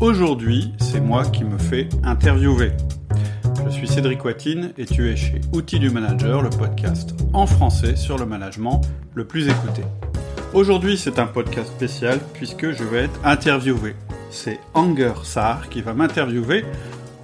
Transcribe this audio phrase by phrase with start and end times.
[0.00, 2.70] Aujourd'hui, c'est moi qui me fais interviewer.
[3.64, 7.96] Je suis Cédric Watine et tu es chez Outils du Manager, le podcast en français
[7.96, 8.80] sur le management
[9.14, 9.82] le plus écouté.
[10.54, 13.96] Aujourd'hui, c'est un podcast spécial puisque je vais être interviewé.
[14.30, 16.64] C'est Anger Sarr qui va m'interviewer.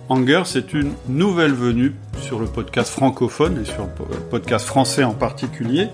[0.09, 5.15] Anger, c'est une nouvelle venue sur le podcast francophone et sur le podcast français en
[5.15, 5.91] particulier.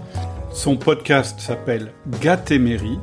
[0.51, 1.93] Son podcast s'appelle
[2.23, 2.99] Gatéméry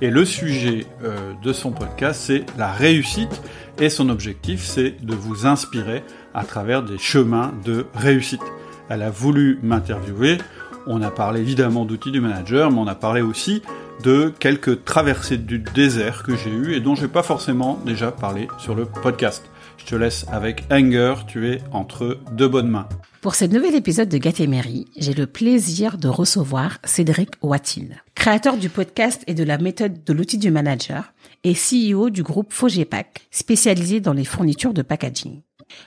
[0.00, 3.42] et le sujet euh, de son podcast, c'est la réussite.
[3.80, 6.02] Et son objectif, c'est de vous inspirer
[6.34, 8.42] à travers des chemins de réussite.
[8.88, 10.38] Elle a voulu m'interviewer.
[10.86, 13.62] On a parlé évidemment d'outils du manager, mais on a parlé aussi
[14.02, 18.10] de quelques traversées du désert que j'ai eues et dont je n'ai pas forcément déjà
[18.10, 19.44] parlé sur le podcast.
[19.88, 22.90] Je te laisse avec Anger, tu es entre deux bonnes mains.
[23.22, 28.68] Pour ce nouvel épisode de Gatémery, j'ai le plaisir de recevoir Cédric Watine, créateur du
[28.68, 34.00] podcast et de la méthode de l'outil du manager et CEO du groupe Fogepack, spécialisé
[34.00, 35.40] dans les fournitures de packaging.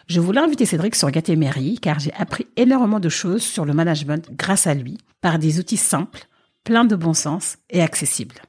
[0.07, 4.31] Je voulais inviter Cédric sur Gatémery car j'ai appris énormément de choses sur le management
[4.31, 6.25] grâce à lui, par des outils simples,
[6.63, 8.41] pleins de bon sens et accessibles.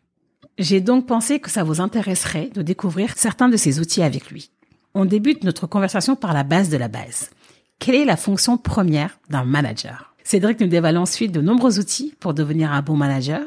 [0.57, 4.51] J'ai donc pensé que ça vous intéresserait de découvrir certains de ces outils avec lui.
[4.95, 7.31] On débute notre conversation par la base de la base.
[7.79, 10.13] Quelle est la fonction première d'un manager?
[10.23, 13.43] Cédric nous dévoile ensuite de nombreux outils pour devenir un bon manager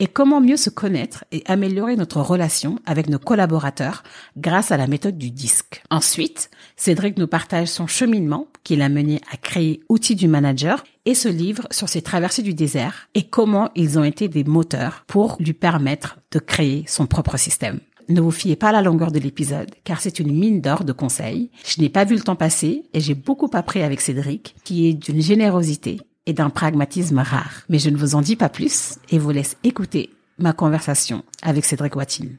[0.00, 4.02] et comment mieux se connaître et améliorer notre relation avec nos collaborateurs
[4.36, 5.82] grâce à la méthode du disque?
[5.90, 11.14] Ensuite, Cédric nous partage son cheminement qui l'a mené à créer Outils du manager et
[11.14, 15.36] se livre sur ses traversées du désert et comment ils ont été des moteurs pour
[15.38, 17.80] lui permettre de créer son propre système.
[18.10, 20.92] Ne vous fiez pas à la longueur de l'épisode, car c'est une mine d'or de
[20.92, 21.48] conseils.
[21.64, 24.94] Je n'ai pas vu le temps passer et j'ai beaucoup appris avec Cédric, qui est
[24.94, 27.62] d'une générosité et d'un pragmatisme rare.
[27.68, 31.64] Mais je ne vous en dis pas plus et vous laisse écouter ma conversation avec
[31.64, 32.36] Cédric Watine.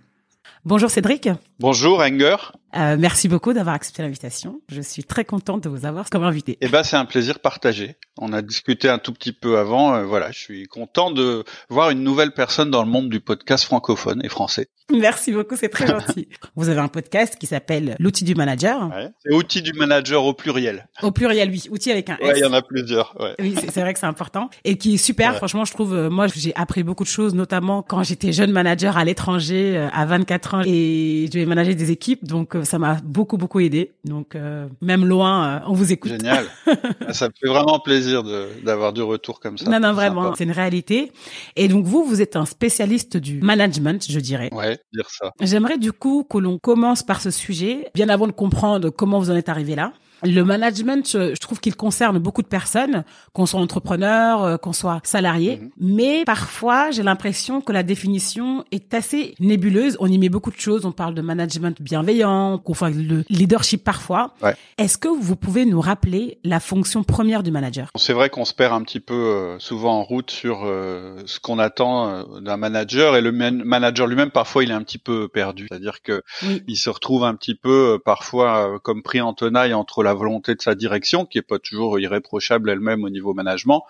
[0.66, 1.30] Bonjour Cédric.
[1.58, 2.36] Bonjour Enger.
[2.76, 4.62] Euh, merci beaucoup d'avoir accepté l'invitation.
[4.70, 6.58] Je suis très contente de vous avoir comme invité.
[6.62, 7.98] Eh ben, c'est un plaisir partagé.
[8.18, 9.94] On a discuté un tout petit peu avant.
[9.96, 13.66] Euh, voilà, je suis content de voir une nouvelle personne dans le monde du podcast
[13.66, 14.68] francophone et français.
[14.92, 16.28] Merci beaucoup, c'est très gentil.
[16.56, 18.90] vous avez un podcast qui s'appelle l'outil du manager.
[18.90, 20.88] Ouais, c'est outil du manager au pluriel.
[21.02, 21.64] Au pluriel, oui.
[21.70, 22.28] Outil avec un S.
[22.28, 23.16] Ouais, il y en a plusieurs.
[23.20, 23.36] Ouais.
[23.40, 25.36] Oui, c'est vrai que c'est important et qui est super.
[25.38, 25.94] Franchement, je trouve.
[25.94, 29.88] Euh, moi, j'ai appris beaucoup de choses, notamment quand j'étais jeune manager à l'étranger euh,
[29.94, 32.26] à 24 ans et je devais manager des équipes.
[32.26, 33.92] Donc, ça m'a beaucoup beaucoup aidé.
[34.06, 36.12] Donc euh, même loin, euh, on vous écoute.
[36.12, 36.46] Génial.
[37.12, 38.24] ça me fait vraiment plaisir
[38.64, 39.70] d'avoir du retour comme ça.
[39.70, 41.12] Non non vraiment, c'est une réalité.
[41.56, 44.50] Et donc vous vous êtes un spécialiste du management, je dirais.
[44.54, 45.32] Ouais, dire ça.
[45.42, 49.32] J'aimerais du coup que l'on commence par ce sujet, bien avant de comprendre comment vous
[49.32, 49.94] en êtes arrivé là.
[50.24, 55.02] Le management, je trouve qu'il concerne beaucoup de personnes, qu'on soit entrepreneur, euh, qu'on soit
[55.04, 55.70] salarié, mhm.
[55.80, 59.98] mais parfois j'ai l'impression que la définition est assez nébuleuse.
[60.00, 63.84] On y met beaucoup de choses, on parle de management bienveillant, qu'on fait le leadership
[63.84, 64.34] parfois.
[64.42, 64.56] Ouais.
[64.78, 67.90] Est-ce que vous pouvez nous rappeler la fonction première du manager?
[67.96, 71.40] C'est vrai qu'on se perd un petit peu euh, souvent en route sur euh, ce
[71.40, 75.68] qu'on attend d'un manager et le manager lui-même parfois il est un petit peu perdu,
[75.70, 76.22] c'est-à-dire que
[76.68, 80.56] il se retrouve un petit peu parfois comme pris en tenaille entre la la volonté
[80.56, 83.84] de sa direction, qui est pas toujours irréprochable elle-même au niveau management,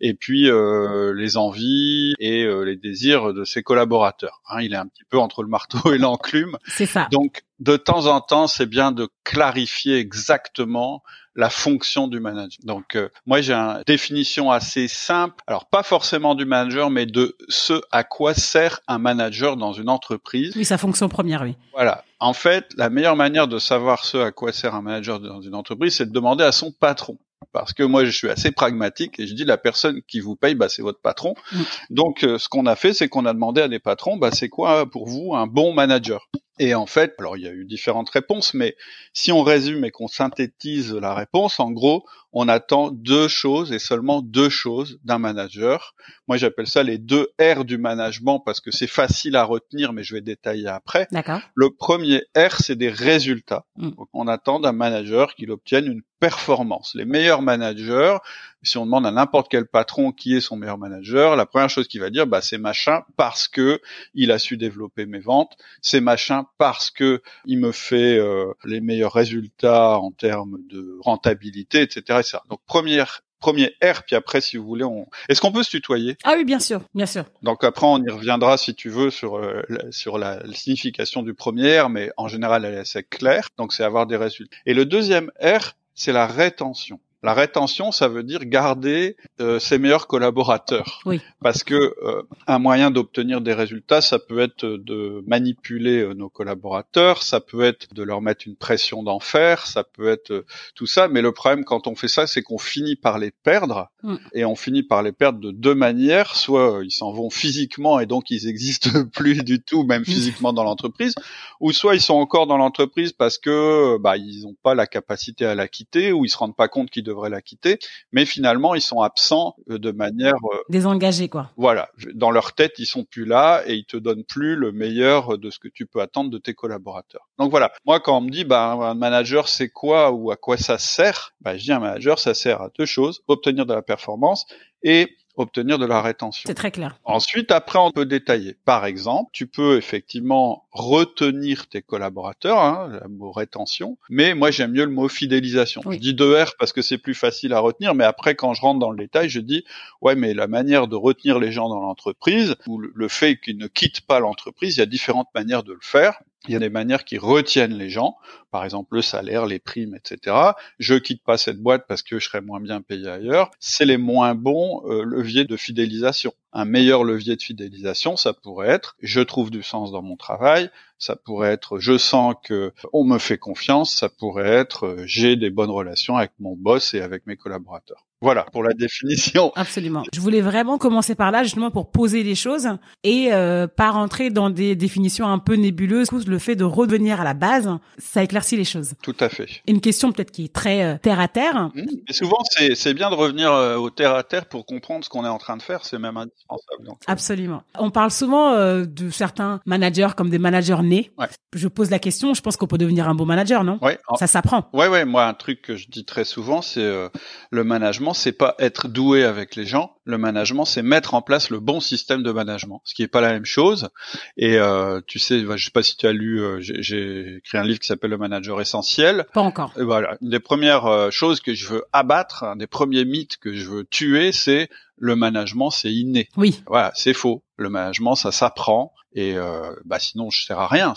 [0.00, 4.42] et puis euh, les envies et euh, les désirs de ses collaborateurs.
[4.50, 6.58] Hein, il est un petit peu entre le marteau et l'enclume.
[6.68, 7.08] C'est ça.
[7.10, 11.02] Donc de temps en temps, c'est bien de clarifier exactement
[11.34, 12.58] la fonction du manager.
[12.64, 17.36] Donc euh, moi j'ai une définition assez simple, alors pas forcément du manager, mais de
[17.48, 20.52] ce à quoi sert un manager dans une entreprise.
[20.56, 21.56] Oui, sa fonction première, oui.
[21.72, 22.04] Voilà.
[22.22, 25.56] En fait, la meilleure manière de savoir ce à quoi sert un manager dans une
[25.56, 27.18] entreprise, c'est de demander à son patron
[27.52, 30.54] parce que moi je suis assez pragmatique et je dis la personne qui vous paye
[30.54, 31.34] bah c'est votre patron.
[31.50, 31.62] Mm.
[31.90, 34.48] Donc euh, ce qu'on a fait c'est qu'on a demandé à des patrons bah c'est
[34.48, 36.28] quoi pour vous un bon manager?
[36.58, 38.76] Et en fait, alors il y a eu différentes réponses, mais
[39.14, 43.78] si on résume et qu'on synthétise la réponse, en gros, on attend deux choses et
[43.78, 45.94] seulement deux choses d'un manager.
[46.28, 50.02] Moi, j'appelle ça les deux R du management parce que c'est facile à retenir, mais
[50.02, 51.08] je vais détailler après.
[51.54, 53.64] Le premier R, c'est des résultats.
[53.76, 53.90] Mm.
[54.12, 56.94] on attend d'un manager qu'il obtienne une performance.
[56.94, 58.16] Les meilleurs managers,
[58.62, 61.88] si on demande à n'importe quel patron qui est son meilleur manager, la première chose
[61.88, 63.80] qu'il va dire, bah, c'est machin parce que
[64.14, 68.80] il a su développer mes ventes, c'est machin parce que il me fait euh, les
[68.80, 72.20] meilleurs résultats en termes de rentabilité, etc.
[72.20, 72.38] etc.
[72.48, 75.08] Donc première premier R, puis après, si vous voulez, on.
[75.28, 76.16] Est-ce qu'on peut se tutoyer?
[76.24, 77.24] Ah oui, bien sûr, bien sûr.
[77.42, 81.34] Donc après, on y reviendra si tu veux sur euh, la, sur la, signification du
[81.34, 83.48] premier R, mais en général, elle est assez claire.
[83.58, 84.56] Donc c'est avoir des résultats.
[84.64, 87.00] Et le deuxième R, c'est la rétention.
[87.22, 91.00] La rétention, ça veut dire garder euh, ses meilleurs collaborateurs.
[91.06, 91.20] Oui.
[91.40, 96.28] Parce que euh, un moyen d'obtenir des résultats, ça peut être de manipuler euh, nos
[96.28, 100.86] collaborateurs, ça peut être de leur mettre une pression d'enfer, ça peut être euh, tout
[100.86, 101.06] ça.
[101.06, 104.16] Mais le problème quand on fait ça, c'est qu'on finit par les perdre, Mm.
[104.34, 106.34] et on finit par les perdre de deux manières.
[106.34, 110.64] Soit ils s'en vont physiquement et donc ils existent plus du tout, même physiquement dans
[110.64, 111.14] l'entreprise,
[111.60, 115.46] ou soit ils sont encore dans l'entreprise parce que bah ils n'ont pas la capacité
[115.46, 117.78] à la quitter, ou ils se rendent pas compte qu'ils devraient la quitter,
[118.12, 121.50] mais finalement ils sont absents euh, de manière euh, Désengagé, quoi.
[121.56, 125.38] voilà, dans leur tête, ils sont plus là et ils te donnent plus le meilleur
[125.38, 127.28] de ce que tu peux attendre de tes collaborateurs.
[127.38, 130.56] Donc voilà, moi quand on me dit bah un manager c'est quoi ou à quoi
[130.56, 133.82] ça sert, bah je dis un manager ça sert à deux choses, obtenir de la
[133.82, 134.46] performance
[134.82, 136.46] et obtenir de la rétention.
[136.46, 136.96] C'est très clair.
[137.04, 138.56] Ensuite, après, on peut détailler.
[138.64, 144.72] Par exemple, tu peux effectivement retenir tes collaborateurs, hein, le mot rétention, mais moi j'aime
[144.72, 145.80] mieux le mot fidélisation.
[145.84, 145.96] Oui.
[145.96, 148.78] Je dis 2R parce que c'est plus facile à retenir, mais après, quand je rentre
[148.78, 149.64] dans le détail, je dis,
[150.00, 153.56] ouais, mais la manière de retenir les gens dans l'entreprise, ou le- le fait qu'ils
[153.58, 156.20] ne quittent pas l'entreprise, il y a différentes manières de le faire.
[156.48, 158.16] Il y a des manières qui retiennent les gens,
[158.50, 160.36] par exemple le salaire, les primes, etc.
[160.80, 163.52] Je quitte pas cette boîte parce que je serai moins bien payé ailleurs.
[163.60, 166.32] C'est les moins bons euh, leviers de fidélisation.
[166.52, 170.68] Un meilleur levier de fidélisation, ça pourrait être je trouve du sens dans mon travail,
[170.98, 175.36] ça pourrait être je sens que on me fait confiance, ça pourrait être euh, j'ai
[175.36, 178.04] des bonnes relations avec mon boss et avec mes collaborateurs.
[178.22, 179.52] Voilà pour la définition.
[179.56, 180.04] Absolument.
[180.14, 182.68] Je voulais vraiment commencer par là, justement pour poser les choses
[183.02, 186.08] et euh, pas rentrer dans des définitions un peu nébuleuses.
[186.26, 188.94] Le fait de revenir à la base, ça éclaircit les choses.
[189.02, 189.48] Tout à fait.
[189.66, 191.70] Une question peut-être qui est très euh, terre à terre.
[191.74, 191.82] Mmh.
[192.08, 192.38] Et souvent,
[192.74, 195.38] c'est bien de revenir euh, au terre à terre pour comprendre ce qu'on est en
[195.38, 195.84] train de faire.
[195.84, 196.84] C'est même indispensable.
[196.84, 197.62] Donc, Absolument.
[197.76, 201.10] On parle souvent de certains managers comme des managers nés.
[201.18, 201.26] Ouais.
[201.54, 203.78] Je pose la question, je pense qu'on peut devenir un bon manager, non?
[203.82, 203.98] Ouais.
[204.16, 204.68] Ça s'apprend.
[204.72, 205.04] Ouais, ouais.
[205.04, 207.10] Moi, un truc que je dis très souvent, c'est
[207.50, 209.94] le management, c'est pas être doué avec les gens.
[210.04, 213.20] Le management, c'est mettre en place le bon système de management, ce qui est pas
[213.20, 213.88] la même chose.
[214.36, 217.58] Et euh, tu sais, je sais pas si tu as lu, euh, j'ai- j'ai écrit
[217.58, 219.26] un livre qui s'appelle Le Manager Essentiel.
[219.32, 219.72] Pas encore.
[219.78, 223.36] Et voilà, une des premières euh, choses que je veux abattre, un des premiers mythes
[223.36, 224.68] que je veux tuer, c'est
[224.98, 226.28] le management, c'est inné.
[226.36, 226.62] Oui.
[226.66, 227.42] Voilà, c'est faux.
[227.62, 228.92] Le management, ça s'apprend.
[229.14, 230.94] Et euh, bah sinon, je sers à rien.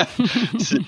[0.58, 0.78] si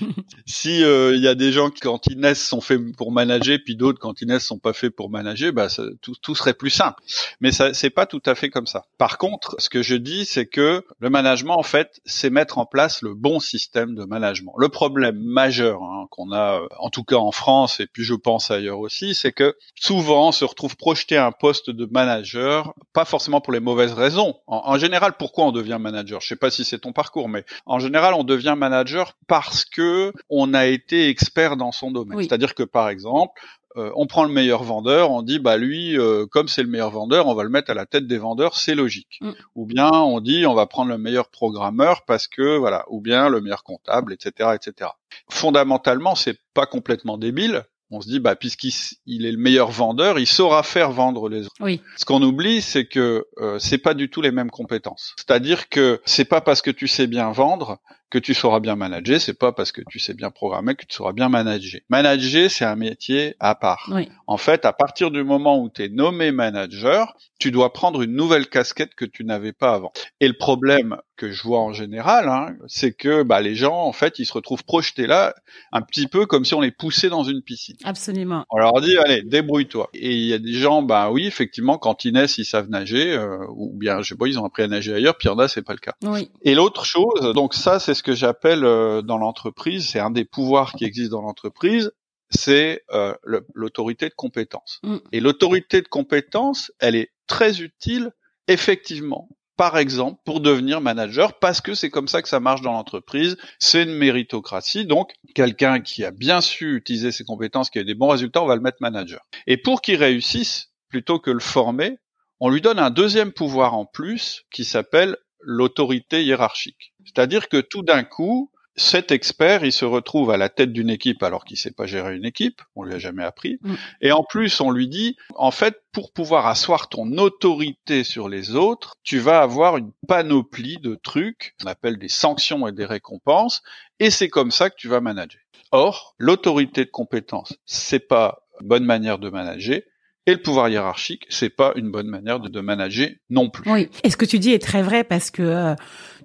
[0.46, 3.58] si, euh, il y a des gens qui, quand ils naissent, sont faits pour manager,
[3.64, 5.68] puis d'autres, quand ils naissent, sont pas faits pour manager, bah
[6.00, 7.02] tout, serait plus simple.
[7.40, 8.84] Mais ça, c'est pas tout à fait comme ça.
[8.98, 12.66] Par contre, ce que je dis, c'est que le management, en fait, c'est mettre en
[12.66, 14.54] place le bon système de management.
[14.58, 18.14] Le problème majeur hein, qu'on a, euh, en tout cas en France, et puis je
[18.14, 22.74] pense ailleurs aussi, c'est que souvent on se retrouve projeté à un poste de manager,
[22.92, 24.36] pas forcément pour les mauvaises raisons.
[24.46, 27.78] En général, pourquoi on devient manager Je sais pas si c'est ton parcours, mais en
[27.78, 32.18] général, on devient manager parce que on a été expert dans son domaine.
[32.18, 32.24] Oui.
[32.24, 33.40] C'est-à-dire que par exemple,
[33.76, 36.90] euh, on prend le meilleur vendeur, on dit bah lui, euh, comme c'est le meilleur
[36.90, 39.18] vendeur, on va le mettre à la tête des vendeurs, c'est logique.
[39.20, 39.30] Mm.
[39.56, 43.28] Ou bien on dit on va prendre le meilleur programmeur parce que voilà, ou bien
[43.28, 44.90] le meilleur comptable, etc., etc.
[45.28, 47.64] Fondamentalement, c'est pas complètement débile.
[47.94, 48.72] On se dit bah puisqu'il
[49.06, 51.54] il est le meilleur vendeur, il saura faire vendre les autres.
[51.60, 51.80] Oui.
[51.96, 55.14] Ce qu'on oublie, c'est que euh, c'est pas du tout les mêmes compétences.
[55.16, 57.78] C'est-à-dire que c'est pas parce que tu sais bien vendre
[58.14, 60.94] que tu sauras bien manager, c'est pas parce que tu sais bien programmer que tu
[60.94, 61.80] sauras bien manager.
[61.88, 63.90] Manager, c'est un métier à part.
[63.92, 64.08] Oui.
[64.28, 68.14] En fait, à partir du moment où tu es nommé manager, tu dois prendre une
[68.14, 69.92] nouvelle casquette que tu n'avais pas avant.
[70.20, 73.92] Et le problème que je vois en général, hein, c'est que bah, les gens, en
[73.92, 75.34] fait, ils se retrouvent projetés là,
[75.72, 77.76] un petit peu comme si on les poussait dans une piscine.
[77.84, 78.44] Absolument.
[78.50, 79.90] On leur dit, allez, débrouille-toi.
[79.94, 83.12] Et il y a des gens, bah oui, effectivement, quand ils naissent, ils savent nager,
[83.12, 85.34] euh, ou bien, je sais pas, ils ont appris à nager ailleurs, puis il y
[85.34, 85.94] en a, c'est pas le cas.
[86.02, 86.30] Oui.
[86.42, 90.24] Et l'autre chose, donc ça, c'est ce que j'appelle euh, dans l'entreprise, c'est un des
[90.24, 91.90] pouvoirs qui existent dans l'entreprise,
[92.30, 93.14] c'est euh,
[93.54, 94.80] l'autorité de compétence.
[94.82, 94.96] Mm.
[95.12, 98.12] Et l'autorité de compétence, elle est très utile,
[98.48, 99.28] effectivement.
[99.56, 103.36] Par exemple, pour devenir manager, parce que c'est comme ça que ça marche dans l'entreprise,
[103.60, 107.84] c'est une méritocratie, donc quelqu'un qui a bien su utiliser ses compétences, qui a eu
[107.84, 109.20] des bons résultats, on va le mettre manager.
[109.46, 111.98] Et pour qu'il réussisse, plutôt que le former,
[112.40, 116.92] on lui donne un deuxième pouvoir en plus qui s'appelle l'autorité hiérarchique.
[117.04, 121.22] C'est-à-dire que tout d'un coup, cet expert, il se retrouve à la tête d'une équipe
[121.22, 123.58] alors qu'il sait pas gérer une équipe, on lui a jamais appris.
[123.62, 123.74] Mm.
[124.00, 128.56] Et en plus, on lui dit, en fait, pour pouvoir asseoir ton autorité sur les
[128.56, 133.62] autres, tu vas avoir une panoplie de trucs, qu'on appelle des sanctions et des récompenses,
[134.00, 135.40] et c'est comme ça que tu vas manager.
[135.70, 139.80] Or, l'autorité de compétence, c'est pas une bonne manière de manager,
[140.26, 143.70] Et le pouvoir hiérarchique, c'est pas une bonne manière de, de manager non plus.
[143.70, 143.90] Oui.
[144.04, 145.74] Et ce que tu dis est très vrai parce que euh,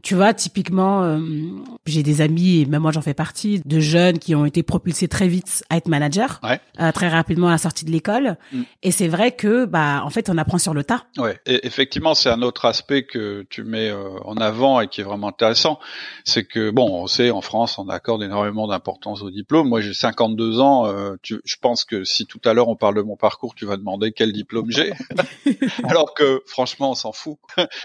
[0.01, 1.19] tu vois, typiquement, euh,
[1.85, 5.07] j'ai des amis, et même moi j'en fais partie, de jeunes qui ont été propulsés
[5.07, 6.59] très vite à être manager, Ouais.
[6.79, 8.37] euh, très rapidement à la sortie de l'école.
[8.51, 8.61] Mm.
[8.83, 11.03] Et c'est vrai que, bah, en fait, on apprend sur le tas.
[11.17, 15.01] Ouais, et effectivement, c'est un autre aspect que tu mets euh, en avant et qui
[15.01, 15.79] est vraiment intéressant.
[16.23, 19.67] C'est que, bon, on sait, en France, on accorde énormément d'importance au diplôme.
[19.69, 20.91] Moi, j'ai 52 ans.
[21.21, 23.77] tu, je pense que si tout à l'heure on parle de mon parcours, tu vas
[23.77, 24.93] demander quel diplôme j'ai.
[25.83, 27.37] Alors que, franchement, on s'en fout.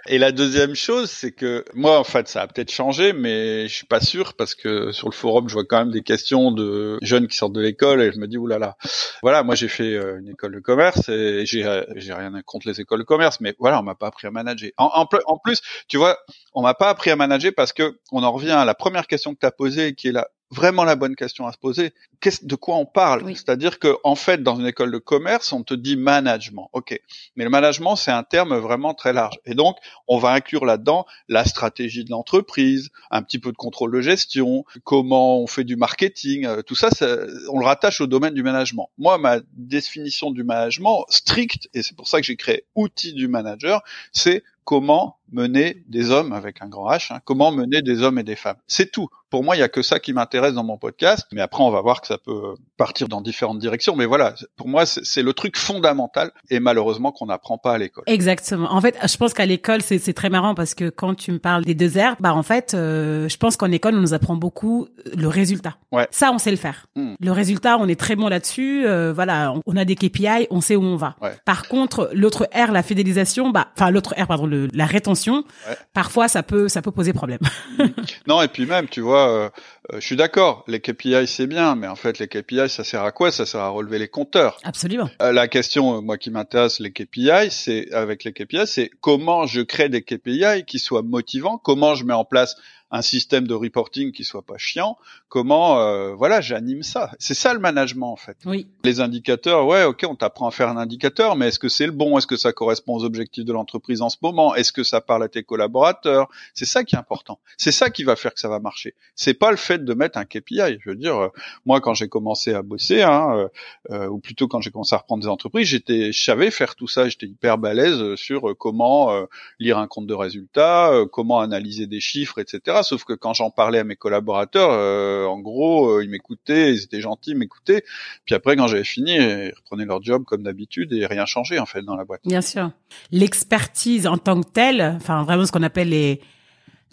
[0.07, 3.75] Et la deuxième chose, c'est que moi, en fait, ça a peut-être changé, mais je
[3.75, 6.99] suis pas sûr parce que sur le forum, je vois quand même des questions de
[7.01, 8.77] jeunes qui sortent de l'école et je me dis, oulala.
[9.23, 12.79] Voilà, moi, j'ai fait euh, une école de commerce et j'ai euh, rien contre les
[12.79, 14.71] écoles de commerce, mais voilà, on m'a pas appris à manager.
[14.77, 16.19] En, en, pl- en plus, tu vois,
[16.53, 19.33] on m'a pas appris à manager parce que on en revient à la première question
[19.33, 21.93] que tu as posée, qui est la vraiment la bonne question à se poser.
[22.21, 23.23] Qu'est-ce de quoi on parle?
[23.25, 23.35] Oui.
[23.35, 26.71] C'est-à-dire que en fait, dans une école de commerce, on te dit management.
[26.73, 26.99] Ok,
[27.37, 29.39] mais le management c'est un terme vraiment très large.
[29.45, 29.77] Et donc,
[30.09, 34.65] on va inclure là-dedans la stratégie de l'entreprise, un petit peu de contrôle de gestion,
[34.85, 37.17] comment on fait du marketing, euh, tout ça, ça,
[37.51, 38.91] on le rattache au domaine du management.
[38.99, 43.29] Moi, ma définition du management stricte, et c'est pour ça que j'ai créé outil du
[43.29, 43.83] manager,
[44.13, 48.23] c'est comment mener des hommes avec un grand H, hein, comment mener des hommes et
[48.23, 48.57] des femmes.
[48.67, 49.09] C'est tout.
[49.31, 51.71] Pour moi, il y a que ça qui m'intéresse dans mon podcast, mais après on
[51.71, 53.97] va voir que ça peut partir dans différentes directions.
[53.97, 58.05] Mais voilà, pour moi, c'est le truc fondamental et malheureusement qu'on n'apprend pas à l'école.
[58.07, 58.73] Exactement.
[58.73, 61.65] En fait, je pense qu'à l'école, c'est très marrant parce que quand tu me parles
[61.65, 64.87] des deux R, bah en fait, euh, je pense qu'en école, on nous apprend beaucoup
[65.17, 65.79] le résultat.
[65.91, 66.07] Ouais.
[66.13, 66.87] Ça, on sait le faire.
[66.95, 67.15] Hmm.
[67.19, 68.87] Le résultat, on est très bon là-dessus.
[68.87, 71.17] euh, voilà, on, on a des KPI, on sait où on va.
[71.21, 71.33] Ouais.
[71.45, 75.77] Par contre, l'autre R, la fidélisation, bah, enfin l'autre R, pardon, le, la rétention, Ouais.
[75.93, 77.41] parfois ça peut ça peut poser problème.
[78.27, 79.51] Non, et puis même, tu vois, euh,
[79.93, 83.03] euh, je suis d'accord, les KPI c'est bien, mais en fait les KPI ça sert
[83.03, 83.31] à quoi?
[83.31, 84.59] Ça sert à relever les compteurs.
[84.65, 85.11] Absolument.
[85.21, 89.61] Euh, la question, moi qui m'intéresse, les KPI, c'est avec les KPI, c'est comment je
[89.61, 92.57] crée des KPI qui soient motivants, comment je mets en place
[92.91, 94.97] un système de reporting qui soit pas chiant,
[95.35, 97.11] comment, euh, voilà, j'anime ça.
[97.19, 98.37] C'est ça le management en fait.
[98.47, 98.69] Oui.
[98.85, 101.93] Les indicateurs, ouais, ok, on t'apprend à faire un indicateur, mais est-ce que c'est le
[101.93, 102.17] bon?
[102.17, 104.55] Est-ce que ça correspond aux objectifs de l'entreprise en ce moment?
[104.55, 106.29] Est-ce que ça parle à tes collaborateurs?
[106.55, 107.41] C'est ça qui est important.
[107.57, 108.95] C'est ça qui va faire que ça va marcher.
[109.17, 110.79] C'est pas le fait de mettre un KPI.
[110.79, 111.29] Je veux dire, euh,
[111.67, 113.49] moi, quand j'ai commencé à bosser, hein, euh,
[113.91, 116.87] euh, ou plutôt quand j'ai commencé à reprendre des entreprises, j'étais, je savais faire tout
[116.87, 117.09] ça.
[117.09, 119.25] J'étais hyper balèze euh, sur euh, comment euh,
[119.59, 122.83] lire un compte de résultats, euh, comment analyser des chiffres, etc.
[122.85, 126.83] Sauf que quand j'en parlais à mes collaborateurs, euh, en gros, euh, ils m'écoutaient, ils
[126.83, 127.85] étaient gentils, ils m'écoutaient.
[128.25, 131.67] Puis après, quand j'avais fini, ils reprenaient leur job comme d'habitude et rien changé en
[131.67, 132.21] fait dans la boîte.
[132.25, 132.71] Bien sûr.
[133.11, 136.21] L'expertise en tant que telle, enfin vraiment ce qu'on appelle les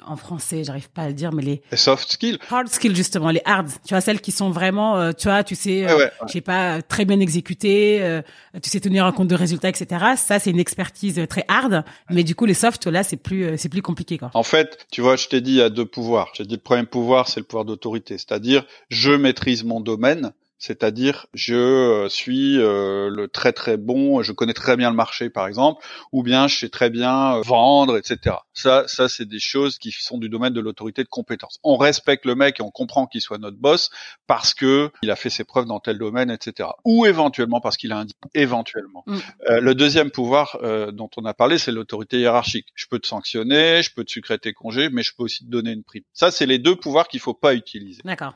[0.06, 2.38] en français, j'arrive pas à le dire, mais les Et soft skills.
[2.50, 5.56] hard skills justement, les hard, tu vois celles qui sont vraiment, euh, tu vois, tu
[5.56, 6.12] sais, euh, ouais, ouais.
[6.28, 8.22] je sais pas, très bien exécutées, euh,
[8.62, 10.06] tu sais tenir un compte de résultats, etc.
[10.18, 13.70] Ça c'est une expertise très hard, mais du coup les soft là c'est plus c'est
[13.70, 14.32] plus compliqué quoi.
[14.34, 16.32] En fait, tu vois, je t'ai dit il y a deux pouvoirs.
[16.34, 20.32] J'ai dit le premier pouvoir, c'est le pouvoir d'autorité, c'est-à-dire je maîtrise mon domaine,
[20.62, 25.32] c'est-à-dire je euh, suis euh, le très très bon, je connais très bien le marché
[25.32, 28.36] par exemple, ou bien je sais très bien euh, vendre, etc.
[28.54, 31.60] Ça, ça c'est des choses qui sont du domaine de l'autorité de compétence.
[31.64, 33.90] On respecte le mec et on comprend qu'il soit notre boss
[34.28, 36.70] parce que il a fait ses preuves dans tel domaine, etc.
[36.86, 39.04] Ou éventuellement parce qu'il a un éventuellement.
[39.08, 39.18] Mm.
[39.50, 42.68] Euh, le deuxième pouvoir euh, dont on a parlé, c'est l'autorité hiérarchique.
[42.76, 45.50] Je peux te sanctionner, je peux te sucrer tes congés, mais je peux aussi te
[45.50, 46.04] donner une prime.
[46.14, 48.02] Ça, c'est les deux pouvoirs qu'il faut pas utiliser.
[48.06, 48.34] D'accord.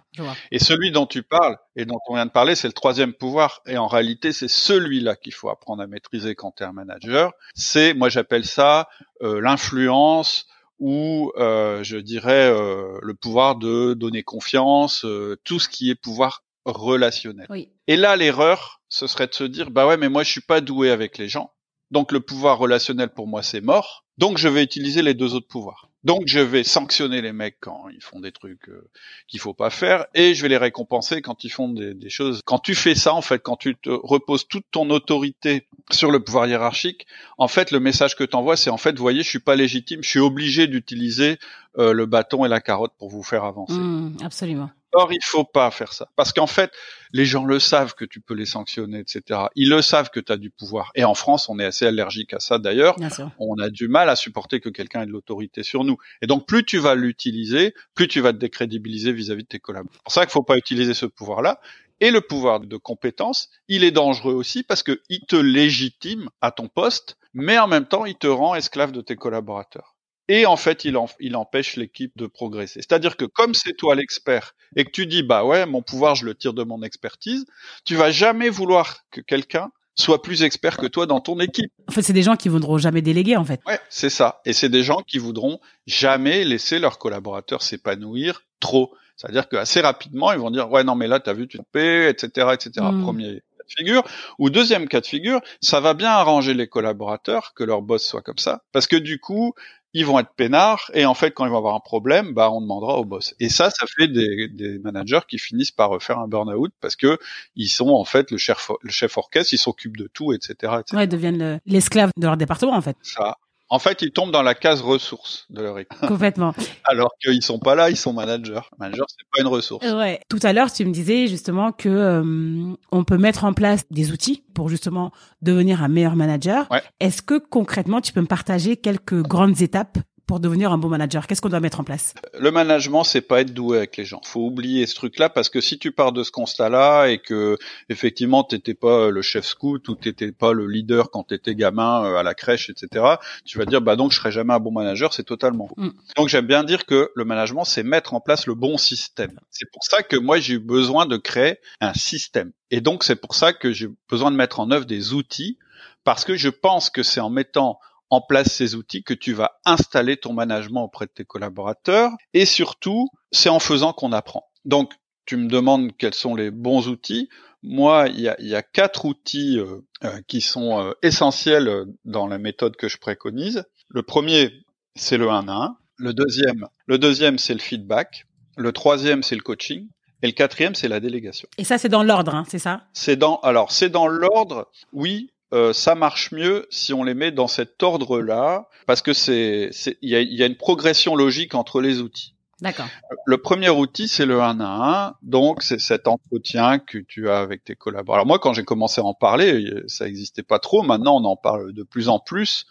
[0.52, 3.62] Et celui dont tu parles et dont on vient de parler, c'est le troisième pouvoir.
[3.66, 7.34] Et en réalité, c'est celui-là qu'il faut apprendre à maîtriser quand tu es un manager.
[7.54, 8.90] C'est, moi j'appelle ça
[9.22, 10.48] euh, l'influence
[10.80, 15.06] ou euh, je dirais euh, le pouvoir de donner confiance,
[15.44, 17.48] tout ce qui est pouvoir relationnel.
[17.50, 17.70] Oui.
[17.88, 20.62] Et là, l'erreur, ce serait de se dire, bah ouais, mais moi je suis pas
[20.62, 21.52] doué avec les gens.
[21.92, 24.06] Donc le pouvoir relationnel pour moi c'est mort.
[24.18, 25.90] Donc je vais utiliser les deux autres pouvoirs.
[26.06, 28.88] Donc je vais sanctionner les mecs quand ils font des trucs euh,
[29.28, 32.42] qu'il faut pas faire et je vais les récompenser quand ils font des, choses.
[32.46, 36.24] Quand tu fais ça en fait, quand tu te reposes toute ton autorité sur le
[36.24, 37.08] pouvoir hiérarchique,
[37.40, 40.04] en fait le message que tu envoies c'est en fait, voyez, je suis pas légitime,
[40.04, 41.40] je suis obligé d'utiliser
[41.80, 43.74] euh, le bâton et la carotte pour vous faire avancer.
[43.74, 44.70] Mm, absolument.
[44.98, 46.08] Or, il faut pas faire ça.
[46.16, 46.72] Parce qu'en fait,
[47.12, 49.42] les gens le savent que tu peux les sanctionner, etc.
[49.56, 50.92] Ils le savent que tu as du pouvoir.
[50.96, 52.96] Et en France, on est assez allergique à ça d'ailleurs.
[53.38, 55.98] On a du mal à supporter que quelqu'un ait de l'autorité sur nous.
[56.22, 59.98] Et donc, plus tu vas l'utiliser, plus tu vas te décrédibiliser vis-à-vis de tes collaborateurs.
[59.98, 61.60] C'est pour ça qu'il faut pas utiliser ce pouvoir-là.
[62.02, 66.52] Et le pouvoir de compétence, il est dangereux aussi parce que il te légitime à
[66.52, 69.95] ton poste, mais en même temps, il te rend esclave de tes collaborateurs.
[70.28, 72.82] Et en fait, il, en- il empêche l'équipe de progresser.
[72.82, 76.26] C'est-à-dire que comme c'est toi l'expert et que tu dis, bah ouais, mon pouvoir, je
[76.26, 77.46] le tire de mon expertise,
[77.86, 81.72] tu vas jamais vouloir que quelqu'un soit plus expert que toi dans ton équipe.
[81.88, 83.62] En fait, c'est des gens qui voudront jamais déléguer, en fait.
[83.66, 84.42] Ouais, c'est ça.
[84.46, 88.94] Et c'est des gens qui voudront jamais laisser leurs collaborateurs s'épanouir trop.
[89.16, 92.10] C'est-à-dire qu'assez rapidement, ils vont dire, ouais, non, mais là, t'as vu, tu te paies,
[92.10, 92.72] etc., etc.
[92.92, 93.04] Mm.
[93.04, 94.04] Premier cas de figure.
[94.38, 98.22] Ou deuxième cas de figure, ça va bien arranger les collaborateurs que leur boss soit
[98.22, 98.64] comme ça.
[98.74, 99.54] Parce que du coup,
[99.98, 102.60] ils vont être peinards et en fait quand ils vont avoir un problème, bah on
[102.62, 103.34] demandera au boss.
[103.40, 107.18] Et ça, ça fait des, des managers qui finissent par faire un burn-out parce que
[107.56, 110.54] ils sont en fait le chef le chef orchestre, ils s'occupent de tout, etc.
[110.54, 110.82] etc.
[110.94, 112.98] Ouais, ils deviennent le- l'esclave de leur département, en fait.
[113.02, 113.38] Ça.
[113.70, 116.00] En fait, ils tombent dans la case ressources de leur équipe.
[116.08, 116.54] Complètement.
[116.84, 118.62] Alors qu'ils sont pas là, ils sont managers.
[118.78, 119.86] Manager, c'est pas une ressource.
[119.86, 120.20] Ouais.
[120.30, 124.12] Tout à l'heure, tu me disais justement que euh, on peut mettre en place des
[124.12, 126.68] outils pour justement devenir un meilleur manager.
[126.70, 126.84] Ouais.
[127.00, 131.28] Est-ce que concrètement, tu peux me partager quelques grandes étapes pour devenir un bon manager?
[131.28, 132.14] Qu'est-ce qu'on doit mettre en place?
[132.38, 134.22] Le management, c'est pas être doué avec les gens.
[134.24, 137.58] Faut oublier ce truc-là parce que si tu pars de ce constat-là et que
[137.90, 142.18] effectivement t'étais pas le chef scout ou t'étais pas le leader quand t'étais gamin euh,
[142.18, 143.06] à la crèche, etc.,
[143.46, 145.14] tu vas dire bah donc je serai jamais un bon manager.
[145.14, 145.76] C'est totalement faux.
[145.78, 145.92] Mm.
[146.18, 149.40] Donc j'aime bien dire que le management, c'est mettre en place le bon système.
[149.52, 152.52] C'est pour ça que moi j'ai eu besoin de créer un système.
[152.72, 155.58] Et donc c'est pour ça que j'ai besoin de mettre en œuvre des outils
[156.04, 157.80] parce que je pense que c'est en mettant
[158.10, 162.46] en place ces outils que tu vas installer ton management auprès de tes collaborateurs et
[162.46, 164.46] surtout c'est en faisant qu'on apprend.
[164.64, 164.94] Donc
[165.26, 167.30] tu me demandes quels sont les bons outils.
[167.64, 171.68] Moi, il y a, il y a quatre outils euh, euh, qui sont euh, essentiels
[171.68, 173.64] euh, dans la méthode que je préconise.
[173.90, 174.52] Le premier,
[174.96, 175.78] c'est le 1 à 1.
[175.98, 178.26] Le deuxième, le deuxième, c'est le feedback.
[178.56, 179.88] Le troisième, c'est le coaching.
[180.22, 181.48] Et le quatrième, c'est la délégation.
[181.58, 182.84] Et ça, c'est dans l'ordre, hein, c'est ça?
[182.94, 184.70] C'est dans, alors c'est dans l'ordre.
[184.94, 189.70] Oui, euh, ça marche mieux si on les met dans cet ordre-là, parce que c'est,
[190.02, 192.36] il y a, y a une progression logique entre les outils.
[192.62, 192.86] D'accord.
[193.26, 195.16] Le premier outil, c'est le 1 à 1.
[195.24, 198.16] Donc, c'est cet entretien que tu as avec tes collaborateurs.
[198.16, 200.82] Alors moi, quand j'ai commencé à en parler, ça n'existait pas trop.
[200.82, 202.66] Maintenant, on en parle de plus en plus.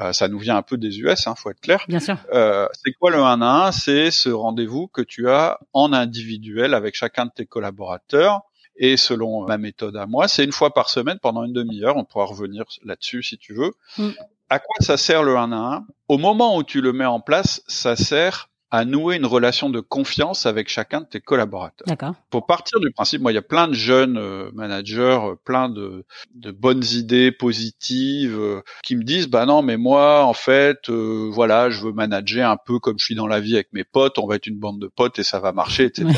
[0.00, 1.84] Euh, ça nous vient un peu des US, hein, faut être clair.
[1.88, 2.16] Bien sûr.
[2.32, 6.74] Euh, c'est quoi le 1 à 1 C'est ce rendez-vous que tu as en individuel
[6.74, 8.42] avec chacun de tes collaborateurs.
[8.78, 11.96] Et selon ma méthode à moi, c'est une fois par semaine pendant une demi-heure.
[11.96, 13.72] On pourra revenir là-dessus si tu veux.
[13.98, 14.10] Mm.
[14.50, 17.20] À quoi ça sert le 1 à 1 Au moment où tu le mets en
[17.20, 21.86] place, ça sert à nouer une relation de confiance avec chacun de tes collaborateurs.
[21.86, 22.14] D'accord.
[22.30, 25.68] Faut partir du principe, moi il y a plein de jeunes euh, managers, euh, plein
[25.68, 26.04] de,
[26.34, 31.30] de bonnes idées positives euh, qui me disent bah non mais moi en fait euh,
[31.32, 34.18] voilà je veux manager un peu comme je suis dans la vie avec mes potes,
[34.18, 36.04] on va être une bande de potes et ça va marcher etc.
[36.04, 36.14] Ouais.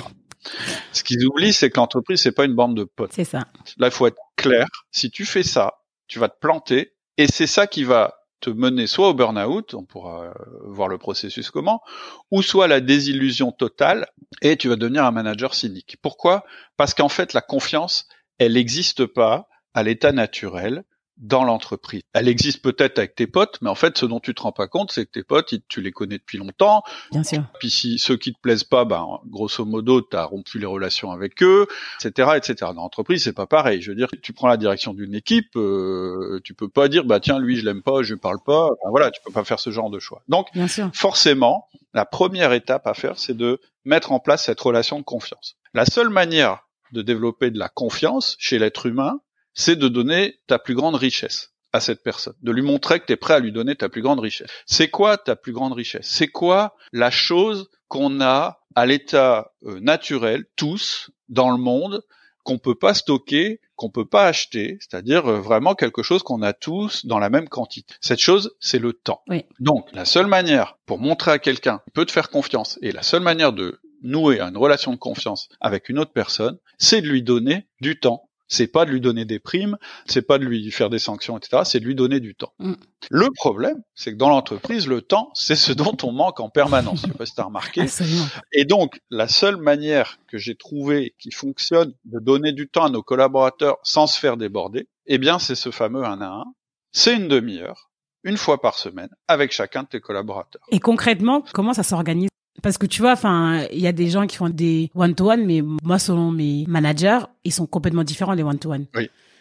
[0.92, 3.12] Ce qu'ils oublient c'est que l'entreprise c'est pas une bande de potes.
[3.12, 3.40] C'est ça.
[3.79, 4.66] Là il faut être clair.
[4.90, 5.74] Si tu fais ça,
[6.09, 9.85] tu vas te planter et c'est ça qui va te mener soit au burn-out, on
[9.85, 10.33] pourra euh,
[10.64, 11.83] voir le processus comment,
[12.31, 14.07] ou soit la désillusion totale
[14.42, 15.98] et tu vas devenir un manager cynique.
[16.03, 16.44] Pourquoi?
[16.76, 20.85] Parce qu'en fait, la confiance, elle n'existe pas à l'état naturel
[21.20, 22.00] dans l'entreprise.
[22.14, 24.66] Elle existe peut-être avec tes potes, mais en fait, ce dont tu te rends pas
[24.68, 26.83] compte, c'est que tes potes, ils- tu les connais depuis longtemps.
[27.12, 27.42] Bien sûr.
[27.61, 31.12] Puis si ceux qui te plaisent pas, ben, grosso modo, tu as rompu les relations
[31.12, 31.66] avec eux,
[32.02, 32.54] etc., etc.
[32.74, 33.83] Dans l'entreprise, c'est pas pareil.
[33.83, 37.20] Je veux dire, tu prends la direction d'une équipe, euh, tu peux pas dire, bah
[37.20, 38.64] tiens, lui, je l'aime pas, je lui parle pas.
[38.64, 40.22] Enfin, voilà, tu peux pas faire ce genre de choix.
[40.28, 40.90] Donc, Bien sûr.
[40.94, 45.56] forcément, la première étape à faire, c'est de mettre en place cette relation de confiance.
[45.74, 49.20] La seule manière de développer de la confiance chez l'être humain,
[49.54, 53.12] c'est de donner ta plus grande richesse à cette personne, de lui montrer que tu
[53.12, 54.50] es prêt à lui donner ta plus grande richesse.
[54.66, 56.08] C'est quoi ta plus grande richesse?
[56.10, 62.02] C'est quoi la chose qu'on a à l'état euh, naturel, tous, dans le monde,
[62.44, 66.52] qu'on peut pas stocker, qu'on peut pas acheter, c'est-à-dire euh, vraiment quelque chose qu'on a
[66.52, 67.94] tous dans la même quantité?
[68.00, 69.22] Cette chose, c'est le temps.
[69.28, 69.44] Oui.
[69.58, 73.02] Donc, la seule manière pour montrer à quelqu'un qu'il peut te faire confiance et la
[73.02, 77.22] seule manière de nouer une relation de confiance avec une autre personne, c'est de lui
[77.22, 78.29] donner du temps.
[78.50, 81.62] C'est pas de lui donner des primes, c'est pas de lui faire des sanctions, etc.
[81.64, 82.52] C'est de lui donner du temps.
[82.58, 82.74] Mm.
[83.08, 87.02] Le problème, c'est que dans l'entreprise, le temps, c'est ce dont on manque en permanence.
[87.02, 87.82] Je sais pas si t'as remarqué.
[87.82, 88.26] Absolument.
[88.52, 92.90] Et donc, la seule manière que j'ai trouvée qui fonctionne de donner du temps à
[92.90, 96.44] nos collaborateurs sans se faire déborder, eh bien, c'est ce fameux 1 à 1.
[96.92, 97.90] C'est une demi-heure,
[98.24, 100.62] une fois par semaine, avec chacun de tes collaborateurs.
[100.70, 102.29] Et concrètement, comment ça s'organise
[102.62, 105.62] Parce que tu vois, enfin, il y a des gens qui font des one-to-one, mais
[105.82, 108.86] moi, selon mes managers, ils sont complètement différents les one-to-one.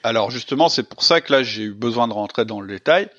[0.03, 3.09] Alors justement, c'est pour ça que là, j'ai eu besoin de rentrer dans le détail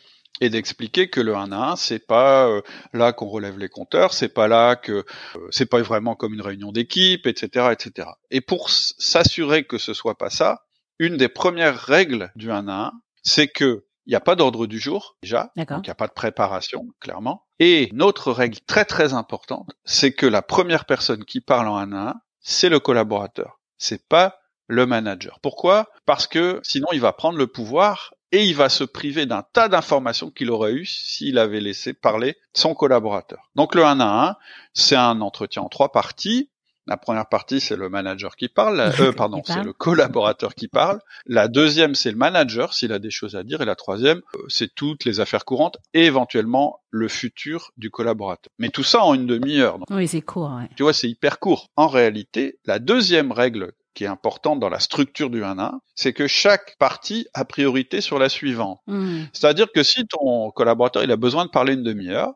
[0.41, 4.15] et d'expliquer que le 1 à 1, c'est pas euh, là qu'on relève les compteurs,
[4.15, 8.09] c'est pas là que euh, c'est pas vraiment comme une réunion d'équipe, etc., etc.
[8.31, 10.63] Et pour s'assurer que ce soit pas ça,
[10.99, 14.67] une des premières règles du 1 à 1, c'est que il n'y a pas d'ordre
[14.67, 15.77] du jour déjà, D'accord.
[15.77, 17.45] donc il n'y a pas de préparation clairement.
[17.61, 21.77] Et une autre règle très très importante, c'est que la première personne qui parle en
[21.77, 25.41] 1 à 1, c'est le collaborateur, c'est pas le manager.
[25.43, 25.91] Pourquoi?
[26.07, 29.69] Parce que sinon il va prendre le pouvoir et il va se priver d'un tas
[29.69, 33.51] d'informations qu'il aurait eu s'il avait laissé parler son collaborateur.
[33.57, 34.37] Donc le 1 à 1,
[34.73, 36.51] c'est un entretien en trois parties.
[36.87, 38.81] La première partie, c'est le manager qui parle.
[38.81, 41.01] Euh, pardon, c'est le collaborateur qui parle.
[41.27, 43.61] La deuxième, c'est le manager s'il a des choses à dire.
[43.61, 48.51] Et la troisième, euh, c'est toutes les affaires courantes et éventuellement le futur du collaborateur.
[48.59, 49.79] Mais tout ça en une demi-heure.
[49.91, 50.53] Oui, c'est court.
[50.57, 50.69] Ouais.
[50.77, 51.69] Tu vois, c'est hyper court.
[51.77, 56.13] En réalité, la deuxième règle qui est importante dans la structure du 1 1, c'est
[56.13, 58.81] que chaque partie a priorité sur la suivante.
[58.87, 59.25] Hmm.
[59.33, 62.33] C'est-à-dire que si ton collaborateur il a besoin de parler une demi-heure,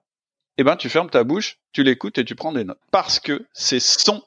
[0.59, 3.47] eh ben tu fermes ta bouche, tu l'écoutes et tu prends des notes parce que
[3.53, 4.23] c'est son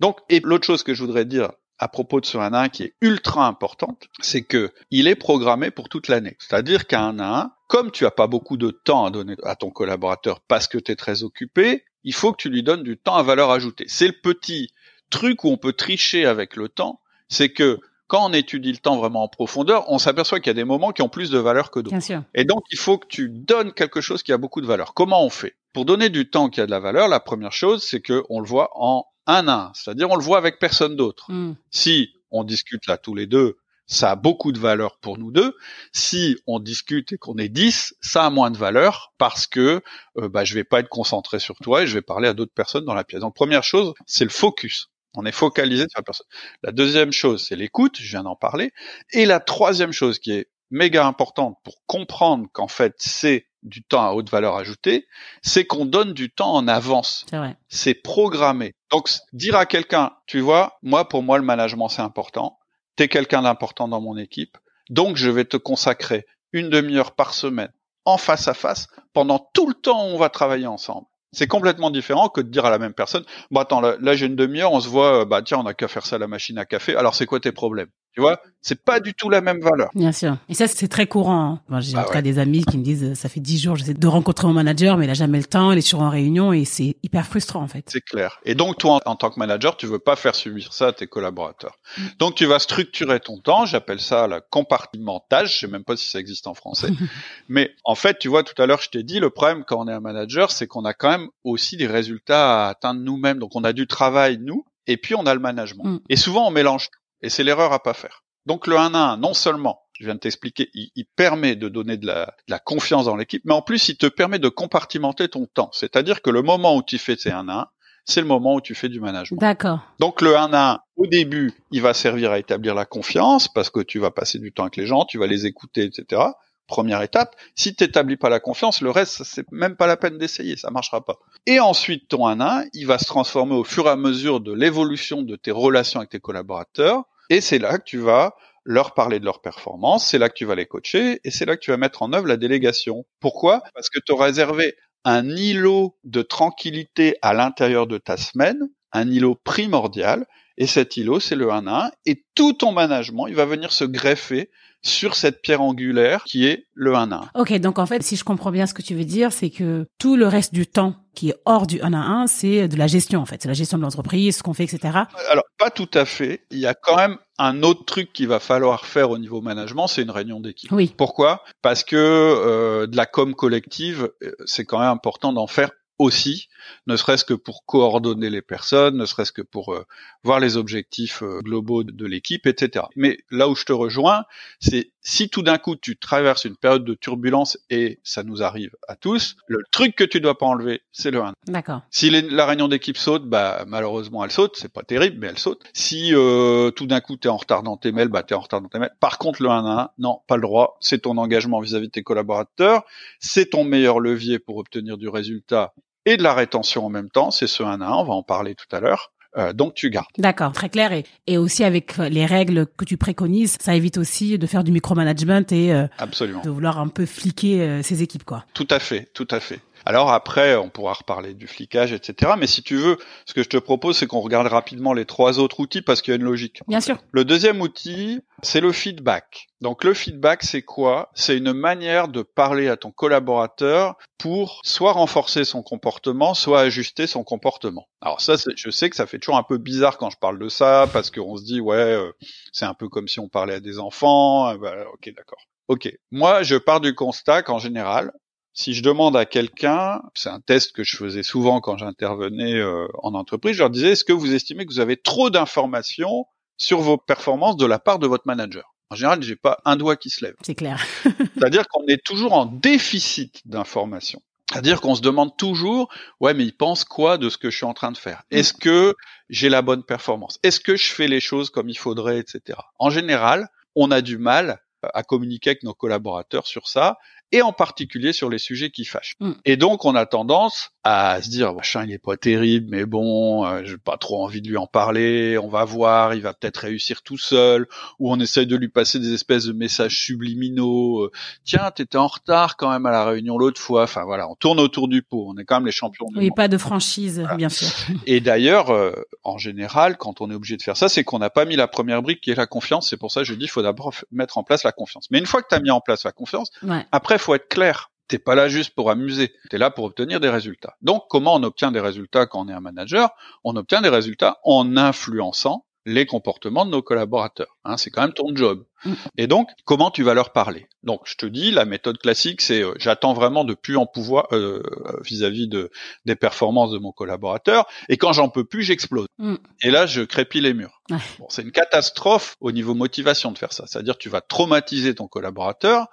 [0.00, 2.84] Donc et l'autre chose que je voudrais dire à propos de ce 1 1 qui
[2.84, 6.36] est ultra importante, c'est que il est programmé pour toute l'année.
[6.38, 9.70] C'est-à-dire qu'un 1 1, comme tu as pas beaucoup de temps à donner à ton
[9.70, 13.16] collaborateur parce que tu es très occupé, il faut que tu lui donnes du temps
[13.16, 13.84] à valeur ajoutée.
[13.88, 14.70] C'est le petit
[15.10, 18.96] truc où on peut tricher avec le temps, c'est que quand on étudie le temps
[18.96, 21.70] vraiment en profondeur, on s'aperçoit qu'il y a des moments qui ont plus de valeur
[21.70, 21.96] que d'autres.
[22.34, 24.94] Et donc, il faut que tu donnes quelque chose qui a beaucoup de valeur.
[24.94, 25.54] Comment on fait?
[25.72, 28.40] Pour donner du temps qui a de la valeur, la première chose, c'est que on
[28.40, 31.30] le voit en un à un, c'est-à-dire on le voit avec personne d'autre.
[31.30, 31.54] Hmm.
[31.70, 35.56] Si on discute là tous les deux, ça a beaucoup de valeur pour nous deux.
[35.92, 39.82] Si on discute et qu'on est dix, ça a moins de valeur parce que
[40.18, 42.54] euh, bah, je vais pas être concentré sur toi et je vais parler à d'autres
[42.54, 43.20] personnes dans la pièce.
[43.20, 44.90] Donc première chose, c'est le focus.
[45.14, 46.26] On est focalisé sur la personne.
[46.62, 48.72] La deuxième chose, c'est l'écoute, je viens d'en parler.
[49.12, 54.06] Et la troisième chose qui est méga importante pour comprendre qu'en fait c'est du temps
[54.06, 55.06] à haute valeur ajoutée,
[55.42, 57.26] c'est qu'on donne du temps en avance.
[57.68, 58.74] C'est programmé.
[58.90, 62.58] Donc dire à quelqu'un, tu vois, moi pour moi le management c'est important.
[62.96, 64.56] T'es quelqu'un d'important dans mon équipe,
[64.88, 67.72] donc je vais te consacrer une demi-heure par semaine
[68.04, 71.06] en face à face pendant tout le temps où on va travailler ensemble.
[71.36, 74.36] C'est complètement différent que de dire à la même personne, bon attends, là, j'ai une
[74.36, 76.56] demi-heure, on se voit, euh, bah tiens, on a qu'à faire ça à la machine
[76.58, 76.96] à café.
[76.96, 77.88] Alors c'est quoi tes problèmes?
[78.16, 79.90] Tu vois, c'est pas du tout la même valeur.
[79.94, 80.38] Bien sûr.
[80.48, 81.60] Et ça, c'est très courant.
[81.68, 81.80] Hein.
[81.80, 84.06] j'ai bah en des amis qui me disent, euh, ça fait dix jours, j'essaie de
[84.06, 86.64] rencontrer mon manager, mais il a jamais le temps, il est toujours en réunion et
[86.64, 87.84] c'est hyper frustrant en fait.
[87.88, 88.40] C'est clair.
[88.46, 91.06] Et donc toi, en, tant que manager, tu veux pas faire subir ça à tes
[91.06, 91.76] collaborateurs.
[91.98, 92.02] Mm.
[92.18, 93.66] Donc tu vas structurer ton temps.
[93.66, 95.52] J'appelle ça la compartimentage.
[95.52, 96.88] Je sais même pas si ça existe en français.
[97.50, 99.88] mais en fait, tu vois, tout à l'heure, je t'ai dit, le problème quand on
[99.88, 103.38] est un manager, c'est qu'on a quand même aussi des résultats à atteindre nous-mêmes.
[103.40, 105.84] Donc on a du travail nous, et puis on a le management.
[105.84, 106.00] Mm.
[106.08, 106.98] Et souvent on mélange tout.
[107.22, 108.22] Et c'est l'erreur à pas faire.
[108.46, 111.96] Donc le 1 à 1, non seulement, je viens de t'expliquer, il, permet de donner
[111.96, 115.70] de la, confiance dans l'équipe, mais en plus il te permet de compartimenter ton temps.
[115.72, 117.66] C'est-à-dire que le moment où tu fais ces 1 à 1,
[118.04, 119.40] c'est le moment où tu fais du management.
[119.40, 119.80] D'accord.
[119.98, 123.68] Donc le 1 à 1, au début, il va servir à établir la confiance parce
[123.68, 126.22] que tu vas passer du temps avec les gens, tu vas les écouter, etc
[126.66, 127.36] première étape.
[127.54, 130.70] Si tu n'établis pas la confiance, le reste, c'est même pas la peine d'essayer, ça
[130.70, 131.18] marchera pas.
[131.46, 135.22] Et ensuite, ton 1-1, il va se transformer au fur et à mesure de l'évolution
[135.22, 137.04] de tes relations avec tes collaborateurs.
[137.30, 140.44] Et c'est là que tu vas leur parler de leur performance, c'est là que tu
[140.44, 143.04] vas les coacher, et c'est là que tu vas mettre en œuvre la délégation.
[143.20, 143.62] Pourquoi?
[143.74, 144.74] Parce que tu auras réservé
[145.04, 148.58] un îlot de tranquillité à l'intérieur de ta semaine,
[148.90, 150.26] un îlot primordial,
[150.58, 153.84] et cet îlot, c'est le 1 1, et tout ton management, il va venir se
[153.84, 154.50] greffer
[154.82, 157.30] sur cette pierre angulaire qui est le 1 1.
[157.34, 159.86] Ok, donc en fait, si je comprends bien ce que tu veux dire, c'est que
[159.98, 162.86] tout le reste du temps qui est hors du 1 à 1, c'est de la
[162.86, 164.98] gestion en fait, c'est la gestion de l'entreprise, ce qu'on fait, etc.
[165.30, 166.44] Alors pas tout à fait.
[166.50, 169.88] Il y a quand même un autre truc qu'il va falloir faire au niveau management,
[169.88, 170.70] c'est une réunion d'équipe.
[170.72, 170.94] Oui.
[170.96, 171.42] Pourquoi?
[171.62, 176.48] Parce que euh, de la com collective, euh, c'est quand même important d'en faire aussi,
[176.86, 179.84] ne serait-ce que pour coordonner les personnes, ne serait-ce que pour euh,
[180.24, 182.84] voir les objectifs euh, globaux de, l'équipe, etc.
[182.96, 184.24] Mais là où je te rejoins,
[184.60, 188.74] c'est si tout d'un coup tu traverses une période de turbulence et ça nous arrive
[188.88, 191.32] à tous, le truc que tu dois pas enlever, c'est le 1.
[191.46, 191.82] D'accord.
[191.90, 195.62] Si la réunion d'équipe saute, bah malheureusement elle saute, c'est pas terrible, mais elle saute.
[195.72, 198.36] Si euh, tout d'un coup tu es en retard dans tes mails, bah tu es
[198.36, 198.94] en retard dans tes mails.
[199.00, 201.92] Par contre le 1 1, non, pas le droit, c'est ton engagement vis-à-vis -vis de
[201.92, 202.84] tes collaborateurs,
[203.20, 205.72] c'est ton meilleur levier pour obtenir du résultat
[206.06, 207.30] et de la rétention en même temps.
[207.30, 209.12] C'est ce 1 à 1, on va en parler tout à l'heure.
[209.36, 210.06] Euh, donc tu gardes.
[210.16, 210.92] D'accord, très clair.
[210.92, 214.72] Et, et aussi avec les règles que tu préconises, ça évite aussi de faire du
[214.72, 216.40] micromanagement et euh, Absolument.
[216.42, 218.44] de vouloir un peu fliquer euh, ses équipes, quoi.
[218.54, 219.60] Tout à fait, tout à fait.
[219.86, 222.32] Alors après, on pourra reparler du flicage, etc.
[222.36, 225.38] Mais si tu veux, ce que je te propose, c'est qu'on regarde rapidement les trois
[225.38, 226.60] autres outils parce qu'il y a une logique.
[226.66, 226.98] Bien sûr.
[227.12, 229.46] Le deuxième outil, c'est le feedback.
[229.60, 231.10] Donc le feedback, c'est quoi?
[231.14, 237.06] C'est une manière de parler à ton collaborateur pour soit renforcer son comportement, soit ajuster
[237.06, 237.86] son comportement.
[238.00, 240.48] Alors ça, je sais que ça fait toujours un peu bizarre quand je parle de
[240.48, 242.10] ça parce qu'on se dit ouais, euh,
[242.52, 244.52] c'est un peu comme si on parlait à des enfants.
[244.56, 245.46] Bah, ok, d'accord.
[245.68, 245.92] Ok.
[246.10, 248.12] Moi, je pars du constat qu'en général,
[248.56, 252.88] si je demande à quelqu'un, c'est un test que je faisais souvent quand j'intervenais euh,
[253.02, 256.24] en entreprise, je leur disais, est-ce que vous estimez que vous avez trop d'informations
[256.56, 258.74] sur vos performances de la part de votre manager?
[258.88, 260.34] En général, j'ai pas un doigt qui se lève.
[260.40, 260.82] C'est clair.
[261.04, 264.22] C'est-à-dire qu'on est toujours en déficit d'informations.
[264.50, 267.66] C'est-à-dire qu'on se demande toujours, ouais, mais il pense quoi de ce que je suis
[267.66, 268.22] en train de faire?
[268.30, 268.36] Mm.
[268.36, 268.94] Est-ce que
[269.28, 270.38] j'ai la bonne performance?
[270.42, 272.58] Est-ce que je fais les choses comme il faudrait, etc.
[272.78, 274.62] En général, on a du mal
[274.94, 276.96] à communiquer avec nos collaborateurs sur ça,
[277.32, 279.14] et en particulier sur les sujets qui fâchent.
[279.20, 279.32] Mm.
[279.44, 283.44] Et donc, on a tendance à se dire, machin, il est pas terrible, mais bon,
[283.44, 286.58] euh, j'ai pas trop envie de lui en parler, on va voir, il va peut-être
[286.58, 287.66] réussir tout seul,
[287.98, 291.10] ou on essaye de lui passer des espèces de messages subliminaux, euh,
[291.44, 294.60] tiens, t'étais en retard quand même à la réunion l'autre fois, enfin voilà, on tourne
[294.60, 296.36] autour du pot, on est quand même les champions du Oui, monde.
[296.36, 297.68] pas de franchise, bien sûr.
[298.06, 298.92] Et d'ailleurs, euh,
[299.24, 301.66] en général, quand on est obligé de faire ça, c'est qu'on n'a pas mis la
[301.66, 303.92] première brique qui est la confiance, c'est pour ça que je dis, il faut d'abord
[304.12, 305.08] mettre en place la confiance.
[305.10, 306.86] Mais une fois que tu as mis en place la confiance, Ouais.
[306.92, 307.90] après, faut être clair.
[308.08, 309.32] T'es pas là juste pour amuser.
[309.50, 310.76] T'es là pour obtenir des résultats.
[310.80, 313.10] Donc, comment on obtient des résultats quand on est un manager?
[313.42, 317.56] On obtient des résultats en influençant les comportements de nos collaborateurs.
[317.64, 318.64] Hein, c'est quand même ton job.
[318.84, 318.92] Mm.
[319.18, 320.66] Et donc, comment tu vas leur parler?
[320.82, 324.26] Donc, je te dis, la méthode classique, c'est euh, j'attends vraiment de plus en pouvoir
[324.32, 324.62] euh,
[325.04, 325.70] vis-à-vis de
[326.04, 329.06] des performances de mon collaborateur, et quand j'en peux plus, j'explose.
[329.18, 329.36] Mm.
[329.62, 330.82] Et là, je crépille les murs.
[330.90, 333.64] Bon, c'est une catastrophe au niveau motivation de faire ça.
[333.68, 335.86] C'est-à-dire, tu vas traumatiser ton collaborateur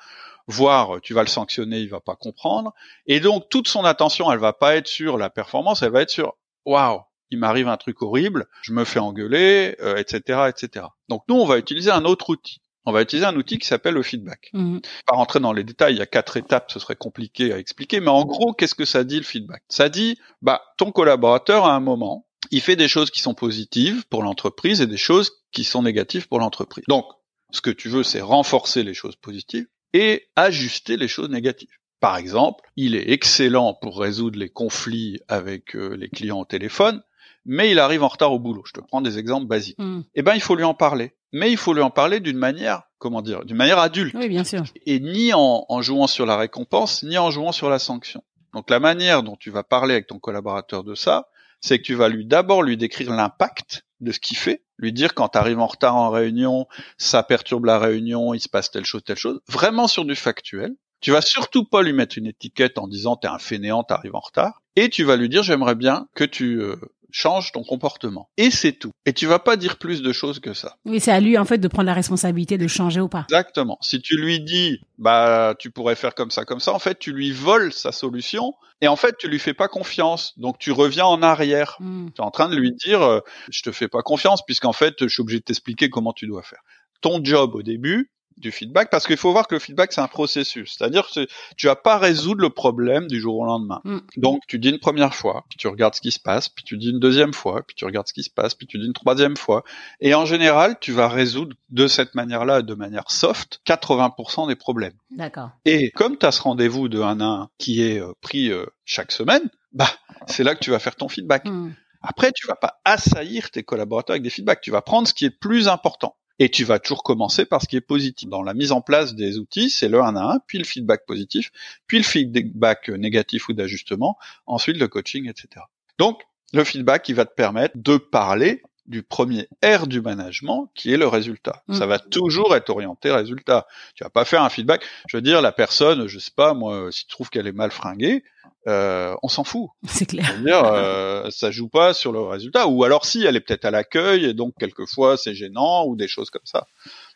[0.48, 2.74] voire tu vas le sanctionner, il va pas comprendre.
[3.06, 6.10] Et donc toute son attention, elle va pas être sur la performance, elle va être
[6.10, 7.02] sur waouh,
[7.32, 10.86] il m'arrive un truc horrible, je me fais engueuler, euh, etc., etc.
[11.10, 12.60] Donc nous, on va utiliser un autre outil.
[12.86, 14.50] On va utiliser un outil qui s'appelle le feedback.
[14.52, 14.82] Mhm.
[15.08, 18.02] Pas rentrer dans les détails, il y a quatre étapes, ce serait compliqué à expliquer,
[18.02, 19.64] mais en gros, qu'est-ce que ça dit le feedback?
[19.70, 24.06] Ça dit, bah, ton collaborateur à un moment, il fait des choses qui sont positives
[24.10, 26.84] pour l'entreprise et des choses qui sont négatives pour l'entreprise.
[26.90, 27.06] Donc,
[27.52, 31.70] ce que tu veux, c'est renforcer les choses positives et ajuster les choses négatives.
[32.00, 37.02] Par exemple, il est excellent pour résoudre les conflits avec euh, les clients au téléphone,
[37.46, 38.64] mais il arrive en retard au boulot.
[38.66, 39.80] Je te prends des exemples basiques.
[39.80, 40.04] Mhm.
[40.16, 41.14] Eh ben, il faut lui en parler.
[41.32, 44.44] Mais il faut lui en parler d'une manière, comment dire, d'une manière adulte Oui, bien
[44.44, 44.64] sûr.
[44.86, 48.24] et ni en, en jouant sur la récompense, ni en jouant sur la sanction.
[48.54, 51.28] Donc la manière dont tu vas parler avec ton collaborateur de ça,
[51.60, 55.14] c'est que tu vas lui d'abord lui décrire l'impact de ce qu'il fait, lui dire
[55.14, 56.68] quand tu en retard en réunion,
[56.98, 60.76] ça perturbe la réunion, il se passe telle chose, telle chose, vraiment sur du factuel.
[61.02, 64.20] Tu vas surtout pas lui mettre une étiquette en disant t'es un fainéant, t'arrives en
[64.20, 66.76] retard, et tu vas lui dire j'aimerais bien que tu euh,
[67.14, 68.28] changes ton comportement.
[68.38, 68.92] Et c'est tout.
[69.06, 70.76] Et tu vas pas dire plus de choses que ça.
[70.84, 73.26] Oui, c'est à lui, en fait, de prendre la responsabilité de changer ou pas.
[73.30, 73.78] Exactement.
[73.82, 77.14] Si tu lui dis, bah, tu pourrais faire comme ça, comme ça, en fait, tu
[77.14, 80.38] lui voles sa solution et en fait, tu lui fais pas confiance.
[80.38, 81.78] Donc, tu reviens en arrière.
[81.80, 82.12] Mhm.
[82.16, 84.96] Tu es en train de lui dire, euh, je te fais pas confiance puisqu'en fait,
[85.02, 86.62] je suis obligé de t'expliquer comment tu dois faire.
[87.02, 90.08] Ton job au début, du feedback, parce qu'il faut voir que le feedback, c'est un
[90.08, 90.76] processus.
[90.78, 93.82] C'est-à-dire que tu vas pas résoudre le problème du jour au lendemain.
[93.84, 94.00] Mm.
[94.18, 96.78] Donc, tu dis une première fois, puis tu regardes ce qui se passe, puis tu
[96.78, 98.94] dis une deuxième fois, puis tu regardes ce qui se passe, puis tu dis une
[98.94, 99.64] troisième fois.
[100.00, 104.94] Et en général, tu vas résoudre de cette manière-là, de manière soft, 80% des problèmes.
[105.12, 105.52] D'accord.
[105.66, 108.66] Et comme tu as ce rendez-vous de 1 à 1 qui est euh, pris euh,
[108.86, 109.90] chaque semaine, bah,
[110.28, 111.46] c'est là que tu vas faire ton feedback.
[111.46, 111.74] Mhm.
[112.02, 114.60] Après, tu vas pas assaillir tes collaborateurs avec des feedbacks.
[114.62, 116.18] Tu vas prendre ce qui est le plus important.
[116.40, 118.28] Et tu vas toujours commencer par ce qui est positif.
[118.28, 121.06] Dans la mise en place des outils, c'est le 1 à 1, puis le feedback
[121.06, 121.52] positif,
[121.88, 124.18] puis le feedback négatif ou d'ajustement,
[124.48, 125.66] ensuite le coaching, etc.
[126.00, 126.22] Donc,
[126.54, 130.98] le feedback, il va te permettre de parler du premier R du management, qui est
[130.98, 131.64] le résultat.
[131.68, 131.76] Mm.
[131.76, 133.66] Ça va toujours être orienté résultat.
[133.96, 134.84] Tu vas pas faire un feedback.
[135.08, 137.72] Je veux dire, la personne, je sais pas, moi, si tu trouves qu'elle est mal
[137.72, 138.24] fringuée,
[138.68, 139.70] euh, on s'en fout.
[139.88, 140.26] C'est clair.
[140.26, 142.68] C'est-à-dire, euh, ça joue pas sur le résultat.
[142.68, 146.08] Ou alors si, elle est peut-être à l'accueil et donc quelquefois c'est gênant ou des
[146.08, 146.68] choses comme ça.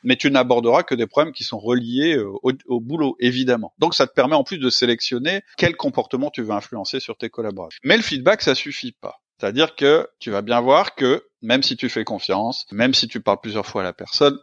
[0.03, 3.73] Mais tu n'aborderas que des problèmes qui sont reliés euh, au, au boulot, évidemment.
[3.79, 7.29] Donc ça te permet en plus de sélectionner quel comportement tu veux influencer sur tes
[7.29, 7.79] collaborateurs.
[7.83, 9.21] Mais le feedback, ça suffit pas.
[9.39, 13.21] C'est-à-dire que tu vas bien voir que même si tu fais confiance, même si tu
[13.21, 14.37] parles plusieurs fois à la personne,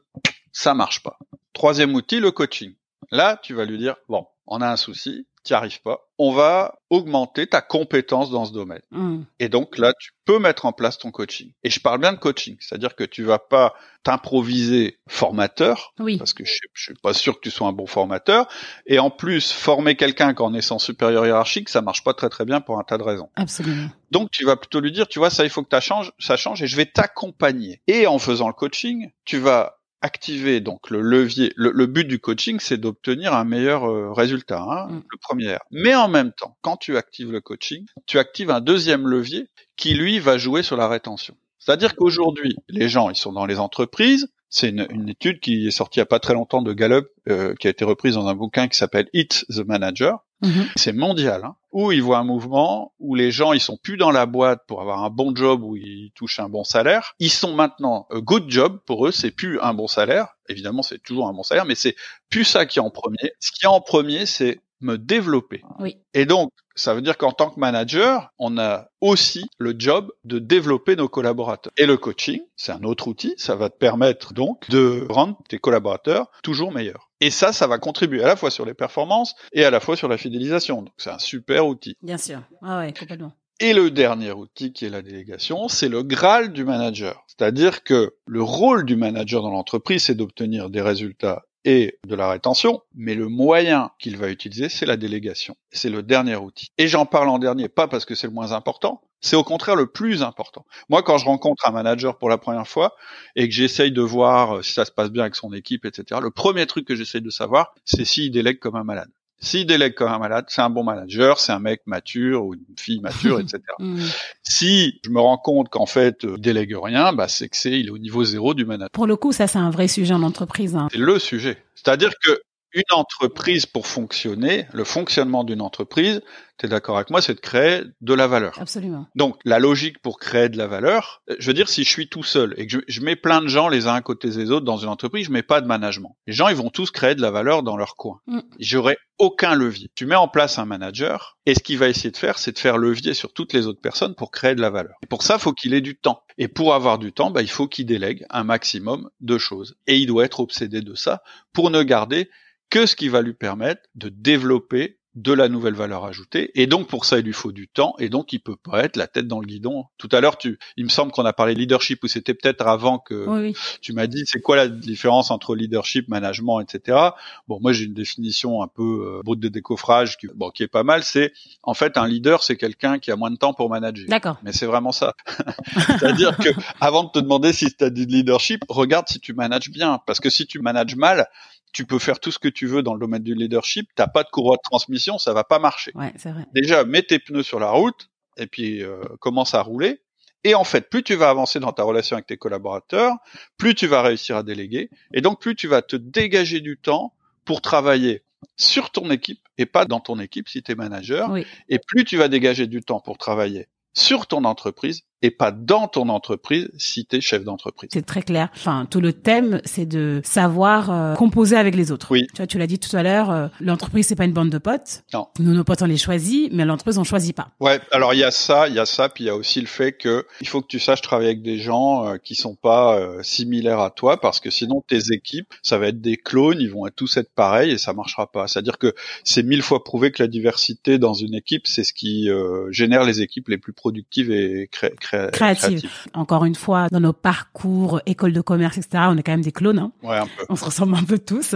[0.52, 1.18] ça marche pas.
[1.52, 2.74] Troisième outil, le coaching.
[3.10, 6.32] Là, tu vas lui dire, bon, on a un souci, tu n'y arrives pas, on
[6.32, 8.80] va augmenter ta compétence dans ce domaine.
[8.90, 9.24] Mhm.
[9.40, 11.52] Et donc là, tu peux mettre en place ton coaching.
[11.64, 16.18] Et je parle bien de coaching, c'est-à-dire que tu vas pas t'improviser formateur, Oui.
[16.18, 18.46] parce que je, je suis pas sûr que tu sois un bon formateur.
[18.86, 22.44] Et en plus, former quelqu'un qu'en est sans supérieur hiérarchique, ça marche pas très très
[22.44, 23.28] bien pour un tas de raisons.
[23.36, 23.88] Absolument.
[24.10, 26.36] Donc tu vas plutôt lui dire, tu vois, ça il faut que ça change, ça
[26.36, 27.80] change, et je vais t'accompagner.
[27.86, 31.52] Et en faisant le coaching, tu vas activer donc le levier.
[31.56, 35.02] Le, le but du coaching, c'est d'obtenir un meilleur euh, résultat, hein, Mm.
[35.10, 35.56] le premier.
[35.70, 39.94] Mais en même temps, quand tu actives le coaching, tu actives un deuxième levier qui
[39.94, 41.34] lui va jouer sur la rétention.
[41.58, 45.70] C'est-à-dire qu'aujourd'hui, les gens, ils sont dans les entreprises, C'est une, une, étude qui est
[45.70, 48.28] sortie il n'y a pas très longtemps de Gallup, euh, qui a été reprise dans
[48.28, 50.20] un bouquin qui s'appelle Hit the Manager.
[50.42, 50.66] Mhm.
[50.76, 54.10] C'est mondial, hein, où ils voient un mouvement où les gens ils sont plus dans
[54.10, 57.14] la boîte pour avoir un bon job où ils touchent un bon salaire.
[57.18, 60.36] Ils sont maintenant a good job pour eux, c'est plus un bon salaire.
[60.48, 61.96] Évidemment, c'est toujours un bon salaire, mais c'est
[62.28, 63.32] plus ça qui est en premier.
[63.40, 65.62] Ce qui est en premier, c'est me développer.
[65.78, 65.96] Oui.
[66.12, 70.38] Et donc, ça veut dire qu'en tant que manager, on a aussi le job de
[70.38, 71.72] développer nos collaborateurs.
[71.76, 75.58] Et le coaching, c'est un autre outil, ça va te permettre donc de rendre tes
[75.58, 77.10] collaborateurs toujours meilleurs.
[77.20, 79.96] Et ça, ça va contribuer à la fois sur les performances et à la fois
[79.96, 80.82] sur la fidélisation.
[80.82, 81.96] Donc c'est un super outil.
[82.02, 82.40] Bien sûr.
[82.62, 83.32] Ah ouais, complètement.
[83.60, 87.24] Et le dernier outil qui est la délégation, c'est le Graal du manager.
[87.28, 92.28] C'est-à-dire que le rôle du manager dans l'entreprise, c'est d'obtenir des résultats et de la
[92.28, 95.56] rétention, mais le moyen qu'il va utiliser, c'est la délégation.
[95.70, 96.68] C'est le dernier outil.
[96.78, 99.76] Et j'en parle en dernier, pas parce que c'est le moins important, c'est au contraire
[99.76, 100.66] le plus important.
[100.90, 102.94] Moi, quand je rencontre un manager pour la première fois
[103.36, 106.30] et que j'essaye de voir si ça se passe bien avec son équipe, etc., le
[106.30, 109.10] premier truc que j'essaye de savoir, c'est s'il délègue comme un malade.
[109.40, 112.60] S'il délègue comme un malade, c'est un bon manager, c'est un mec mature ou une
[112.78, 113.60] fille mature, etc.
[113.78, 114.00] Mhm.
[114.42, 117.78] Si je me rends compte qu'en fait, euh, il délègue rien, bah, c'est que c'est,
[117.78, 118.90] il est au niveau zéro du manager.
[118.90, 120.74] Pour le coup, ça, c'est un vrai sujet en entreprise.
[120.76, 120.88] hein.
[120.92, 121.58] C'est le sujet.
[121.74, 122.40] C'est-à-dire que
[122.74, 126.20] une entreprise pour fonctionner, le fonctionnement d'une entreprise,
[126.58, 128.56] tu es d'accord avec moi, c'est de créer de la valeur.
[128.60, 129.06] Absolument.
[129.14, 132.22] Donc la logique pour créer de la valeur, je veux dire si je suis tout
[132.22, 134.64] seul et que je, je mets plein de gens les uns à côté des autres
[134.64, 136.16] dans une entreprise, je mets pas de management.
[136.26, 138.20] Les gens ils vont tous créer de la valeur dans leur coin.
[138.26, 138.40] Mm.
[138.60, 139.90] J'aurai aucun levier.
[139.94, 142.58] Tu mets en place un manager et ce qu'il va essayer de faire, c'est de
[142.58, 144.96] faire levier sur toutes les autres personnes pour créer de la valeur.
[145.02, 146.22] Et pour ça, faut qu'il ait du temps.
[146.38, 149.76] Et pour avoir du temps, bah, il faut qu'il délègue un maximum de choses.
[149.86, 152.28] Et il doit être obsédé de ça pour ne garder
[152.70, 156.50] que ce qui va lui permettre de développer de la nouvelle valeur ajoutée.
[156.60, 157.94] Et donc, pour ça, il lui faut du temps.
[158.00, 159.84] Et donc, il peut pas être la tête dans le guidon.
[159.96, 162.98] Tout à l'heure, tu, il me semble qu'on a parlé leadership ou c'était peut-être avant
[162.98, 163.56] que Oui, oui.
[163.80, 166.98] tu m'as dit c'est quoi la différence entre leadership, management, etc.
[167.46, 170.68] Bon, moi j'ai une définition un peu euh, brute de décoffrage qui, bon, qui est
[170.68, 171.04] pas mal.
[171.04, 174.06] C'est en fait un leader, c'est quelqu'un qui a moins de temps pour manager.
[174.08, 174.38] D'accord.
[174.42, 175.14] Mais c'est vraiment ça.
[175.86, 176.48] C'est-à-dire que
[176.80, 180.18] avant de te demander si tu as du leadership, regarde si tu manages bien, parce
[180.18, 181.28] que si tu manages mal,
[181.74, 184.22] tu peux faire tout ce que tu veux dans le domaine du leadership, t'as pas
[184.22, 185.90] de courroie de transmission, ça va pas marcher.
[185.94, 186.46] Ouais, c'est vrai.
[186.54, 188.08] Déjà, mets tes pneus sur la route
[188.38, 190.00] et puis euh, commence à rouler.
[190.44, 193.14] Et en fait, plus tu vas avancer dans ta relation avec tes collaborateurs,
[193.58, 197.12] plus tu vas réussir à déléguer, et donc plus tu vas te dégager du temps
[197.44, 198.22] pour travailler
[198.56, 201.46] sur ton équipe et pas dans ton équipe si tu es manager, Oui.
[201.70, 205.88] et plus tu vas dégager du temps pour travailler sur ton entreprise et pas dans
[205.88, 207.88] ton entreprise si tu es chef d'entreprise.
[207.92, 208.50] C'est très clair.
[208.54, 212.08] Enfin, tout le thème, c'est de savoir euh, composer avec les autres.
[212.10, 212.26] Oui.
[212.28, 214.58] Tu vois, tu l'as dit tout à l'heure, euh, l'entreprise c'est pas une bande de
[214.58, 215.02] potes.
[215.14, 215.28] Non.
[215.38, 217.48] Nous, nos potes on les choisit, mais l'entreprise on choisit pas.
[217.58, 219.62] Ouais, alors il y a ça, il y a ça, puis il y a aussi
[219.62, 222.54] le fait que il faut que tu saches travailler avec des gens euh, qui sont
[222.54, 226.60] pas euh, similaires à toi, parce que sinon tes équipes, ça va être des clones,
[226.60, 228.46] ils vont tous être pareils et ça marchera pas.
[228.46, 232.28] C'est-à-dire que c'est mille fois prouvé que la diversité dans une équipe, c'est ce qui
[232.28, 234.68] euh, génère les équipes les plus productives et
[235.14, 235.90] cré- cré- Créatives.
[236.14, 239.52] Encore une fois, dans nos parcours, école de commerce, etc., on est quand même des
[239.52, 239.78] clones.
[239.78, 239.92] Hein.
[240.02, 240.44] Ouais, un peu.
[240.48, 241.54] On se ressemble un peu tous.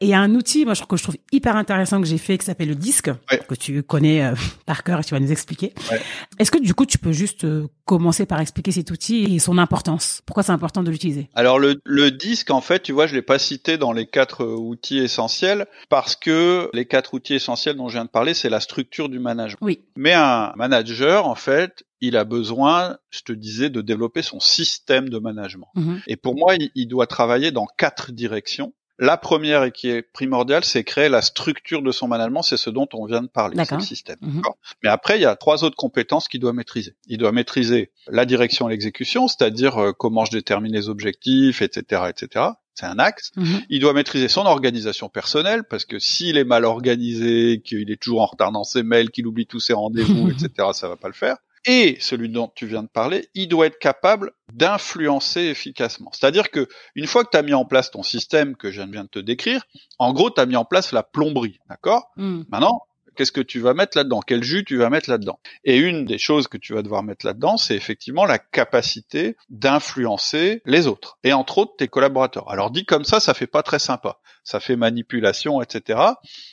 [0.00, 2.06] Et il y a un outil, moi, je trouve que je trouve hyper intéressant que
[2.06, 3.40] j'ai fait, qui s'appelle le disque, Ouais.
[3.48, 4.34] que tu connais euh,
[4.66, 5.72] par cœur et tu vas nous expliquer.
[5.90, 6.00] Ouais.
[6.38, 9.58] Est-ce que du coup, tu peux juste euh, commencer par expliquer cet outil et son
[9.58, 10.22] importance?
[10.26, 11.28] Pourquoi c'est important de l'utiliser?
[11.34, 14.44] Alors le, le disque, en fait, tu vois, je l'ai pas cité dans les quatre
[14.44, 18.48] euh, outils essentiels parce que les quatre outils essentiels dont je viens de parler, c'est
[18.50, 19.58] la structure du management.
[19.60, 19.80] Oui.
[19.96, 25.08] Mais un manager, en fait, il a besoin, je te disais, de développer son système
[25.08, 25.68] de management.
[25.76, 26.02] Mhm.
[26.08, 28.74] Et pour moi, il, il doit travailler dans quatre directions.
[28.98, 32.70] La première et qui est primordiale, c'est créer la structure de son management, c'est ce
[32.70, 34.18] dont on vient de parler, c'est le système.
[34.20, 34.42] Mhm.
[34.82, 36.96] Mais après, il y a trois autres compétences qu'il doit maîtriser.
[37.06, 42.02] Il doit maîtriser la direction et l'exécution, c'est-à-dire euh, comment je détermine les objectifs, etc.,
[42.10, 42.46] etc.
[42.74, 43.30] C'est un axe.
[43.36, 43.62] Mhm.
[43.70, 48.22] Il doit maîtriser son organisation personnelle parce que s'il est mal organisé, qu'il est toujours
[48.22, 51.14] en retard dans ses mails, qu'il oublie tous ses rendez-vous, etc., ça va pas le
[51.14, 51.36] faire.
[51.66, 56.10] Et celui dont tu viens de parler, il doit être capable d'influencer efficacement.
[56.12, 59.04] C'est-à-dire que une fois que tu as mis en place ton système que je viens
[59.04, 59.64] de te décrire,
[59.98, 62.10] en gros, tu as mis en place la plomberie, d'accord?
[62.16, 62.46] Mhm.
[62.48, 62.82] Maintenant,
[63.16, 64.20] qu'est-ce que tu vas mettre là-dedans?
[64.26, 65.38] Quel jus tu vas mettre là-dedans?
[65.64, 70.62] Et une des choses que tu vas devoir mettre là-dedans, c'est effectivement la capacité d'influencer
[70.66, 72.50] les autres, et entre autres tes collaborateurs.
[72.50, 74.18] Alors dit comme ça, ça fait pas très sympa.
[74.44, 76.00] Ça fait manipulation, etc.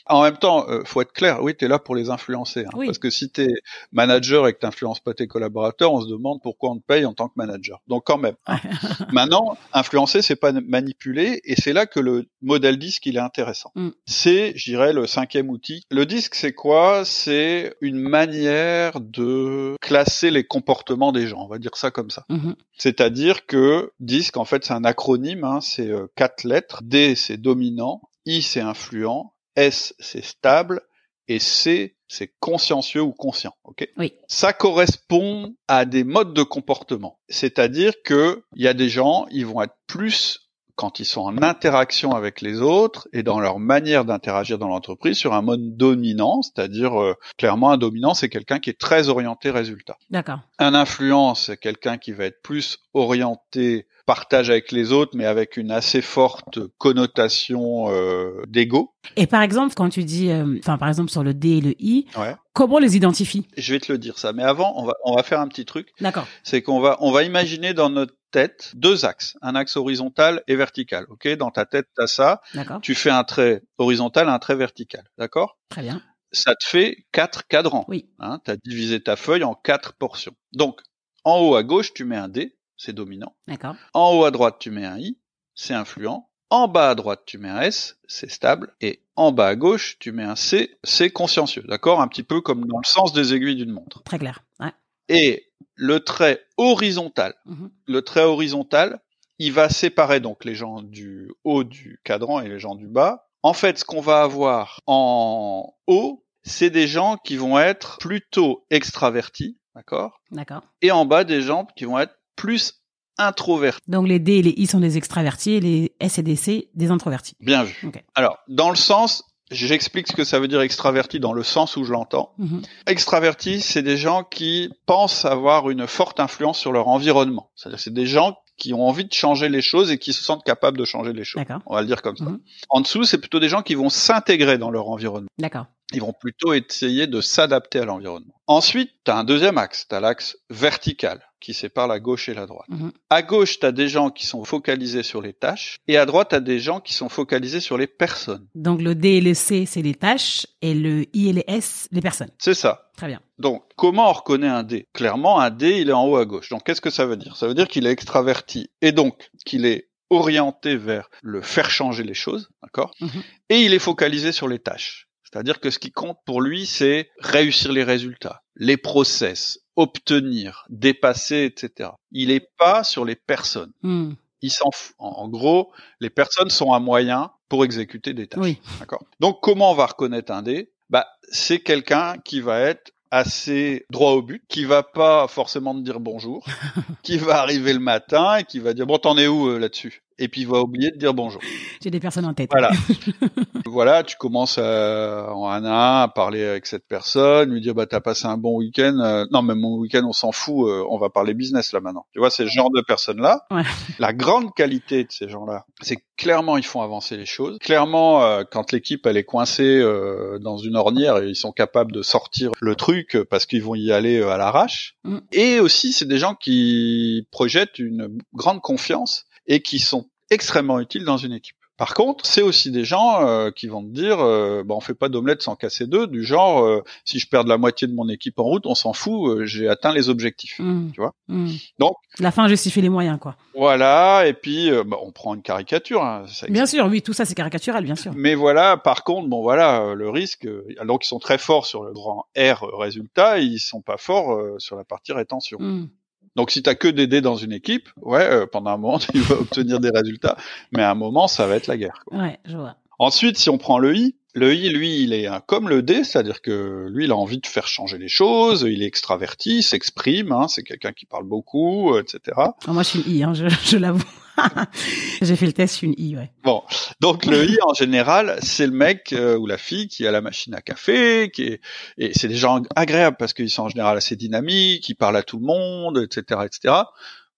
[0.06, 2.60] En même temps, euh, faut être clair, oui, tu es là pour les influencer.
[2.60, 2.70] hein.
[2.74, 2.86] Oui.
[2.86, 3.48] Parce que si tu es
[3.90, 7.04] manager et que tu n'influences pas tes collaborateurs, on se demande pourquoi on te paye
[7.04, 7.80] en tant que manager.
[7.88, 8.36] Donc quand même.
[8.46, 8.58] hein.
[9.12, 13.72] Maintenant, influencer, c'est pas manipuler, et c'est là que le modèle disque il est intéressant.
[13.74, 13.88] Mm.
[14.06, 15.82] C'est, je dirais, le cinquième outil.
[15.90, 17.04] Le disque, c'est c'est quoi?
[17.04, 21.44] C'est une manière de classer les comportements des gens.
[21.44, 22.24] On va dire ça comme ça.
[22.28, 22.56] Mhm.
[22.76, 25.44] C'est-à-dire que DISC, en fait, c'est un acronyme.
[25.44, 26.82] Hein, c'est euh, quatre lettres.
[26.82, 28.02] D, c'est dominant.
[28.26, 29.32] I, c'est influent.
[29.54, 30.82] S, c'est stable.
[31.28, 33.54] Et C, c'est consciencieux ou conscient.
[33.62, 33.88] Ok?
[33.96, 34.14] Oui.
[34.26, 37.20] Ça correspond à des modes de comportement.
[37.28, 40.49] C'est-à-dire que il y a des gens, ils vont être plus
[40.80, 45.18] quand ils sont en interaction avec les autres et dans leur manière d'interagir dans l'entreprise
[45.18, 49.50] sur un mode dominant, c'est-à-dire euh, clairement un dominant, c'est quelqu'un qui est très orienté
[49.50, 49.98] résultat.
[50.08, 50.38] D'accord.
[50.58, 55.56] Un influent, c'est quelqu'un qui va être plus orienté partage avec les autres, mais avec
[55.56, 58.92] une assez forte connotation euh, d'ego.
[59.14, 61.74] Et par exemple, quand tu dis, euh, enfin par exemple sur le D et le
[61.78, 62.34] I, Ouais.
[62.52, 63.46] comment on les identifie?
[63.56, 65.64] Je vais te le dire ça, mais avant, on va on va faire un petit
[65.64, 65.92] truc.
[66.00, 66.26] D'accord.
[66.42, 70.56] c'est qu'on va on va imaginer dans notre tête deux axes, un axe horizontal et
[70.56, 71.06] vertical.
[71.08, 72.40] Ok, dans ta tête t'as ça.
[72.54, 72.80] D'accord.
[72.80, 75.04] Tu fais un trait horizontal, un trait vertical.
[75.18, 75.56] D'accord?
[75.68, 76.02] Très bien.
[76.32, 77.84] Ça te fait quatre cadrans.
[77.88, 78.08] Oui.
[78.18, 80.32] Hein, t'as divisé ta feuille en quatre portions.
[80.52, 80.80] Donc
[81.22, 83.34] en haut à gauche tu mets un D, c'est dominant.
[83.46, 83.76] D'accord.
[83.92, 85.18] En haut à droite tu mets un I,
[85.54, 86.28] c'est influent.
[86.48, 88.74] En bas à droite tu mets un S, c'est stable.
[88.80, 91.62] Et en bas à gauche tu mets un C, c'est consciencieux.
[91.68, 92.00] D'accord?
[92.00, 94.02] Un petit peu comme dans le sens des aiguilles d'une montre.
[94.04, 94.42] Très clair.
[94.58, 94.72] Ouais.
[95.08, 97.70] Et le trait horizontal Mhm.
[97.86, 99.00] le trait horizontal,
[99.38, 103.26] il va séparer donc les gens du haut du cadran et les gens du bas.
[103.42, 108.66] En fait, ce qu'on va avoir en haut, c'est des gens qui vont être plutôt
[108.70, 110.20] extravertis, d'accord?
[110.30, 110.62] D'accord.
[110.82, 112.80] Et en bas, des gens qui vont être plus
[113.18, 113.82] introvertis.
[113.86, 116.70] Donc les D et les I sont des extravertis et les S et des C
[116.74, 117.34] des introvertis.
[117.40, 117.92] Bien vu.
[118.14, 121.84] Alors, dans le sens, j'explique ce que ça veut dire extraverti dans le sens où
[121.84, 122.32] je l'entends.
[122.38, 122.62] Mhm.
[122.86, 127.50] Extravertis, c'est des gens qui pensent avoir une forte influence sur leur environnement.
[127.56, 130.44] C'est-à-dire, c'est des gens qui ont envie de changer les choses et qui se sentent
[130.44, 131.42] capables de changer les choses.
[131.66, 132.24] On va le dire comme ça.
[132.24, 132.40] Mhm.
[132.70, 135.28] En dessous, c'est plutôt des gens qui vont s'intégrer dans leur environnement.
[135.38, 135.66] D'accord.
[135.92, 138.34] Ils vont plutôt essayer de s'adapter à l'environnement.
[138.46, 142.34] Ensuite, tu as un deuxième axe, tu as l'axe vertical qui sépare la gauche et
[142.34, 142.68] la droite.
[142.68, 142.92] Mhm.
[143.08, 146.30] À gauche, tu as des gens qui sont focalisés sur les tâches et à droite,
[146.30, 148.46] tu as des gens qui sont focalisés sur les personnes.
[148.54, 151.88] Donc le D et le C c'est les tâches et le I et les S
[151.92, 152.30] les personnes.
[152.38, 152.90] C'est ça.
[152.96, 153.20] Très bien.
[153.38, 154.86] Donc, comment on reconnaît un D?
[154.92, 156.50] Clairement, un D, il est en haut à gauche.
[156.50, 157.36] Donc, qu'est-ce que ça veut dire?
[157.36, 162.02] Ça veut dire qu'il est extraverti et donc qu'il est orienté vers le faire changer
[162.02, 162.92] les choses, d'accord?
[163.00, 163.22] Mhm.
[163.48, 165.08] Et il est focalisé sur les tâches.
[165.32, 171.44] C'est-à-dire que ce qui compte pour lui, c'est réussir les résultats, les process, obtenir, dépasser,
[171.44, 171.90] etc.
[172.10, 173.72] Il est pas sur les personnes.
[173.82, 174.12] Hmm.
[174.42, 174.94] Il s'en fout.
[174.98, 175.70] En, gros,
[176.00, 178.42] les personnes sont un moyen pour exécuter des tâches.
[178.42, 178.58] Oui.
[178.78, 179.04] D'accord?
[179.20, 184.12] Donc, comment on va reconnaître un D Bah, c'est quelqu'un qui va être assez droit
[184.12, 186.46] au but, qui va pas forcément te dire bonjour,
[187.02, 190.02] qui va arriver le matin et qui va dire bon t'en es où euh, là-dessus?
[190.20, 191.40] Et puis il va oublier de dire bonjour.
[191.82, 192.50] J'ai des personnes en tête.
[192.52, 192.70] Voilà.
[193.66, 197.74] voilà, tu commences à, en un à un à parler avec cette personne, lui dire
[197.74, 198.98] bah t'as passé un bon week-end.
[199.00, 202.06] Euh, non, mais mon week-end on s'en fout, euh, on va parler business là maintenant.
[202.12, 203.46] Tu vois, c'est ce genre de personnes là.
[203.50, 203.62] Ouais.
[203.98, 207.58] La grande qualité de ces gens-là, c'est clairement ils font avancer les choses.
[207.58, 212.02] Clairement, euh, quand l'équipe elle est coincée euh, dans une ornière, ils sont capables de
[212.02, 214.96] sortir le truc euh, parce qu'ils vont y aller euh, à l'arrache.
[215.04, 215.18] Mm.
[215.32, 221.04] Et aussi, c'est des gens qui projettent une grande confiance et qui sont extrêmement utiles
[221.04, 221.56] dans une équipe.
[221.76, 224.92] Par contre, c'est aussi des gens euh, qui vont te dire, euh, bah, on fait
[224.92, 228.06] pas d'omelette sans casser deux, du genre, euh, si je perds la moitié de mon
[228.10, 230.58] équipe en route, on s'en fout, euh, j'ai atteint les objectifs.
[230.58, 230.90] Hmm.
[230.92, 231.14] Tu vois?
[231.28, 231.48] Hmm.
[231.78, 233.34] Donc- la fin justifie les moyens quoi.
[233.54, 236.04] Voilà, et puis euh, bah, on prend une caricature.
[236.04, 238.12] hein, ça Bien sûr, oui, tout ça c'est caricatural, bien sûr.
[238.14, 241.64] Mais voilà, par contre, bon voilà, euh, le risque, euh, alors qu'ils sont très forts
[241.64, 245.56] sur le grand R résultat, ils sont pas forts euh, sur la partie rétention.
[245.58, 245.88] Hmm.
[246.36, 249.18] Donc si t'as que des dés dans une équipe, ouais, euh, pendant un moment tu
[249.18, 250.36] vas obtenir des résultats,
[250.72, 252.02] mais à un moment ça va être la guerre.
[252.06, 252.18] quoi.
[252.18, 252.76] Ouais, je vois.
[252.98, 256.04] Ensuite, si on prend le I, le I, lui, il est un- comme le D,
[256.04, 259.62] c'est-à-dire que lui, il a envie de faire changer les choses, il est extraverti, il
[259.62, 262.20] s'exprime, hein, c'est quelqu'un qui parle beaucoup, euh, etc.
[262.36, 264.02] Ah, moi je suis une I, hein, je, je l'avoue.
[265.20, 266.30] J'ai fait le test, je suis une I, ouais.
[266.44, 266.62] Bon,
[267.00, 270.20] donc le I en général, c'est le mec euh, ou la fille qui a la
[270.22, 271.60] machine à café, qui est
[271.98, 275.22] et c'est des gens agréables parce qu'ils sont en général assez dynamiques, ils parlent à
[275.22, 276.74] tout le monde, etc., etc.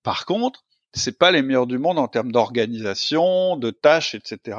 [0.04, 0.60] Par contre,
[0.92, 4.58] c'est pas les meilleurs du monde en termes d'organisation, de tâches, etc.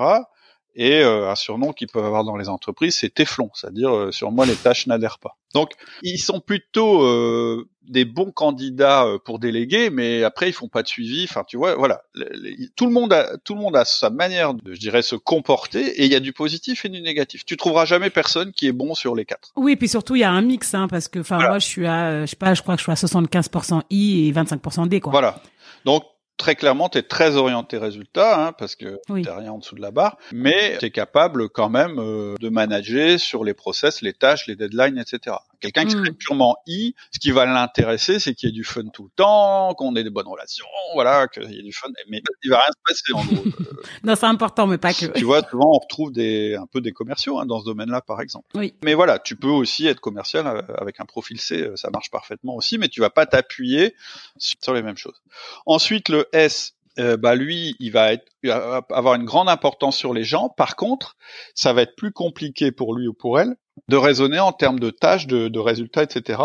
[0.76, 4.32] Et euh, un surnom qu'ils peuvent avoir dans les entreprises, c'est Téflon, c'est-à-dire euh, sur
[4.32, 5.38] moi les tâches n'adhèrent pas.
[5.54, 5.72] Donc
[6.02, 10.82] ils sont plutôt euh, des bons candidats euh, pour déléguer, mais après ils font pas
[10.82, 11.26] de suivi.
[11.30, 14.10] Enfin tu vois, voilà, Le- le- tout le monde a tout le monde a sa
[14.10, 17.46] manière de, je dirais, se comporter, et il y a du positif et du négatif.
[17.46, 19.52] Tu trouveras jamais personne qui est bon sur les quatre.
[19.56, 21.50] Oui, puis surtout il y a un mix, hein, parce que, enfin, Voilà.
[21.52, 24.28] moi je suis à, je sais pas, je crois que je suis à 75% I
[24.28, 25.12] et 25% D, quoi.
[25.12, 25.40] Voilà.
[25.86, 26.04] Donc
[26.38, 29.24] très clairement, tu es très orienté résultat, hein, parce que Oui.
[29.28, 33.20] rien en dessous de la barre, mais tu es capable quand même euh, de manager
[33.20, 35.38] sur les process, les tâches, les deadlines, etc.
[35.64, 36.00] Quelqu'un qui Mm.
[36.00, 39.10] serait purement I, ce qui va l'intéresser, c'est qu'il y ait du fun tout le
[39.16, 42.58] temps, qu'on ait des bonnes relations, voilà, qu'il y ait du fun, mais il va
[42.58, 43.44] rien se passer en gros.
[44.04, 45.06] Non, c'est important, mais pas que.
[45.06, 48.20] tu vois, souvent on retrouve des un peu des commerciaux hein, dans ce domaine-là, par
[48.20, 48.48] exemple.
[48.56, 48.74] Oui.
[48.84, 52.12] Mais voilà, tu peux aussi être commercial euh, avec un profil C, euh, ça marche
[52.12, 53.96] parfaitement aussi, mais tu vas pas t'appuyer
[54.38, 55.22] sur les mêmes choses.
[55.66, 59.96] Ensuite, le S, euh, bah lui, il va être, il va avoir une grande importance
[59.98, 60.50] sur les gens.
[60.50, 61.16] Par contre,
[61.56, 63.56] ça va être plus compliqué pour lui ou pour elle
[63.88, 66.42] de raisonner en termes de tâches, de, de résultats, etc.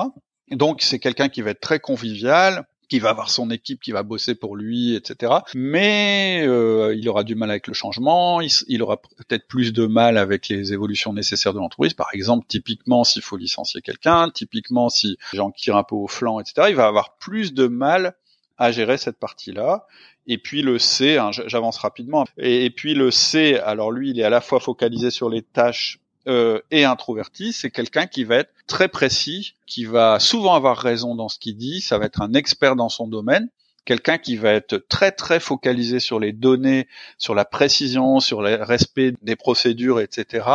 [0.50, 3.92] Et donc, c'est quelqu'un qui va être très convivial, qui va avoir son équipe qui
[3.92, 5.32] va bosser pour lui, etc.
[5.54, 10.16] Mais euh, il aura du mal avec le changement, il, aura peut-être plus de mal
[10.16, 11.94] avec les évolutions nécessaires de l'entreprise.
[11.94, 16.40] Par exemple, typiquement s'il faut licencier quelqu'un, typiquement si gens tirent un peu au flanc,
[16.40, 16.68] etc.
[16.70, 18.14] Il va avoir plus de mal
[18.56, 19.86] à gérer cette partie-là.
[20.26, 22.24] Et puis le C, hein, j'avance rapidement.
[22.38, 25.42] Et, et puis le C, alors lui, il est à la fois focalisé sur les
[25.42, 30.76] tâches euh, et introverti, c'est quelqu'un qui va être très précis, qui va souvent avoir
[30.78, 33.48] raison dans ce qu'il dit, ça va être un expert dans son domaine,
[33.88, 38.56] quelqu'un qui va être très très focalisé sur les données, sur la précision, sur le
[38.56, 40.46] respect des procédures, etc.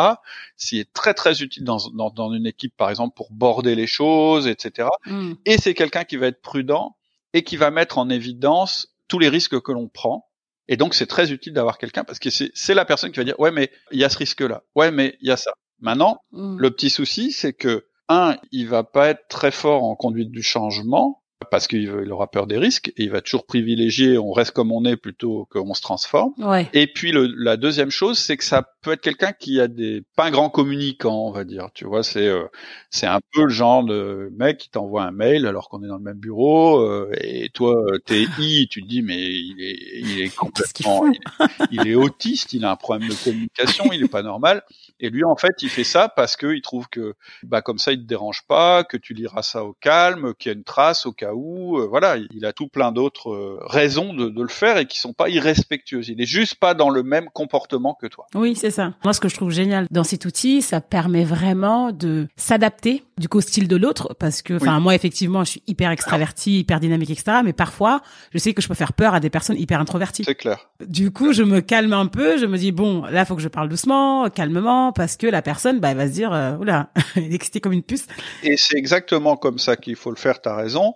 [0.56, 4.46] C'est très très utile dans, dans, dans une équipe, par exemple, pour border les choses,
[4.48, 4.88] etc.
[5.08, 5.34] Mm.
[5.46, 6.96] Et c'est quelqu'un qui va être prudent
[7.34, 10.28] et qui va mettre en évidence tous les risques que l'on prend.
[10.68, 13.24] Et donc, c'est très utile d'avoir quelqu'un parce que c'est c'est la personne qui va
[13.26, 14.64] dire, ouais, mais il y a ce risque-là.
[14.76, 15.52] Ouais, mais il y a ça.
[15.80, 16.58] Maintenant, Mm.
[16.60, 20.44] le petit souci, c'est que, un, il va pas être très fort en conduite du
[20.44, 24.52] changement parce qu'il il aura peur des risques et il va toujours privilégier on reste
[24.52, 26.34] comme on est plutôt qu'on se transforme.
[26.38, 26.70] Ouais.
[26.74, 30.04] Et puis le, la deuxième chose, c'est que ça peut être quelqu'un qui a des
[30.16, 31.70] pas un grand communicant, on va dire.
[31.74, 32.46] Tu vois, c'est euh,
[32.90, 35.98] c'est un peu le genre de mec qui t'envoie un mail alors qu'on est dans
[35.98, 40.00] le même bureau euh, et toi euh, t'es I, tu te dis mais il est
[40.02, 44.04] il est complètement il, est, il est autiste, il a un problème de communication, il
[44.04, 44.64] est pas normal.
[45.00, 47.92] Et lui en fait il fait ça parce que il trouve que bah comme ça
[47.92, 51.06] il te dérange pas, que tu liras ça au calme, qu'il y a une trace
[51.06, 54.48] au cas euh, voilà, il, il a tout plein d'autres euh, raisons de, de le
[54.48, 56.10] faire et qui sont pas irrespectueuses.
[56.10, 58.28] Il est juste pas dans le même comportement que toi.
[58.36, 58.94] Oui, c'est ça.
[59.04, 63.30] Moi, ce que je trouve génial dans cet outil, ça permet vraiment de s'adapter du
[63.30, 66.80] coup au style de l'autre, parce que, enfin, moi, effectivement, je suis hyper extraverti, hyper
[66.80, 67.38] dynamique, etc.
[67.44, 68.02] Mais parfois,
[68.34, 70.24] je sais que je peux faire peur à des personnes hyper introverties.
[70.24, 70.70] C'est clair.
[70.86, 73.48] Du coup, je me calme un peu, je me dis bon, là, faut que je
[73.48, 77.32] parle doucement, calmement, parce que la personne, bah, elle va se dire, euh, oula, elle
[77.32, 78.08] est excitée comme une puce.
[78.44, 80.96] Et c'est exactement comme ça qu'il faut le faire, t'as raison.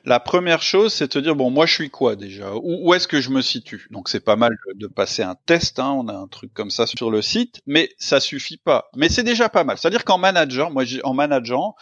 [0.05, 2.53] La première chose, c'est de te dire, bon, moi je suis quoi déjà?
[2.55, 3.87] Où, où est-ce que je me situe?
[3.91, 6.85] Donc c'est pas mal de, passer un test, hein, on a un truc comme ça
[6.85, 8.89] sur le site, mais ça suffit pas.
[8.95, 9.77] Mais c'est déjà pas mal.
[9.77, 11.75] C'est-à-dire qu'en manager, moi en manageant,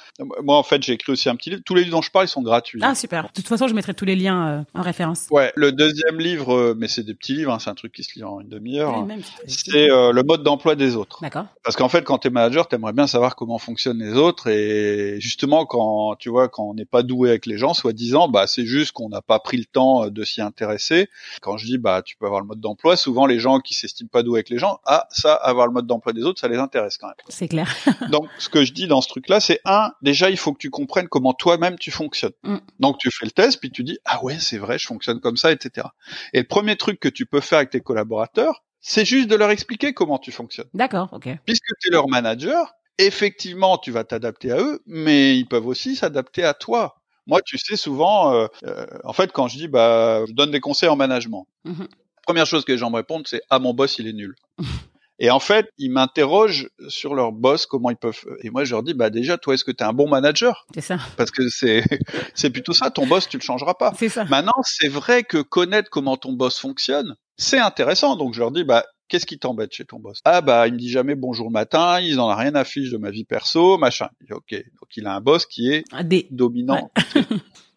[0.43, 2.25] moi en fait j'ai écrit aussi un petit livre, tous les livres dont je parle,
[2.25, 2.81] ils sont gratuits.
[2.83, 3.23] Ah, super.
[3.23, 5.27] De toute façon, je mettrai tous les liens euh, en référence.
[5.31, 8.03] Ouais, le deuxième livre, euh, mais c'est des petits livres, hein, c'est un truc qui
[8.03, 11.19] se lit en une demi-heure, même, c'est- euh, le mode d'emploi des autres.
[11.21, 11.45] D'accord.
[11.63, 15.65] Parce qu'en fait, quand t'es manager, t'aimerais bien savoir comment fonctionnent les autres et justement
[15.65, 17.73] quand tu vois quand on n'est pas doué avec les gens,
[18.11, 21.09] bah c'est juste qu'on n'a pas pris le temps euh, de s'y intéresser.
[21.41, 24.09] Quand je dis bah tu peux avoir le mode d'emploi, souvent les gens qui s'estiment
[24.11, 26.57] pas doués avec les gens, ah ça avoir le mode d'emploi des autres, ça les
[26.57, 27.15] intéresse quand même.
[27.27, 27.73] C'est clair.
[28.09, 30.69] Donc ce que je dis dans ce truc-là, c'est un déjà il faut que tu
[30.69, 32.33] comprennes comment toi-même tu fonctionnes.
[32.43, 32.57] Mm.
[32.79, 35.37] Donc tu fais le test puis tu dis ah ouais c'est vrai je fonctionne comme
[35.37, 35.87] ça etc.
[36.33, 39.51] Et le premier truc que tu peux faire avec tes collaborateurs, c'est juste de leur
[39.51, 41.29] expliquer comment tu fonctionnes D'accord, ok.
[41.45, 45.95] puisque tu es leur manager, effectivement, tu vas t'adapter à eux, mais ils peuvent aussi
[45.95, 46.98] s'adapter à toi.
[47.29, 50.59] Moi, tu sais, souvent, euh, euh, en fait, quand je dis, bah, je donne des
[50.59, 51.87] conseils en management, Mhm.
[52.25, 54.35] première chose que les gens me répondent, c'est, ah, mon boss, il est nul.
[55.21, 58.17] Et en fait, ils m'interrogent sur leur boss, comment ils peuvent.
[58.41, 60.65] Et moi, je leur dis, bah déjà, toi, est-ce que tu es un bon manager?
[60.73, 60.97] C'est ça.
[61.17, 61.83] Parce que c'est
[62.35, 62.89] c'est plutôt ça.
[62.89, 63.91] Ton boss, tu le changeras pas.
[63.97, 64.23] C'est ça.
[64.25, 68.15] Maintenant, c'est vrai que connaître comment ton boss fonctionne, c'est intéressant.
[68.15, 70.21] Donc je leur dis, bah, qu'est-ce qui t'embête chez ton boss?
[70.23, 72.91] Ah bah, il me dit jamais bonjour le matin, il en a rien à fiche
[72.91, 74.09] de ma vie perso, machin.
[74.31, 76.27] Ok, donc il a un boss qui est Des.
[76.31, 76.89] dominant.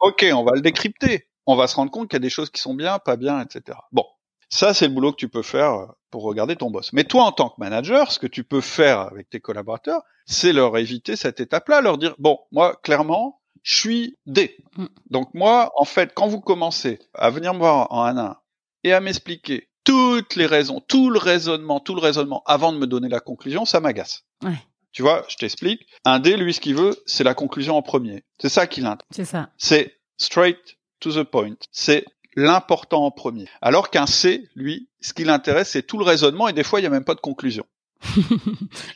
[0.01, 1.27] ok, on va le décrypter.
[1.47, 3.41] On va se rendre compte qu'il y a des choses qui sont bien, pas bien,
[3.41, 3.77] etc.
[3.91, 4.05] Bon,
[4.49, 6.93] ça c'est le boulot que tu peux faire euh, pour regarder ton boss.
[6.93, 10.53] Mais toi, en tant que manager, ce que tu peux faire avec tes collaborateurs, c'est
[10.53, 14.57] leur éviter cette étape-là, leur dire, bon, moi, clairement, je suis D.
[14.77, 14.87] Mm.
[15.11, 18.37] Donc moi, en fait, quand vous commencez à venir me voir en un à un
[18.85, 22.87] et à m'expliquer toutes les raisons, tout le raisonnement, tout le raisonnement avant de me
[22.87, 24.25] donner la conclusion, ça m'agace.
[24.43, 24.59] Ouais.
[24.93, 25.87] Tu vois, je t'explique.
[26.05, 28.25] Un D, lui, ce qu'il veut, c'est la conclusion en premier.
[28.39, 29.09] C'est ça qui l'intéresse.
[29.11, 29.51] C'est ça.
[29.57, 30.59] C'est straight
[31.01, 31.57] to the point.
[31.73, 32.05] C'est
[32.37, 33.49] l'important en premier.
[33.61, 36.83] Alors qu'un C, lui, ce qui l'intéresse, c'est tout le raisonnement et des fois, il
[36.83, 37.65] n'y a même pas de conclusion.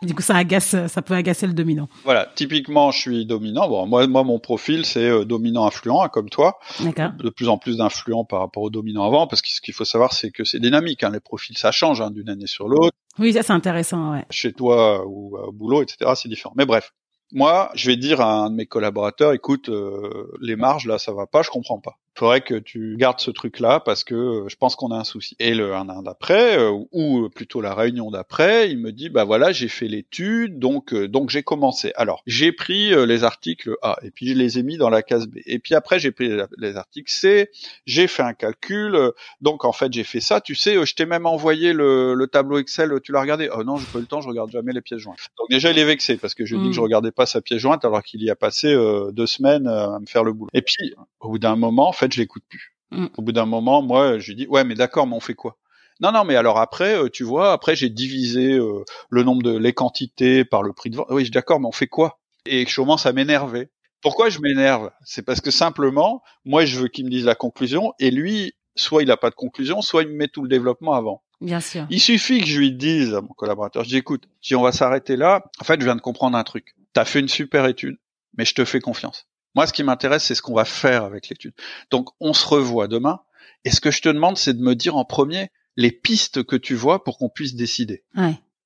[0.03, 1.89] Du coup, ça agace, ça peut agacer le dominant.
[2.05, 3.69] Voilà, typiquement, je suis dominant.
[3.69, 6.59] Bon, moi, moi, mon profil, c'est euh, dominant-influent, hein, comme toi.
[6.81, 7.13] D'accord.
[7.19, 9.85] De plus en plus d'influents par rapport au dominant avant, parce que ce qu'il faut
[9.85, 11.05] savoir, c'est que c'est dynamique.
[11.05, 12.97] Hein, les profils, ça change hein, d'une année sur l'autre.
[13.19, 14.13] Oui, ça c'est intéressant.
[14.13, 14.25] Ouais.
[14.31, 16.55] Chez toi ou au boulot, etc., c'est différent.
[16.57, 16.93] Mais bref,
[17.33, 21.13] moi, je vais dire à un de mes collaborateurs, écoute, euh, les marges là, ça
[21.13, 24.57] va pas, je comprends pas faudrait que tu gardes ce truc-là parce que euh, je
[24.57, 25.37] pense qu'on a un souci.
[25.39, 29.25] Et le un an d'après, euh, ou plutôt la réunion d'après, il me dit bah
[29.25, 31.93] voilà j'ai fait l'étude, donc euh, donc j'ai commencé.
[31.97, 35.27] Alors j'ai pris les articles A et puis je les ai mis dans la case
[35.27, 35.39] B.
[35.47, 37.51] Et puis après j'ai pris les articles C,
[37.85, 38.99] j'ai fait un calcul,
[39.41, 40.41] donc en fait j'ai fait ça.
[40.41, 43.77] Tu sais, je t'ai même envoyé le, le, tableau Excel, tu l'as regardé Oh non,
[43.77, 45.19] j'ai pas eu le temps, je regarde jamais les pièces jointes.
[45.39, 46.85] Donc déjà il est vexé parce que je dis que je mm.
[46.85, 48.75] regardais pas sa pièce jointe alors qu'il y a passé
[49.13, 50.51] deux semaines à me faire le boulot.
[50.55, 52.77] Et puis au bout d'un moment, en fait je l'écoute plus.
[52.91, 53.07] Mm.
[53.17, 55.59] Au bout d'un moment, moi, je lui dis ouais, mais d'accord, mais on fait quoi?
[56.01, 59.57] Non, non, mais alors après, euh, tu vois, après j'ai divisé euh, le nombre de
[59.57, 61.07] les quantités par le prix de vente.
[61.11, 62.19] Oui, je d'accord, mais on fait quoi?
[62.45, 63.71] Et je commence à m'énerver.
[64.03, 64.91] Pourquoi je m'énerve?
[65.05, 69.03] C'est parce que simplement, moi, je veux qu'il me dise la conclusion, et lui, soit
[69.03, 71.23] il n'a pas de conclusion, soit il me met tout le développement avant.
[71.41, 71.87] Bien sûr.
[71.91, 74.73] Il suffit que je lui dise à mon collaborateur, je dis écoute, si on va
[74.73, 76.75] s'arrêter là, en fait, je viens de comprendre un truc.
[76.93, 77.97] T'as fait une super étude,
[78.37, 79.27] mais je te fais confiance.
[79.57, 81.55] Moi, ce qui m'intéresse, c'est ce qu'on va faire avec l'étude.
[81.91, 83.21] Donc, on se revoit demain.
[83.65, 86.57] Et ce que je te demande, c'est de me dire en premier les pistes que
[86.57, 88.05] tu vois pour qu'on puisse décider.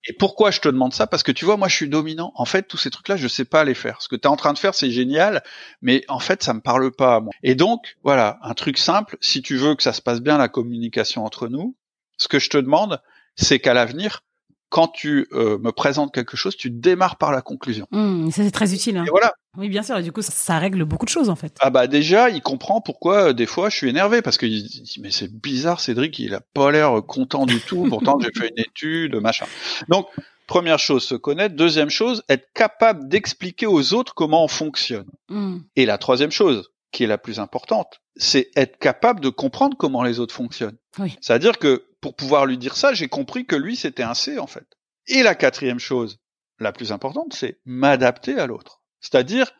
[0.08, 1.06] Et pourquoi je te demande ça?
[1.06, 2.32] Parce que tu vois, moi, je suis dominant.
[2.34, 4.02] En fait, tous ces trucs-là, je sais pas les faire.
[4.02, 5.44] Ce que tu es en train de faire, c'est génial,
[5.80, 7.32] mais en fait, ça me parle pas à moi.
[7.42, 9.16] Et donc, voilà, un truc simple.
[9.20, 11.76] Si tu veux que ça se passe bien la communication entre nous,
[12.16, 13.00] ce que je te demande,
[13.36, 14.24] c'est qu'à l'avenir,
[14.70, 17.86] quand tu euh, me présentes quelque chose, tu démarres par la conclusion.
[17.90, 18.96] Mmh, ça c'est très utile.
[18.96, 19.04] Hein.
[19.06, 19.34] Et voilà.
[19.58, 19.98] Oui, bien sûr.
[19.98, 21.56] Et du coup, ça, règle beaucoup de choses en fait.
[21.60, 24.96] Ah bah déjà, il comprend pourquoi euh, des fois je suis énervé parce qu'il dit
[25.02, 27.86] mais c'est bizarre, Cédric, il a pas l'air content du tout.
[27.88, 29.46] Pourtant, j'ai fait une étude, machin.
[29.88, 30.06] Donc
[30.50, 31.54] Première chose, se connaître.
[31.54, 35.06] Deuxième chose, être capable d'expliquer aux autres comment on fonctionne.
[35.28, 35.58] Mmh.
[35.76, 40.02] Et la troisième chose, qui est la plus importante, c'est être capable de comprendre comment
[40.02, 40.76] les autres fonctionnent.
[40.98, 41.16] Oui.
[41.20, 44.46] C'est-à-dire que pour pouvoir lui dire ça, j'ai compris que lui, c'était un C, en
[44.46, 44.66] fait.
[45.06, 46.18] Et la quatrième chose,
[46.58, 48.82] la plus importante, c'est m'adapter à l'autre.
[49.00, 49.50] C'est-à-dire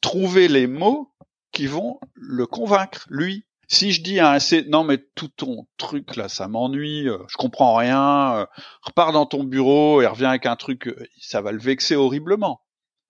[0.00, 1.12] trouver les mots
[1.52, 3.46] qui vont le convaincre, lui.
[3.68, 7.18] Si je dis à un C, non mais tout ton truc là, ça m'ennuie, euh,
[7.28, 8.46] je comprends rien, euh,
[8.80, 12.60] repars dans ton bureau et reviens avec un truc, euh, ça va le vexer horriblement.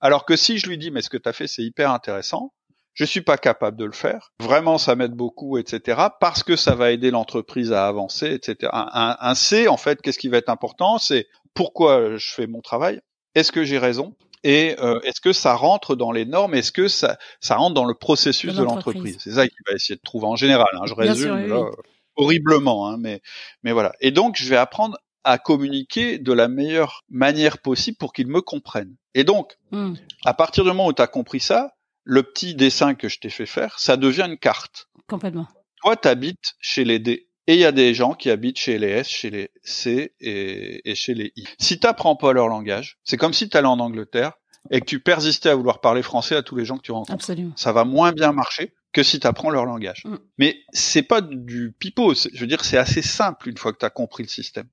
[0.01, 2.55] Alors que si je lui dis, mais ce que tu as fait, c'est hyper intéressant,
[2.97, 4.33] je suis pas capable de le faire.
[4.41, 6.01] Vraiment, ça m'aide beaucoup, etc.
[6.19, 8.73] Parce que ça va aider l'entreprise à avancer, etc.
[8.73, 13.01] Un, C, en fait, qu'est-ce qui va être important C'est pourquoi je fais mon travail.
[13.35, 16.87] Est-ce que j'ai raison et euh, est-ce que ça rentre dans les normes Est-ce que
[16.87, 20.27] ça, ça rentre dans le processus de l'entreprise C'est ça qu'il va essayer de trouver
[20.27, 20.69] en général.
[20.75, 20.87] Hein.
[20.87, 21.65] Je résume là,
[22.15, 23.21] horriblement, hein, mais
[23.65, 23.93] mais voilà.
[24.01, 28.41] Et donc, je vais apprendre à communiquer de la meilleure manière possible pour qu'ils me
[28.41, 28.95] comprennent.
[29.15, 29.95] Et donc, hmm.
[30.25, 31.76] à partir du moment où tu as compris ça,
[32.07, 34.89] le petit dessin que je t'ai fait faire, ça devient une carte.
[35.09, 35.49] Complètement.
[35.83, 37.29] Toi, tu habites chez les D.
[37.49, 40.95] Et il y a des gens qui habitent chez les S, chez les C et,
[40.95, 41.45] chez les I.
[41.59, 44.33] Si tu n'apprends pas leur langage, c'est comme si tu allais en Angleterre
[44.71, 47.13] et que tu persistais à vouloir parler français à tous les gens que tu rencontres.
[47.13, 47.53] Absolument.
[47.57, 50.05] Ça va moins bien marcher que si tu apprends leur langage.
[50.05, 50.17] Mm.
[50.39, 53.85] Mais c'est pas du pipeau, je veux dire c'est assez simple une fois que tu
[53.85, 54.69] as compris le système.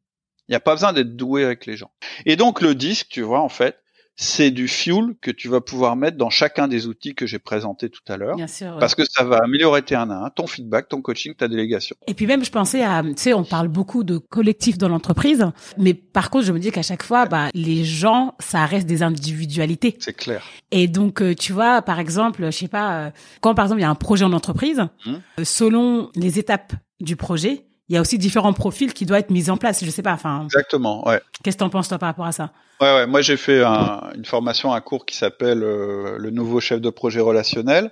[0.48, 1.92] Il n'y a pas besoin d'être doué avec les gens.
[2.26, 3.83] Et donc le disque, tu vois, en fait,
[4.16, 7.90] c'est du fuel que tu vas pouvoir mettre dans chacun des outils que j'ai présentés
[7.90, 8.38] tout à l'heure.
[8.80, 11.96] Parce que ça va améliorer tes 1 1, ton feedback, ton coaching, ta délégation.
[12.08, 15.46] Et puis même, je pensais à, tu sais, on parle beaucoup de collectif dans l'entreprise,
[15.78, 19.04] mais par contre, je me dis qu'à chaque fois, bah, les gens, ça reste des
[19.04, 19.96] individualités.
[20.00, 20.44] C'est clair.
[20.72, 23.12] Et donc, euh, tu vois, par exemple, je sais pas, euh,
[23.42, 25.22] quand par exemple il y a un projet en entreprise, hum.
[25.40, 29.30] euh, selon les étapes du projet, il y a aussi différents profils qui doivent être
[29.30, 29.84] mis en place.
[29.84, 30.14] Je sais pas.
[30.14, 30.44] Enfin.
[30.46, 31.08] Exactement.
[31.08, 31.22] Ouais.
[31.44, 32.52] Qu'est-ce que t'en penses toi par rapport à ça?
[32.82, 33.08] Ouais, ouais.
[33.08, 37.20] Moi, j'ai fait une formation, un cours qui s'appelle euh, le nouveau chef de projet
[37.20, 37.92] relationnel,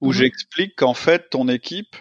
[0.00, 0.12] où mhm.
[0.12, 1.96] j'explique qu'en fait, ton équipe,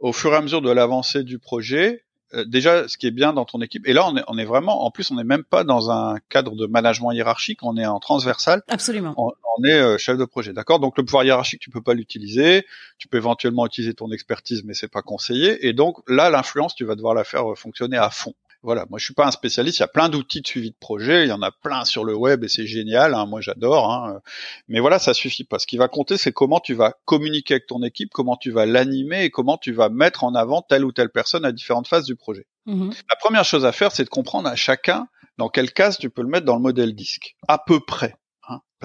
[0.00, 2.04] au fur et à mesure de l'avancée du projet,
[2.34, 4.44] euh, déjà, ce qui est bien dans ton équipe, et là, on est, on est
[4.44, 7.86] vraiment, en plus, on n'est même pas dans un cadre de management hiérarchique, on est
[7.86, 8.62] en transversal.
[8.68, 9.14] Absolument.
[9.16, 10.80] On, est euh, chef de projet, d'accord?
[10.80, 12.64] Donc, le pouvoir hiérarchique, tu peux pas l'utiliser.
[12.98, 15.66] Tu peux éventuellement utiliser ton expertise, mais c'est pas conseillé.
[15.66, 18.98] Et donc, là, l'influence, tu vas devoir la faire euh, fonctionner à fond voilà, moi
[18.98, 19.78] je suis pas un spécialiste.
[19.78, 21.24] Il y a plein d'outils de suivi de projet.
[21.24, 23.14] Il y en a plein sur le web et c'est génial.
[23.14, 23.92] Hein, moi j'adore.
[23.92, 24.20] Hein.
[24.68, 25.58] Mais voilà, ça suffit pas.
[25.58, 28.66] Ce qui va compter, c'est comment tu vas communiquer avec ton équipe, comment tu vas
[28.66, 32.04] l'animer et comment tu vas mettre en avant telle ou telle personne à différentes phases
[32.04, 32.46] du projet.
[32.66, 33.02] Mm-hmm.
[33.10, 35.08] La première chose à faire, c'est de comprendre à chacun
[35.38, 38.14] dans quelle case tu peux le mettre dans le modèle disque, à peu près.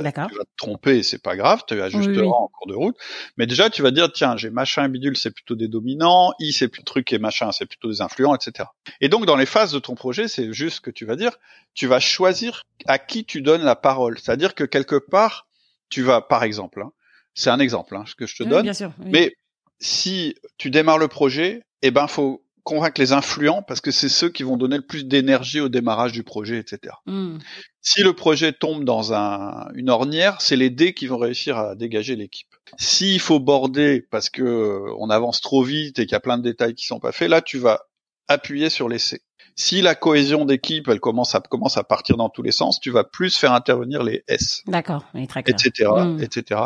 [0.04, 0.30] D'accord.
[0.30, 2.28] Tu vas te tromper, c'est pas grave, tu ajusteras Oui, oui.
[2.28, 2.96] en cours de route.
[3.38, 6.54] Mais déjà, tu vas dire, tiens, j'ai machin et bidule, c'est plutôt des dominants, I,
[6.54, 8.70] c'est plus truc et machin, c'est plutôt des influents, etc.
[9.02, 11.38] Et donc, dans les phases de ton projet, c'est juste ce que tu vas dire,
[11.74, 14.18] tu vas choisir à qui tu donnes la parole.
[14.20, 15.48] C'est-à-dire que quelque part,
[15.90, 16.92] tu vas, par exemple, hein,
[17.34, 18.92] c'est un exemple hein, ce que je te Oui, donne, bien sûr.
[19.00, 19.36] mais
[19.80, 24.28] si tu démarres le projet, eh ben, faut convaincre les influents parce que c'est ceux
[24.28, 26.94] qui vont donner le plus d'énergie au démarrage du projet, etc.
[27.06, 27.38] Hmm.
[27.82, 31.76] Si le projet tombe dans un, une ornière, c'est les dés qui vont réussir à
[31.76, 32.50] dégager l'équipe.
[32.78, 36.38] S'il faut border parce que euh, on avance trop vite et qu'il y a plein
[36.38, 37.84] de détails qui sont pas faits, là tu vas
[38.28, 39.22] appuyer sur les C.
[39.60, 42.92] Si la cohésion d'équipe elle commence à commence à partir dans tous les sens, tu
[42.92, 45.04] vas plus faire intervenir les S, D'accord.
[45.16, 45.90] Etc.,
[46.22, 46.62] etc.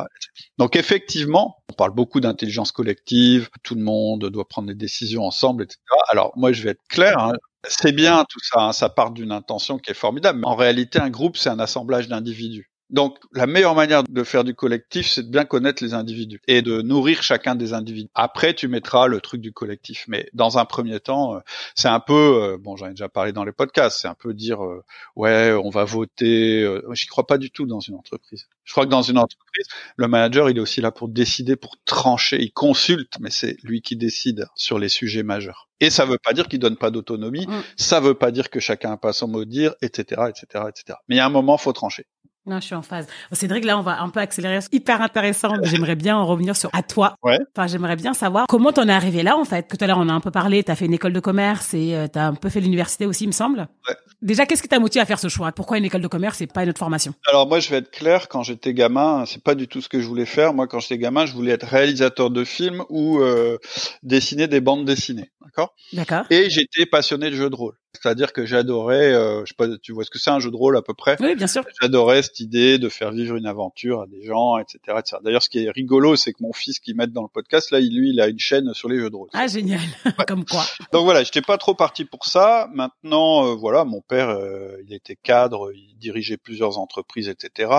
[0.58, 5.64] Donc effectivement, on parle beaucoup d'intelligence collective, tout le monde doit prendre des décisions ensemble,
[5.64, 5.80] etc.
[6.10, 7.32] Alors moi je vais être clair, hein,
[7.68, 10.40] c'est bien tout ça, hein, ça part d'une intention qui est formidable.
[10.40, 12.71] Mais en réalité, un groupe, c'est un assemblage d'individus.
[12.92, 16.62] Donc, la meilleure manière de faire du collectif, c'est de bien connaître les individus et
[16.62, 18.10] de nourrir chacun des individus.
[18.16, 20.06] Après, tu mettras le truc du collectif.
[20.10, 21.40] Mais dans un premier temps, euh,
[21.74, 24.34] c'est un peu, euh, bon, j'en ai déjà parlé dans les podcasts, c'est un peu
[24.34, 24.84] dire, euh,
[25.16, 26.80] ouais, on va voter.
[26.92, 28.48] J'y crois pas du tout dans une entreprise.
[28.66, 31.78] Je crois que dans une entreprise, le manager, il est aussi là pour décider, pour
[31.86, 32.42] trancher.
[32.42, 35.70] Il consulte, mais c'est lui qui décide sur les sujets majeurs.
[35.80, 37.48] Et ça veut pas dire qu'il donne pas d'autonomie.
[37.48, 37.64] Mm.
[37.76, 41.00] Ça veut pas dire que chacun a pas son mot de dire, etc., etc., etc.
[41.08, 42.06] Mais il y a un moment, faut trancher.
[42.48, 43.06] Non, je suis en phase.
[43.32, 44.62] Cédric, là, on va un peu accélérer.
[44.62, 45.54] C'est Hyper intéressant.
[45.64, 47.16] J'aimerais bien en revenir sur à toi.
[47.22, 47.38] Ouais.
[47.56, 49.68] Enfin, j'aimerais bien savoir comment t'en es arrivé là, en fait.
[49.68, 50.64] Tout à l'heure, on a un peu parlé.
[50.64, 53.28] T'as fait une école de commerce et euh, t'as un peu fait l'université aussi, il
[53.28, 53.68] me semble.
[53.88, 53.96] Ouais.
[54.24, 55.52] Déjà, qu'est-ce qui t'a motivé à faire ce choix?
[55.52, 57.14] Pourquoi une école de commerce et pas une autre formation?
[57.28, 58.28] Alors moi, je vais être clair.
[58.28, 60.54] Quand j'étais gamin, c'est pas du tout ce que je voulais faire.
[60.54, 63.58] Moi, quand j'étais gamin, je voulais être réalisateur de films ou euh,
[64.02, 65.32] dessiner des bandes dessinées.
[65.44, 65.76] D'accord?
[65.94, 66.24] D'accord.
[66.32, 67.76] Et j'étais passionné de jeux de rôle.
[67.94, 70.56] C'est-à-dire que j'adorais, euh, je sais pas, tu vois ce que c'est un jeu de
[70.56, 71.18] rôle à peu près?
[71.20, 71.64] Oui, bien sûr.
[71.82, 74.80] J'adorais cette idée de faire vivre une aventure à des gens, etc.
[74.98, 75.18] etc.
[75.24, 77.80] D'ailleurs, ce qui est rigolo, c'est que mon fils qui met dans le podcast, là,
[77.80, 79.30] il, lui, il a une chaîne sur les jeux de rôle.
[79.34, 79.82] Ah, génial.
[80.28, 80.64] Comme quoi.
[80.92, 82.70] Donc voilà, j'étais pas trop parti pour ça.
[82.74, 87.70] Maintenant, euh, voilà, mon père, euh, il était cadre, il dirigeait plusieurs entreprises, etc.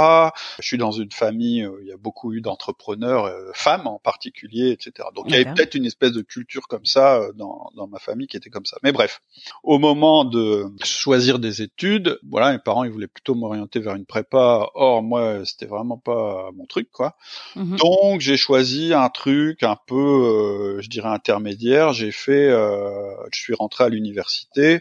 [0.59, 3.99] Je suis dans une famille, euh, il y a beaucoup eu d'entrepreneurs, euh, femmes en
[3.99, 5.09] particulier, etc.
[5.15, 7.99] Donc il y avait peut-être une espèce de culture comme ça euh, dans, dans ma
[7.99, 8.79] famille qui était comme ça.
[8.83, 9.21] Mais bref,
[9.63, 14.07] au moment de choisir des études, voilà, mes parents, ils voulaient plutôt m'orienter vers une
[14.07, 14.69] prépa.
[14.75, 17.17] Or, moi, c'était vraiment pas mon truc, quoi.
[17.57, 17.77] Mhm.
[17.77, 21.93] Donc j'ai choisi un truc un peu, euh, je dirais intermédiaire.
[21.93, 24.81] J'ai fait, euh, je suis rentré à l'université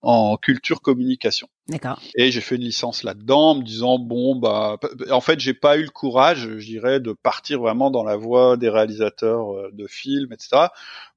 [0.00, 2.00] en culture communication D'accord.
[2.16, 4.78] et j'ai fait une licence là-dedans, en me disant bon bah,
[5.10, 8.56] en fait j'ai pas eu le courage, je dirais, de partir vraiment dans la voie
[8.56, 10.66] des réalisateurs euh, de films, etc.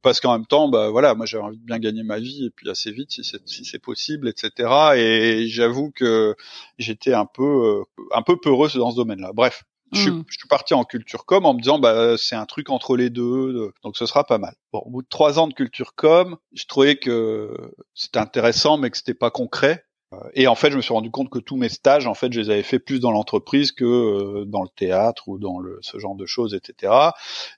[0.03, 2.49] Parce qu'en même temps, bah voilà, moi j'avais envie de bien gagner ma vie et
[2.51, 4.69] puis assez vite si c'est si c'est possible, etc.
[4.95, 6.35] Et j'avoue que
[6.77, 9.31] j'étais un peu euh, un peu peureux dans ce domaine-là.
[9.33, 9.63] Bref.
[9.93, 10.23] Je suis, Mm.
[10.27, 13.11] je suis parti en culture com en me disant bah c'est un truc entre les
[13.11, 14.55] deux donc ce sera pas mal.
[14.73, 17.51] Bon au bout de trois ans de culture com, je trouvais que
[17.93, 19.84] c'était intéressant mais que c'était pas concret.
[20.13, 22.31] Euh, Et en fait, je me suis rendu compte que tous mes stages, en fait,
[22.31, 25.79] je les avais fait plus dans l'entreprise que euh, dans le théâtre ou dans le,
[25.81, 26.93] ce genre de choses, etc.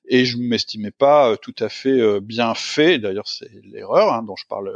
[0.07, 2.99] Et je m'estimais pas euh, tout à fait bien fait.
[2.99, 4.73] D'ailleurs, c'est l'erreur hein, dont je parle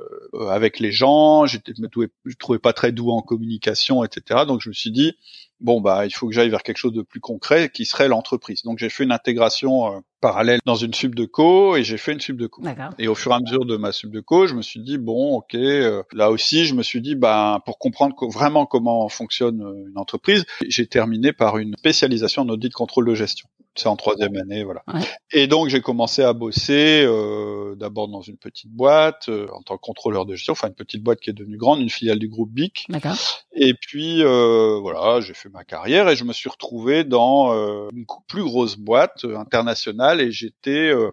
[0.49, 1.45] avec les gens.
[1.45, 4.41] Je me trouvais, je trouvais pas très doux en communication, etc.
[4.47, 5.13] Donc, je me suis dit,
[5.59, 8.63] bon bah, il faut que j'aille vers quelque chose de plus concret, qui serait l'entreprise.
[8.63, 12.21] Donc, j'ai fait une intégration parallèle dans une sub de co et j'ai fait une
[12.21, 12.61] sub de co.
[12.99, 14.97] Et au fur et à mesure de ma sub de co, je me suis dit
[14.97, 19.09] bon, ok, euh, là aussi, je me suis dit ben pour comprendre co- vraiment comment
[19.09, 23.47] fonctionne euh, une entreprise, j'ai terminé par une spécialisation en audit contrôle de gestion.
[23.75, 24.83] C'est en troisième année, voilà.
[24.93, 24.99] Ouais.
[25.31, 29.77] Et donc j'ai commencé à bosser euh, d'abord dans une petite boîte euh, en tant
[29.77, 32.27] que contrôleur de gestion, enfin une petite boîte qui est devenue grande, une filiale du
[32.27, 32.85] groupe BIC.
[32.89, 33.15] D'accord.
[33.53, 37.87] Et puis euh, voilà, j'ai fait ma carrière et je me suis retrouvé dans euh,
[37.93, 41.11] une plus grosse boîte euh, internationale et j'étais euh,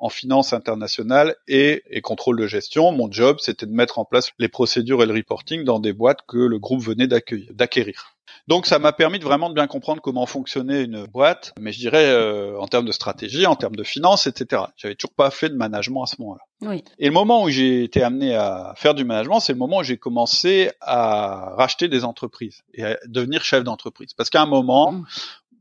[0.00, 2.90] en finance internationale et, et contrôle de gestion.
[2.92, 6.20] Mon job, c'était de mettre en place les procédures et le reporting dans des boîtes
[6.26, 8.16] que le groupe venait d'accueillir, d'acquérir.
[8.48, 11.78] Donc ça m'a permis de vraiment de bien comprendre comment fonctionnait une boîte, mais je
[11.78, 14.62] dirais euh, en termes de stratégie, en termes de finance, etc.
[14.76, 16.40] J'avais toujours pas fait de management à ce moment-là.
[16.62, 16.84] Oui.
[16.98, 19.82] Et le moment où j'ai été amené à faire du management, c'est le moment où
[19.82, 24.14] j'ai commencé à racheter des entreprises et à devenir chef d'entreprise.
[24.14, 25.04] Parce qu'à un moment, Mm.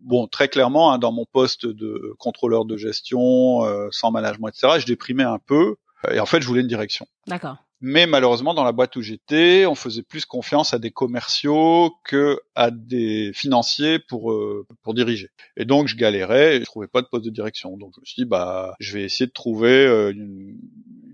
[0.01, 4.79] Bon, très clairement, hein, dans mon poste de contrôleur de gestion, euh, sans management, etc.,
[4.79, 5.75] je déprimais un peu.
[6.11, 7.05] Et en fait, je voulais une direction.
[7.27, 7.57] D'accord.
[7.81, 12.37] Mais malheureusement, dans la boîte où j'étais, on faisait plus confiance à des commerciaux que
[12.53, 15.29] à des financiers pour euh, pour diriger.
[15.55, 17.77] Et donc, je galérais, et je trouvais pas de poste de direction.
[17.77, 20.57] Donc, je me suis dit, bah, je vais essayer de trouver euh, une,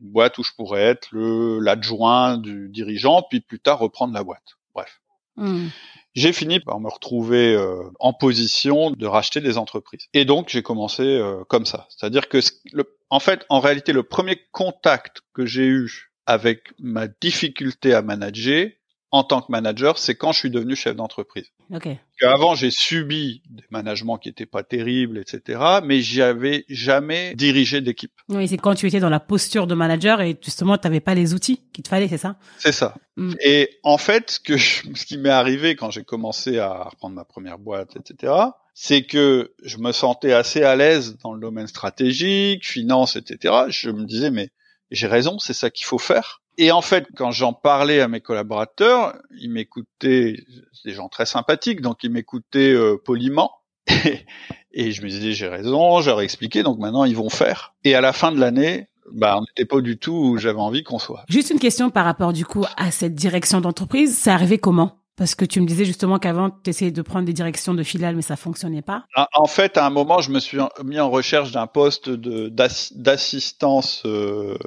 [0.02, 4.24] une boîte où je pourrais être le l'adjoint du dirigeant, puis plus tard reprendre la
[4.24, 4.58] boîte.
[4.74, 5.02] Bref.
[5.36, 5.68] Hmm.
[6.16, 10.08] J'ai fini par me retrouver euh, en position de racheter des entreprises.
[10.14, 12.40] Et donc j'ai commencé euh, comme ça, c'est-à-dire que
[12.72, 18.02] le, en fait, en réalité, le premier contact que j'ai eu avec ma difficulté à
[18.02, 18.70] manager,
[19.16, 21.46] en tant que manager, c'est quand je suis devenu chef d'entreprise.
[21.74, 22.00] Okay.
[22.22, 25.80] Avant, j'ai subi des managements qui étaient pas terribles, etc.
[25.86, 28.12] Mais j'avais jamais dirigé d'équipe.
[28.28, 31.16] Oui, c'est quand tu étais dans la posture de manager et justement, tu n'avais pas
[31.16, 32.36] les outils qu'il te fallait, c'est ça?
[32.58, 32.96] C'est ça.
[33.16, 33.36] Mm.
[33.42, 37.24] Et en fait, ce, que ce qui m'est arrivé quand j'ai commencé à reprendre ma
[37.24, 38.34] première boîte, etc.,
[38.74, 43.54] c'est que je me sentais assez à l'aise dans le domaine stratégique, finance, etc.
[43.70, 44.50] Je me disais, mais
[44.92, 46.42] j'ai raison, c'est ça qu'il faut faire.
[46.58, 50.38] Et en fait, quand j'en parlais à mes collaborateurs, ils m'écoutaient,
[50.86, 53.52] des gens très sympathiques, donc ils m'écoutaient euh, poliment.
[54.72, 57.76] et je me disais, j'ai raison, j'aurais expliqué, donc maintenant ils vont faire.
[57.84, 60.84] Et à la fin de l'année, bah, on n'était pas du tout où j'avais envie
[60.84, 61.24] qu'on soit.
[61.30, 65.05] Juste une question par rapport du coup à cette direction d'entreprise, c'est arrivé comment?
[65.18, 68.16] Parce que tu me disais justement qu'avant, tu essayais de prendre des directions de filiales,
[68.16, 69.06] mais ça fonctionnait pas.
[69.16, 74.04] Ah, en fait, à un moment, je me suis mis en recherche d'un poste d'assistance
[74.06, 74.58] euh,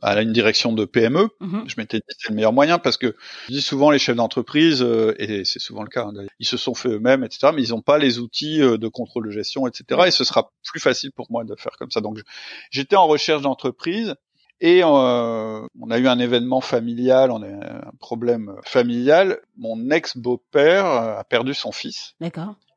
[0.00, 1.28] à une direction de PME.
[1.40, 1.64] Mhm.
[1.66, 3.14] Je m'étais dit c'est le meilleur moyen parce que
[3.48, 6.06] je dis souvent les chefs d'entreprise euh, et c'est souvent le cas.
[6.06, 7.52] Hein, ils se sont fait eux-mêmes, etc.
[7.54, 10.02] Mais ils n'ont pas les outils euh, de contrôle de gestion, etc.
[10.06, 12.00] Et ce sera plus facile pour moi de faire comme ça.
[12.00, 12.20] Donc
[12.70, 14.14] j'étais en recherche d'entreprise
[14.60, 19.40] et euh, on a eu un événement familial, on a eu un problème familial.
[19.56, 22.14] Mon ex-beau-père a perdu son fils,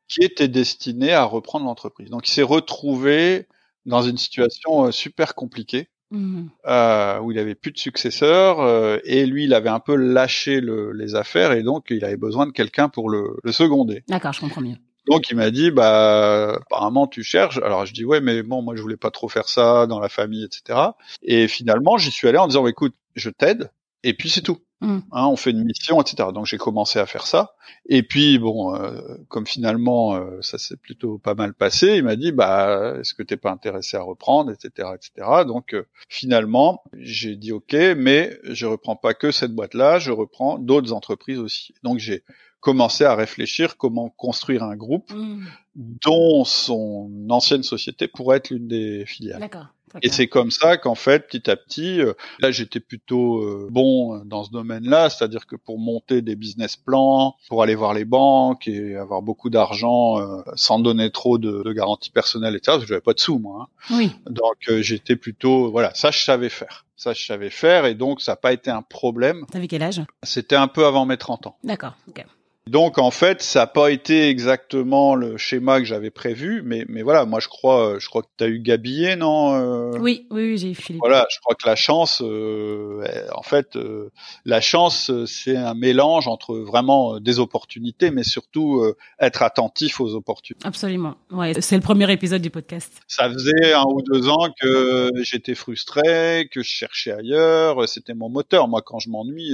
[0.08, 2.10] qui était destiné à reprendre l'entreprise.
[2.10, 3.48] Donc il s'est retrouvé
[3.86, 5.90] dans une situation euh, super compliquée.
[6.12, 6.44] Mmh.
[6.68, 10.62] Euh, où il avait plus de successeur euh, et lui il avait un peu lâché
[10.62, 14.04] le, les affaires et donc il avait besoin de quelqu'un pour le, le seconder.
[14.08, 14.76] D'accord, je comprends mieux.
[15.08, 17.58] Donc il m'a dit bah apparemment tu cherches.
[17.58, 20.10] Alors je dis ouais mais bon moi je voulais pas trop faire ça dans la
[20.10, 20.80] famille etc.
[21.22, 23.72] Et finalement j'y suis allé en disant écoute je t'aide
[24.04, 24.60] et puis c'est tout.
[24.84, 25.00] Mm.
[25.14, 26.30] Hein, on fait une mission etc.
[26.34, 27.56] Donc j'ai commencé à faire ça.
[27.88, 32.16] Et puis bon euh, comme finalement euh, ça s'est plutôt pas mal passé, il m'a
[32.16, 35.44] dit bah est-ce que t'es pas intéressé à reprendre etc etc.
[35.48, 40.12] Donc euh, finalement j'ai dit ok mais je reprends pas que cette boîte là, je
[40.12, 41.74] reprends d'autres entreprises aussi.
[41.84, 42.24] Donc j'ai
[42.60, 45.46] commencer à réfléchir comment construire un groupe mmh.
[45.76, 49.42] dont son ancienne société pourrait être l'une des filiales.
[49.42, 49.68] D'accord.
[50.02, 54.24] Et c'est comme ça qu'en fait, petit à petit, euh, là j'étais plutôt euh, bon
[54.26, 58.68] dans ce domaine-là, c'est-à-dire que pour monter des business plans, pour aller voir les banques
[58.68, 62.74] et avoir beaucoup d'argent euh, sans donner trop de, de garanties personnelles, etc.
[62.74, 63.70] Parce que j'avais pas de sous moi.
[63.92, 63.96] Hein.
[63.96, 64.12] Oui.
[64.30, 66.86] Donc j'étais plutôt, voilà, ça je savais faire.
[66.96, 69.46] Ça, je savais faire et donc ça n'a pas été un problème.
[69.52, 70.02] T'avais quel âge?
[70.22, 71.58] C'était un peu avant mes 30 ans.
[71.64, 71.96] D'accord.
[72.08, 72.24] ok.
[72.70, 77.02] Donc en fait, ça n'a pas été exactement le schéma que j'avais prévu, mais mais
[77.02, 79.98] voilà, moi je crois, je crois que tu as eu Gabillet, non euh?
[80.00, 81.02] Oui, oui, oui j'ai eu Philippe.
[81.02, 83.06] Voilà, je crois que la chance, euh,
[83.36, 84.12] en fait, euh,
[84.46, 88.82] la chance, c'est un mélange entre vraiment des opportunités, mais surtout
[89.20, 90.66] être attentif aux opportunités.
[90.66, 91.16] Absolument.
[91.32, 92.94] Ouais, c'est le premier épisode du podcast.
[93.08, 97.90] Ça faisait un ou deux ans que j'étais frustré, que je cherchais ailleurs.
[97.90, 98.70] C'était mon moteur.
[98.70, 99.54] Moi, quand je m'ennuie,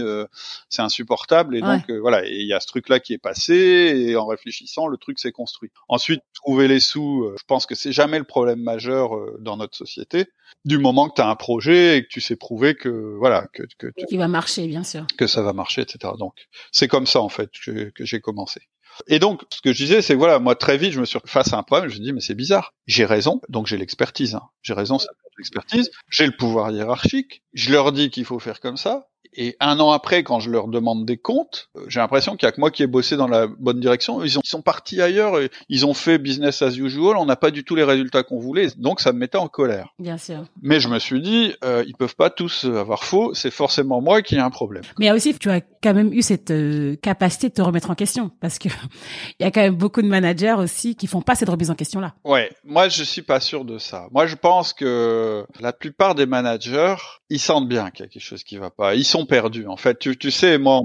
[0.69, 4.25] c'est insupportable, et donc voilà, il y a ce truc-là qui est passé et en
[4.25, 5.71] réfléchissant, le truc s'est construit.
[5.87, 9.57] Ensuite, trouver les sous, euh, je pense que c'est jamais le problème majeur euh, dans
[9.57, 10.25] notre société.
[10.65, 13.63] Du moment que tu as un projet et que tu sais prouver que voilà que
[13.77, 16.13] que qui va marcher, bien sûr, que ça va marcher, etc.
[16.17, 16.33] Donc
[16.71, 18.61] c'est comme ça en fait que, que j'ai commencé.
[19.07, 21.53] Et donc, ce que je disais, c'est voilà, moi très vite, je me suis face
[21.53, 22.73] à un problème, je me dis mais c'est bizarre.
[22.87, 24.35] J'ai raison, donc j'ai l'expertise.
[24.35, 24.49] Hein.
[24.61, 25.91] J'ai raison, c'est l'expertise.
[26.09, 27.43] J'ai le pouvoir hiérarchique.
[27.53, 29.08] Je leur dis qu'il faut faire comme ça.
[29.33, 32.49] Et un an après, quand je leur demande des comptes, euh, j'ai l'impression qu'il y
[32.49, 34.23] a que moi qui ai bossé dans la bonne direction.
[34.23, 37.17] Ils, ont, ils sont partis ailleurs, et ils ont fait business as usual.
[37.17, 39.93] On n'a pas du tout les résultats qu'on voulait, donc ça me mettait en colère.
[39.99, 40.45] Bien sûr.
[40.61, 43.33] Mais je me suis dit, euh, ils peuvent pas tous avoir faux.
[43.33, 44.83] C'est forcément moi qui ai un problème.
[44.99, 48.31] Mais aussi, tu as quand même eu cette euh, capacité de te remettre en question,
[48.41, 48.69] parce que
[49.39, 51.75] il y a quand même beaucoup de managers aussi qui font pas cette remise en
[51.75, 52.13] question là.
[52.23, 54.07] Ouais, moi je suis pas sûr de ça.
[54.11, 56.95] Moi je pense que la plupart des managers,
[57.29, 58.95] ils sentent bien qu'il y a quelque chose qui va pas.
[58.95, 60.81] Ils sont perdu En fait, tu, tu sais, moi,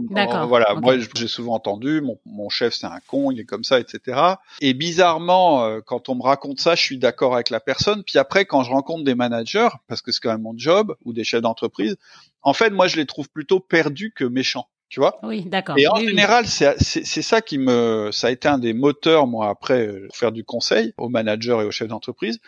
[0.47, 3.80] voilà, moi, j'ai souvent entendu, mon, mon chef, c'est un con, il est comme ça,
[3.80, 4.20] etc.
[4.61, 8.03] Et bizarrement, euh, quand on me raconte ça, je suis d'accord avec la personne.
[8.05, 11.12] Puis après, quand je rencontre des managers, parce que c'est quand même mon job, ou
[11.12, 11.97] des chefs d'entreprise,
[12.42, 14.68] en fait, moi, je les trouve plutôt perdus que méchants.
[14.90, 15.76] Tu vois Oui, d'accord.
[15.78, 19.86] Et en général, c'est ça qui me, ça a été un des moteurs moi après
[19.86, 22.38] euh, faire du conseil aux managers et aux chefs d'entreprise,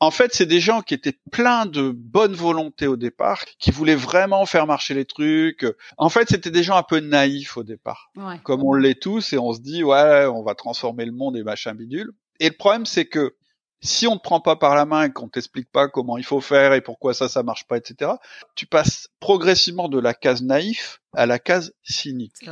[0.00, 3.94] en fait, c'est des gens qui étaient pleins de bonne volonté au départ, qui voulaient
[3.94, 5.66] vraiment faire marcher les trucs.
[5.96, 8.10] En fait, c'était des gens un peu naïfs au départ,
[8.42, 11.42] comme on l'est tous, et on se dit ouais, on va transformer le monde et
[11.42, 12.12] machin bidule.
[12.40, 13.34] Et le problème, c'est que
[13.80, 16.40] si on te prend pas par la main et qu'on t'explique pas comment il faut
[16.40, 18.12] faire et pourquoi ça ça marche pas, etc.,
[18.54, 22.48] tu passes progressivement de la case naïf à la case cynique.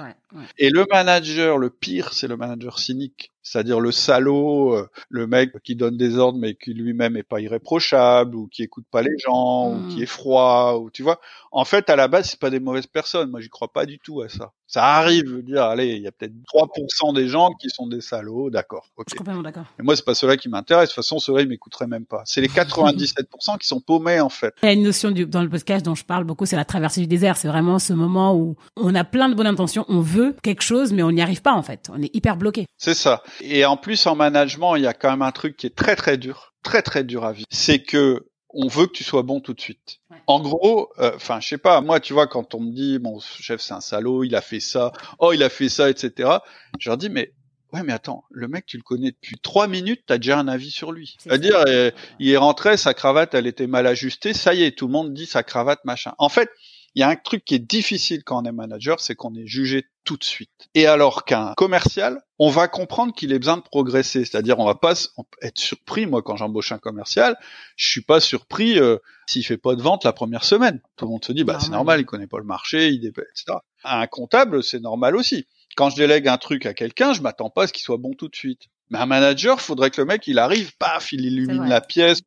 [0.58, 5.52] Et le manager, le pire, c'est le manager cynique c'est-à-dire le salaud, euh, le mec
[5.62, 9.16] qui donne des ordres mais qui lui-même est pas irréprochable ou qui écoute pas les
[9.18, 10.02] gens ou qui mmh.
[10.02, 11.20] est froid ou tu vois.
[11.52, 13.30] En fait, à la base, c'est pas des mauvaises personnes.
[13.30, 14.52] Moi, j'y crois pas du tout à ça.
[14.66, 17.86] Ça arrive, je veux dire, allez, il y a peut-être 3% des gens qui sont
[17.86, 18.90] des salauds, d'accord.
[18.96, 19.04] Okay.
[19.08, 19.66] Je suis complètement d'accord.
[19.78, 20.88] Et moi, c'est pas ceux-là qui m'intéressent.
[20.88, 22.22] De toute façon, ceux-là, ils m'écouteraient même pas.
[22.24, 24.54] C'est les 97% qui sont paumés, en fait.
[24.62, 26.64] Il y a une notion du, dans le podcast dont je parle beaucoup, c'est la
[26.64, 27.36] traversée du désert.
[27.36, 30.92] C'est vraiment ce moment où on a plein de bonnes intentions, on veut quelque chose,
[30.92, 31.90] mais on n'y arrive pas, en fait.
[31.92, 32.66] On est hyper bloqué.
[32.78, 33.22] C'est ça.
[33.40, 35.96] Et en plus, en management, il y a quand même un truc qui est très,
[35.96, 37.46] très dur, très, très dur à vivre.
[37.50, 39.98] C'est que on veut que tu sois bon tout de suite.
[40.26, 43.18] En gros, euh, enfin, je sais pas, moi, tu vois, quand on me dit, mon
[43.20, 46.30] chef, c'est un salaud, il a fait ça, oh, il a fait ça, etc.,
[46.78, 47.32] je leur dis, mais
[47.72, 50.70] ouais, mais attends, le mec, tu le connais depuis trois minutes, t'as déjà un avis
[50.70, 51.16] sur lui.
[51.18, 51.90] C'est-à-dire, euh,
[52.20, 55.12] il est rentré, sa cravate, elle était mal ajustée, ça y est, tout le monde
[55.12, 56.14] dit sa cravate, machin.
[56.18, 56.50] En fait,
[56.94, 59.46] il y a un truc qui est difficile quand on est manager, c'est qu'on est
[59.46, 60.68] jugé tout de suite.
[60.74, 64.24] Et alors qu'un commercial, on va comprendre qu'il ait besoin de progresser.
[64.24, 64.94] C'est-à-dire, on va pas
[65.42, 66.06] être surpris.
[66.06, 67.36] Moi, quand j'embauche un commercial,
[67.76, 70.80] je suis pas surpris euh, s'il fait pas de vente la première semaine.
[70.96, 73.58] Tout le monde se dit, bah c'est normal, il connaît pas le marché, il etc.
[73.82, 75.46] Un comptable, c'est normal aussi.
[75.76, 78.12] Quand je délègue un truc à quelqu'un, je m'attends pas à ce qu'il soit bon
[78.14, 78.68] tout de suite.
[78.90, 82.20] Mais un manager, faudrait que le mec, il arrive, paf, il illumine la pièce.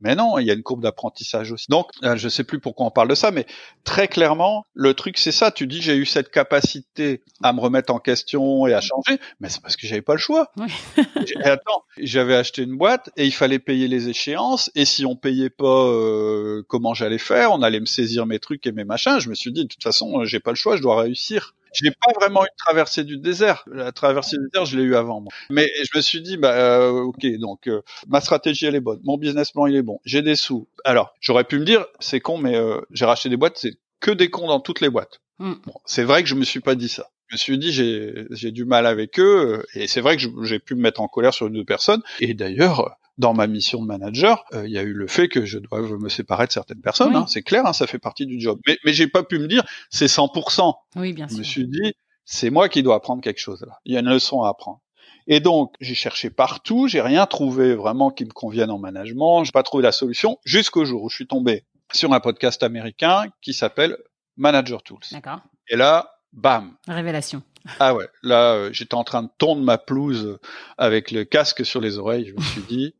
[0.00, 1.66] Mais non, il y a une courbe d'apprentissage aussi.
[1.68, 3.46] Donc, euh, je sais plus pourquoi on parle de ça, mais
[3.84, 5.52] très clairement, le truc, c'est ça.
[5.52, 9.48] Tu dis, j'ai eu cette capacité à me remettre en question et à changer, mais
[9.48, 10.50] c'est parce que j'avais pas le choix.
[11.44, 14.70] attends, j'avais acheté une boîte et il fallait payer les échéances.
[14.74, 18.66] Et si on payait pas, euh, comment j'allais faire On allait me saisir mes trucs
[18.66, 19.20] et mes machins.
[19.20, 21.54] Je me suis dit, de toute façon, j'ai pas le choix, je dois réussir.
[21.74, 23.64] Je n'ai pas vraiment eu de traversée du désert.
[23.70, 25.20] La traversée du désert, je l'ai eu avant.
[25.20, 25.32] Moi.
[25.50, 29.00] Mais je me suis dit, bah, euh, ok, donc euh, ma stratégie elle est bonne,
[29.04, 30.68] mon business plan il est bon, j'ai des sous.
[30.84, 34.10] Alors, j'aurais pu me dire, c'est con, mais euh, j'ai racheté des boîtes, c'est que
[34.10, 35.20] des cons dans toutes les boîtes.
[35.38, 35.54] Hmm.
[35.66, 37.08] Bon, c'est vrai que je me suis pas dit ça.
[37.28, 40.58] Je me suis dit, j'ai, j'ai du mal avec eux, et c'est vrai que j'ai
[40.58, 42.02] pu me mettre en colère sur une deux personnes.
[42.20, 45.58] Et d'ailleurs, dans ma mission de manager, il y a eu le fait que je
[45.58, 47.14] dois me séparer de certaines personnes.
[47.14, 48.58] Hein, c'est clair, hein, ça fait partie du job.
[48.66, 50.72] Mais, mais j'ai pas pu me dire c'est 100%.
[50.96, 51.36] Oui, bien sûr.
[51.36, 51.92] Je me suis dit
[52.24, 53.78] c'est moi qui dois apprendre quelque chose là.
[53.84, 54.80] Il y a une leçon à apprendre.
[55.26, 59.52] Et donc, j'ai cherché partout, j'ai rien trouvé vraiment qui me convienne en management, j'ai
[59.52, 63.52] pas trouvé la solution jusqu'au jour où je suis tombé sur un podcast américain qui
[63.52, 63.96] s'appelle
[64.36, 65.04] Manager Tools.
[65.12, 65.40] D'accord.
[65.68, 66.76] Et là, bam.
[66.88, 67.42] Révélation.
[67.78, 70.38] Ah ouais, là, euh, j'étais en train de tondre ma pelouse
[70.78, 72.26] avec le casque sur les oreilles.
[72.26, 72.94] Je me suis dit,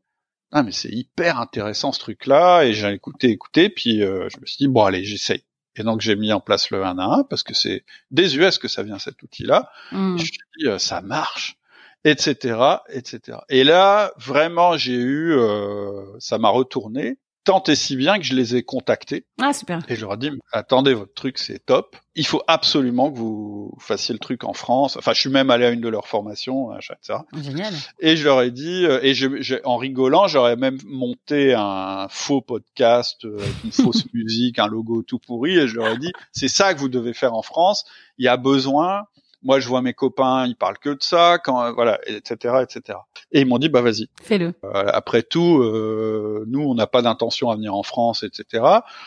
[0.53, 2.63] ah mais c'est hyper intéressant ce truc-là.
[2.63, 5.43] Et j'ai écouté, écouté, puis euh, je me suis dit, bon allez, j'essaye.
[5.75, 8.59] Et donc j'ai mis en place le 1 à 1 parce que c'est des US
[8.59, 9.71] que ça vient cet outil-là.
[9.91, 10.17] Hmm.
[10.17, 11.57] Je me suis dit euh, ça marche,
[12.03, 13.39] etc., etc.
[13.49, 18.33] Et là vraiment j'ai eu, euh, ça m'a retourné tant et si bien que je
[18.33, 19.25] les ai contactés.
[19.41, 19.81] Ah super.
[19.89, 23.75] Et je leur ai dit attendez votre truc c'est top il faut absolument que vous
[23.79, 24.97] fassiez le truc en France.
[24.97, 27.19] Enfin, je suis même allé à une de leurs formations, etc.
[27.33, 27.73] Génial.
[27.99, 32.41] Et je leur ai dit, euh, et je, en rigolant, j'aurais même monté un faux
[32.41, 36.47] podcast euh, une fausse musique, un logo tout pourri, et je leur ai dit, c'est
[36.47, 37.85] ça que vous devez faire en France.
[38.19, 39.07] Il y a besoin
[39.43, 42.99] moi, je vois mes copains, ils parlent que de ça, quand voilà, etc., etc.
[43.31, 44.53] Et ils m'ont dit, bah vas-y, fais-le.
[44.63, 48.63] Euh, après tout, euh, nous, on n'a pas d'intention à venir en France, etc.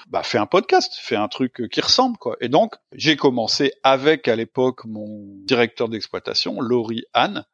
[0.08, 2.36] Bah fais un podcast, fais un truc qui ressemble, quoi.
[2.40, 7.44] Et donc, j'ai commencé avec à l'époque mon directeur d'exploitation, Laurie Anne,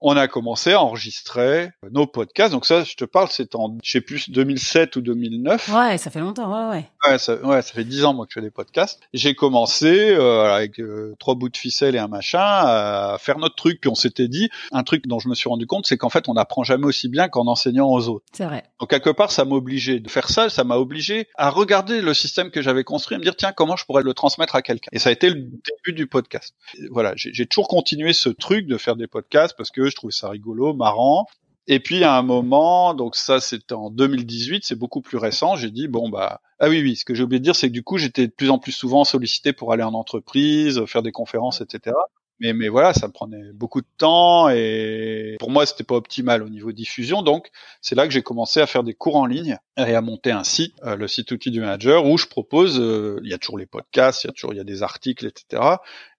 [0.00, 2.52] on a commencé à enregistrer nos podcasts.
[2.52, 5.68] Donc ça, je te parle, c'est en, je sais plus, 2007 ou 2009.
[5.68, 6.84] Ouais, ça fait longtemps, ouais, ouais.
[7.06, 9.00] Ouais, ça, ouais, ça fait dix ans moi que je fais des podcasts.
[9.12, 13.56] J'ai commencé euh, avec euh, trois bouts de ficelle et un machin à faire notre
[13.56, 13.80] truc.
[13.80, 16.28] Puis on s'était dit un truc dont je me suis rendu compte, c'est qu'en fait,
[16.28, 18.24] on n'apprend jamais aussi bien qu'en enseignant aux autres.
[18.32, 18.64] C'est vrai.
[18.80, 20.48] Donc quelque part, ça m'a obligé de faire ça.
[20.48, 23.76] Ça m'a obligé à regarder le système que j'avais construit et me dire tiens, comment
[23.76, 24.88] je pourrais le transmettre à quelqu'un.
[24.92, 26.54] Et ça a été le début du podcast.
[26.90, 30.28] Voilà, j'ai toujours continué ce truc de faire des podcasts parce que je trouvais ça
[30.28, 31.26] rigolo, marrant.
[31.66, 35.70] Et puis à un moment, donc ça c'était en 2018, c'est beaucoup plus récent, j'ai
[35.70, 37.82] dit bon bah ah oui oui, ce que j'ai oublié de dire c'est que du
[37.84, 41.60] coup j'étais de plus en plus souvent sollicité pour aller en entreprise, faire des conférences,
[41.60, 41.94] etc.
[42.40, 46.42] Mais, mais voilà, ça me prenait beaucoup de temps et pour moi, c'était pas optimal
[46.42, 47.22] au niveau diffusion.
[47.22, 47.50] Donc,
[47.82, 50.44] c'est là que j'ai commencé à faire des cours en ligne et à monter un
[50.44, 53.58] site, euh, le site outil du manager, où je propose, euh, il y a toujours
[53.58, 55.62] les podcasts, il y a toujours il y a des articles, etc.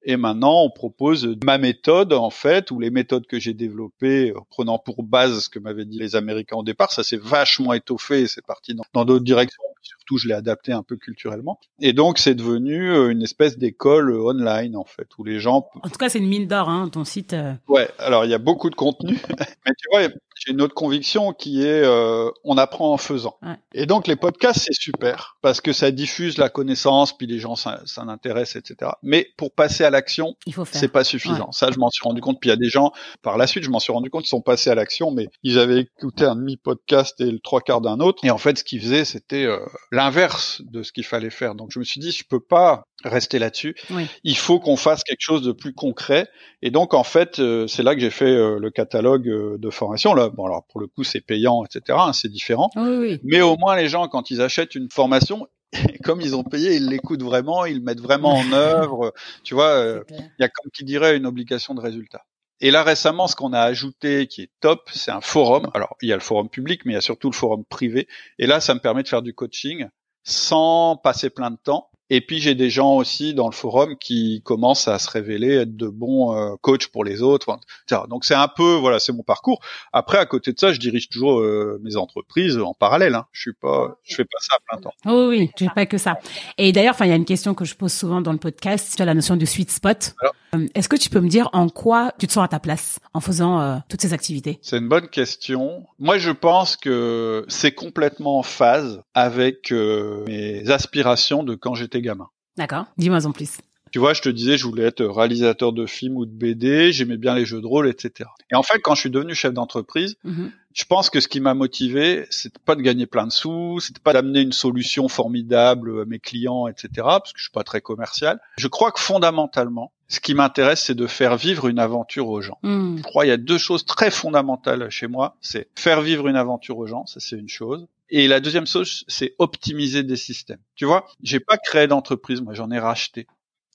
[0.03, 4.77] Et maintenant, on propose ma méthode, en fait, ou les méthodes que j'ai développées, prenant
[4.77, 6.91] pour base ce que m'avaient dit les Américains au départ.
[6.91, 10.95] Ça s'est vachement étoffé, c'est parti dans d'autres directions surtout je l'ai adapté un peu
[10.95, 11.59] culturellement.
[11.79, 15.67] Et donc c'est devenu euh, une espèce d'école euh, online en fait, où les gens.
[15.81, 17.33] En tout cas, c'est une mine d'or, hein, ton site.
[17.33, 17.53] Euh.
[17.67, 17.89] Ouais.
[17.97, 19.17] Alors il y a beaucoup de contenu,
[19.65, 20.07] mais tu vois,
[20.43, 23.37] j'ai une autre conviction qui est euh, on apprend en faisant.
[23.43, 23.55] Ouais.
[23.73, 27.55] Et donc les podcasts c'est super parce que ça diffuse la connaissance, puis les gens
[27.55, 28.91] ça, ça intéresse, etc.
[29.03, 30.35] Mais pour passer à l'action,
[30.71, 31.51] c'est pas suffisant.
[31.51, 32.39] Ça je m'en suis rendu compte.
[32.39, 34.29] Puis il y a des gens par la suite je m'en suis rendu compte ils
[34.29, 37.81] sont passés à l'action, mais ils avaient écouté un demi podcast et le trois quarts
[37.81, 38.23] d'un autre.
[38.23, 39.59] Et en fait ce qu'ils faisaient c'était euh,
[39.91, 41.53] l'inverse de ce qu'il fallait faire.
[41.55, 43.75] Donc je me suis dit je peux pas rester là-dessus.
[43.89, 44.07] Oui.
[44.23, 46.27] Il faut qu'on fasse quelque chose de plus concret.
[46.61, 49.69] Et donc en fait, euh, c'est là que j'ai fait euh, le catalogue euh, de
[49.69, 50.13] formation.
[50.13, 51.97] Là, bon alors pour le coup c'est payant, etc.
[51.99, 52.69] hein, c'est différent.
[52.75, 53.19] Oui, oui.
[53.23, 55.47] Mais au moins les gens quand ils achètent une formation,
[56.03, 59.13] comme ils ont payé, ils l'écoutent vraiment, ils le mettent vraiment en œuvre.
[59.43, 62.25] Tu vois, euh, il y a comme qui dirait une obligation de résultat.
[62.63, 65.69] Et là récemment, ce qu'on a ajouté qui est top, c'est un forum.
[65.73, 68.07] Alors il y a le forum public, mais il y a surtout le forum privé.
[68.37, 69.87] Et là, ça me permet de faire du coaching
[70.23, 71.89] sans passer plein de temps.
[72.13, 75.77] Et puis j'ai des gens aussi dans le forum qui commencent à se révéler être
[75.77, 77.57] de bons euh, coachs pour les autres.
[77.87, 78.01] etc.
[78.09, 79.61] Donc c'est un peu voilà, c'est mon parcours.
[79.93, 83.15] Après à côté de ça, je dirige toujours euh, mes entreprises en parallèle.
[83.15, 83.27] Hein.
[83.31, 84.93] Je suis pas, je fais pas ça à plein temps.
[85.05, 86.19] Oh oui, oui, j'ai pas que ça.
[86.57, 88.93] Et d'ailleurs, enfin, il y a une question que je pose souvent dans le podcast
[88.93, 90.13] sur la notion du sweet spot.
[90.53, 92.99] Euh, Est-ce que tu peux me dire en quoi tu te sens à ta place
[93.13, 94.59] en faisant euh, toutes ces activités?
[94.61, 95.85] C'est une bonne question.
[95.97, 102.27] Moi, je pense que c'est complètement en phase avec mes aspirations de quand j'étais gamin.
[102.57, 102.85] D'accord.
[102.97, 103.57] Dis-moi en plus.
[103.91, 107.17] Tu vois, je te disais, je voulais être réalisateur de films ou de BD, j'aimais
[107.17, 108.29] bien les jeux de rôle, etc.
[108.49, 110.51] Et en fait, quand je suis devenu chef d'entreprise, Mhm.
[110.73, 113.99] je pense que ce qui m'a motivé, c'était pas de gagner plein de sous, c'était
[113.99, 116.89] pas d'amener une solution formidable à mes clients, etc.
[116.95, 118.39] Parce que je suis pas très commercial.
[118.57, 122.59] Je crois que fondamentalement, ce qui m'intéresse, c'est de faire vivre une aventure aux gens.
[122.63, 122.95] Hmm.
[122.97, 125.35] Je crois qu'il y a deux choses très fondamentales chez moi.
[125.41, 127.87] C'est faire vivre une aventure aux gens, ça c'est une chose.
[128.11, 130.59] Et la deuxième chose, c'est optimiser des systèmes.
[130.75, 133.25] Tu vois, j'ai pas créé d'entreprise, moi j'en ai racheté.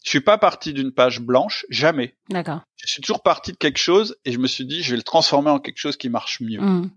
[0.05, 2.15] Je suis pas parti d'une page blanche, jamais.
[2.29, 2.61] D'accord.
[2.77, 5.03] Je suis toujours parti de quelque chose et je me suis dit, je vais le
[5.03, 6.61] transformer en quelque chose qui marche mieux.
[6.61, 6.91] Hmm.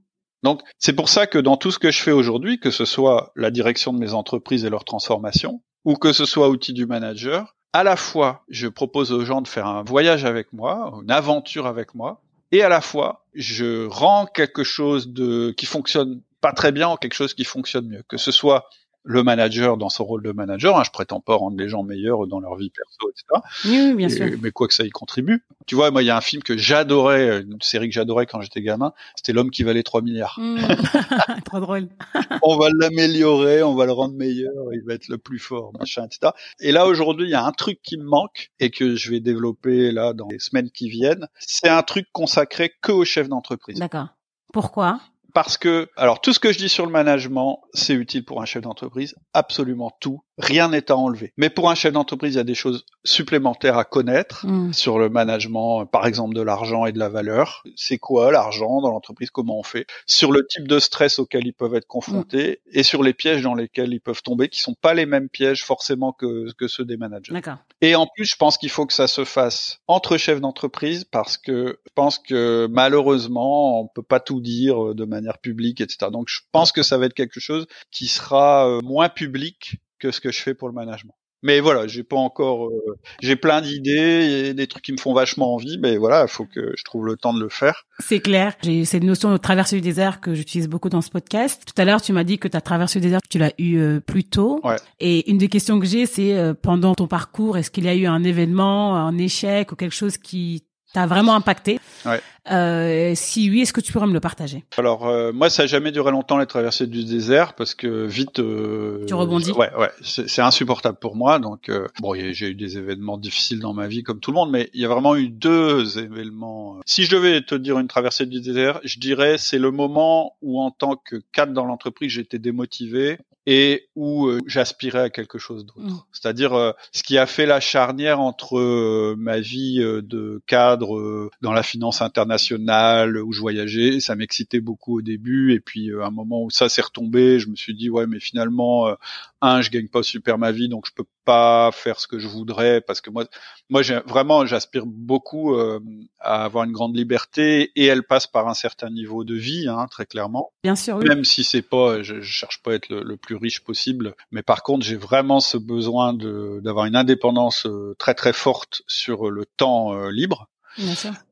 [0.44, 3.32] Donc, c'est pour ça que dans tout ce que je fais aujourd'hui, que ce soit
[3.36, 7.56] la direction de mes entreprises et leur transformation, ou que ce soit outil du manager,
[7.74, 11.68] à la fois, je propose aux gens de faire un voyage avec moi, une aventure
[11.68, 12.22] avec moi,
[12.52, 16.98] et à la fois, je rends quelque chose de, qui fonctionne pas très bien en
[16.98, 18.04] quelque chose qui fonctionne mieux.
[18.08, 18.66] Que ce soit
[19.04, 22.28] le manager dans son rôle de manager, hein, je prétends pas rendre les gens meilleurs
[22.28, 23.26] dans leur vie perso, etc.
[23.66, 24.28] Oui, bien Et- sûr.
[24.42, 25.46] mais quoi que ça y contribue.
[25.68, 28.42] Tu vois, moi, il y a un film que j'adorais, une série que j'adorais quand
[28.42, 30.36] j'étais gamin, c'était L'homme qui valait 3 milliards.
[30.38, 30.58] Hmm.
[31.46, 31.88] Trop drôle.
[32.44, 36.06] on va l'améliorer, on va le rendre meilleur, il va être le plus fort, machin,
[36.06, 36.34] etc.
[36.60, 39.22] Et là, aujourd'hui, il y a un truc qui me manque et que je vais
[39.22, 41.28] développer là dans les semaines qui viennent.
[41.40, 43.80] C'est un truc consacré que aux chefs d'entreprise.
[43.80, 44.08] D'accord.
[44.52, 45.00] Pourquoi?
[45.34, 48.46] Parce que, alors, tout ce que je dis sur le management, c'est utile pour un
[48.46, 49.16] chef d'entreprise.
[49.34, 50.22] Absolument tout.
[50.40, 51.34] Rien n'est à enlever.
[51.38, 54.72] Mais pour un chef d'entreprise, il y a des choses supplémentaires à connaître Hmm.
[54.74, 57.64] sur le management, par exemple, de l'argent et de la valeur.
[57.76, 59.30] C'est quoi l'argent dans l'entreprise?
[59.30, 59.86] Comment on fait?
[60.06, 63.54] Sur le type de stress auquel ils peuvent être confrontés et sur les pièges dans
[63.54, 66.98] lesquels ils peuvent tomber, qui sont pas les mêmes pièges forcément que, que ceux des
[66.98, 67.34] managers.
[67.34, 67.58] D'accord.
[67.82, 71.38] Et en plus, je pense qu'il faut que ça se fasse entre chefs d'entreprise parce
[71.38, 76.12] que je pense que malheureusement, on peut pas tout dire euh, de manière publique, etc.
[76.12, 80.12] Donc, je pense que ça va être quelque chose qui sera euh, moins public que
[80.12, 81.14] ce que je fais pour le management.
[81.42, 85.14] Mais voilà, j'ai pas encore, euh, j'ai plein d'idées et des trucs qui me font
[85.14, 87.86] vachement envie, mais voilà, il faut que je trouve le temps de le faire.
[88.00, 88.56] C'est clair.
[88.62, 91.64] J'ai cette notion de traversée du désert que j'utilise beaucoup dans ce podcast.
[91.66, 94.00] Tout à l'heure, tu m'as dit que ta traversée du désert, tu l'as eu euh,
[94.02, 94.60] plus tôt.
[94.66, 94.76] Ouais.
[95.00, 97.96] Et une des questions que j'ai, c'est euh, pendant ton parcours, est-ce qu'il y a
[97.96, 101.80] eu un événement, un échec ou quelque chose qui t'a vraiment impacté?
[102.06, 102.20] Ouais.
[102.52, 104.64] Euh, Si oui, est-ce que tu pourrais me le partager?
[104.78, 108.40] Alors euh, moi, ça a jamais duré longtemps les traversées du désert parce que vite.
[108.40, 109.52] euh, Tu rebondis?
[109.52, 111.40] Ouais, ouais, c'est insupportable pour moi.
[111.40, 111.72] Donc
[112.02, 114.82] bon, j'ai eu des événements difficiles dans ma vie comme tout le monde, mais il
[114.82, 116.78] y a vraiment eu deux événements.
[116.86, 120.62] Si je devais te dire une traversée du désert, je dirais c'est le moment où
[120.62, 125.82] en tant que cadre dans l'entreprise, j'étais démotivé et où j'aspirais à quelque chose d'autre.
[125.82, 126.00] Mm.
[126.12, 132.02] C'est-à-dire ce qui a fait la charnière entre ma vie de cadre dans la finance
[132.02, 136.44] internationale où je voyageais, ça m'excitait beaucoup au début et puis euh, à un moment
[136.44, 138.96] où ça s'est retombé, je me suis dit ouais mais finalement euh,
[139.42, 142.28] un je gagne pas super ma vie donc je peux pas faire ce que je
[142.28, 143.26] voudrais parce que moi
[143.70, 145.80] moi j'ai vraiment j'aspire beaucoup euh,
[146.20, 149.88] à avoir une grande liberté et elle passe par un certain niveau de vie hein,
[149.90, 151.06] très clairement Bien sûr, oui.
[151.08, 154.16] même si c'est pas, je, je cherche pas à être le, le plus riche possible,
[154.32, 158.82] mais par contre j'ai vraiment ce besoin de d'avoir une indépendance euh, très très forte
[158.88, 160.50] sur le temps euh, libre.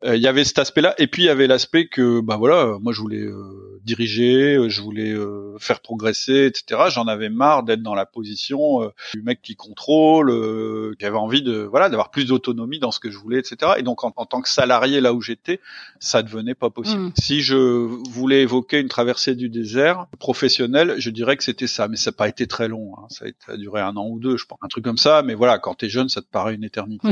[0.03, 2.77] Euh, Il y avait cet aspect-là, et puis il y avait l'aspect que bah voilà,
[2.81, 5.15] moi je voulais euh, diriger, je voulais
[5.57, 6.89] faire progresser, etc.
[6.89, 11.61] J'en avais marre d'être dans la position du mec qui contrôle, qui avait envie de
[11.61, 13.73] voilà d'avoir plus d'autonomie dans ce que je voulais, etc.
[13.77, 15.59] Et donc en, tant que salarié là où j'étais,
[15.99, 17.03] ça devenait pas possible.
[17.03, 17.11] Mm.
[17.19, 21.97] Si je voulais évoquer une traversée du désert professionnelle, je dirais que c'était ça, mais
[21.97, 22.93] ça n'a pas été très long.
[22.97, 23.07] Hein.
[23.09, 25.21] Ça, a duré un an ou deux, je pense, un truc comme ça.
[25.23, 27.09] Mais voilà, quand t'es jeune, ça te paraît une éternité.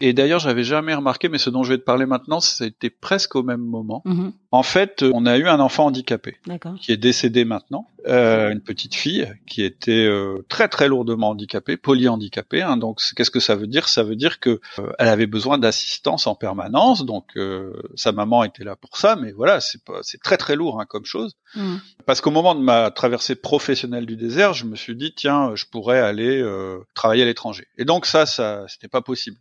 [0.00, 3.34] Et d'ailleurs, j'avais jamais remarqué, mais ce dont je vais te parler maintenant, c'était presque
[3.34, 4.02] au même moment.
[4.04, 4.32] Mm-hmm.
[4.52, 6.36] En fait, on a eu un enfant handicapé
[6.82, 11.78] qui est décédé maintenant, euh, une petite fille qui était euh, très très lourdement handicapée,
[11.78, 12.60] polyhandicapée.
[12.60, 12.76] Hein.
[12.76, 13.88] Donc, qu'est-ce que ça veut dire?
[13.88, 17.06] Ça veut dire que euh, elle avait besoin d'assistance en permanence.
[17.06, 20.82] Donc, euh, sa maman était là pour ça, mais voilà, c'est c'est très très lourd
[20.82, 21.32] hein, comme chose.
[21.54, 21.76] Mm.
[22.04, 25.64] Parce qu'au moment de ma traversée professionnelle du désert, je me suis dit tiens, je
[25.64, 26.46] pourrais aller
[26.94, 27.68] travailler à l'étranger.
[27.78, 29.38] Et donc ça, ça, c'était pas possible.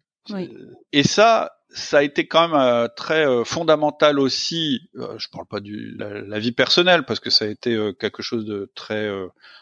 [0.93, 4.89] Et ça, ça a été quand même euh, très euh, fondamental aussi.
[4.95, 8.45] Euh, je parle pas du la, vie personnelle parce que ça a été quelque chose
[8.45, 9.09] de très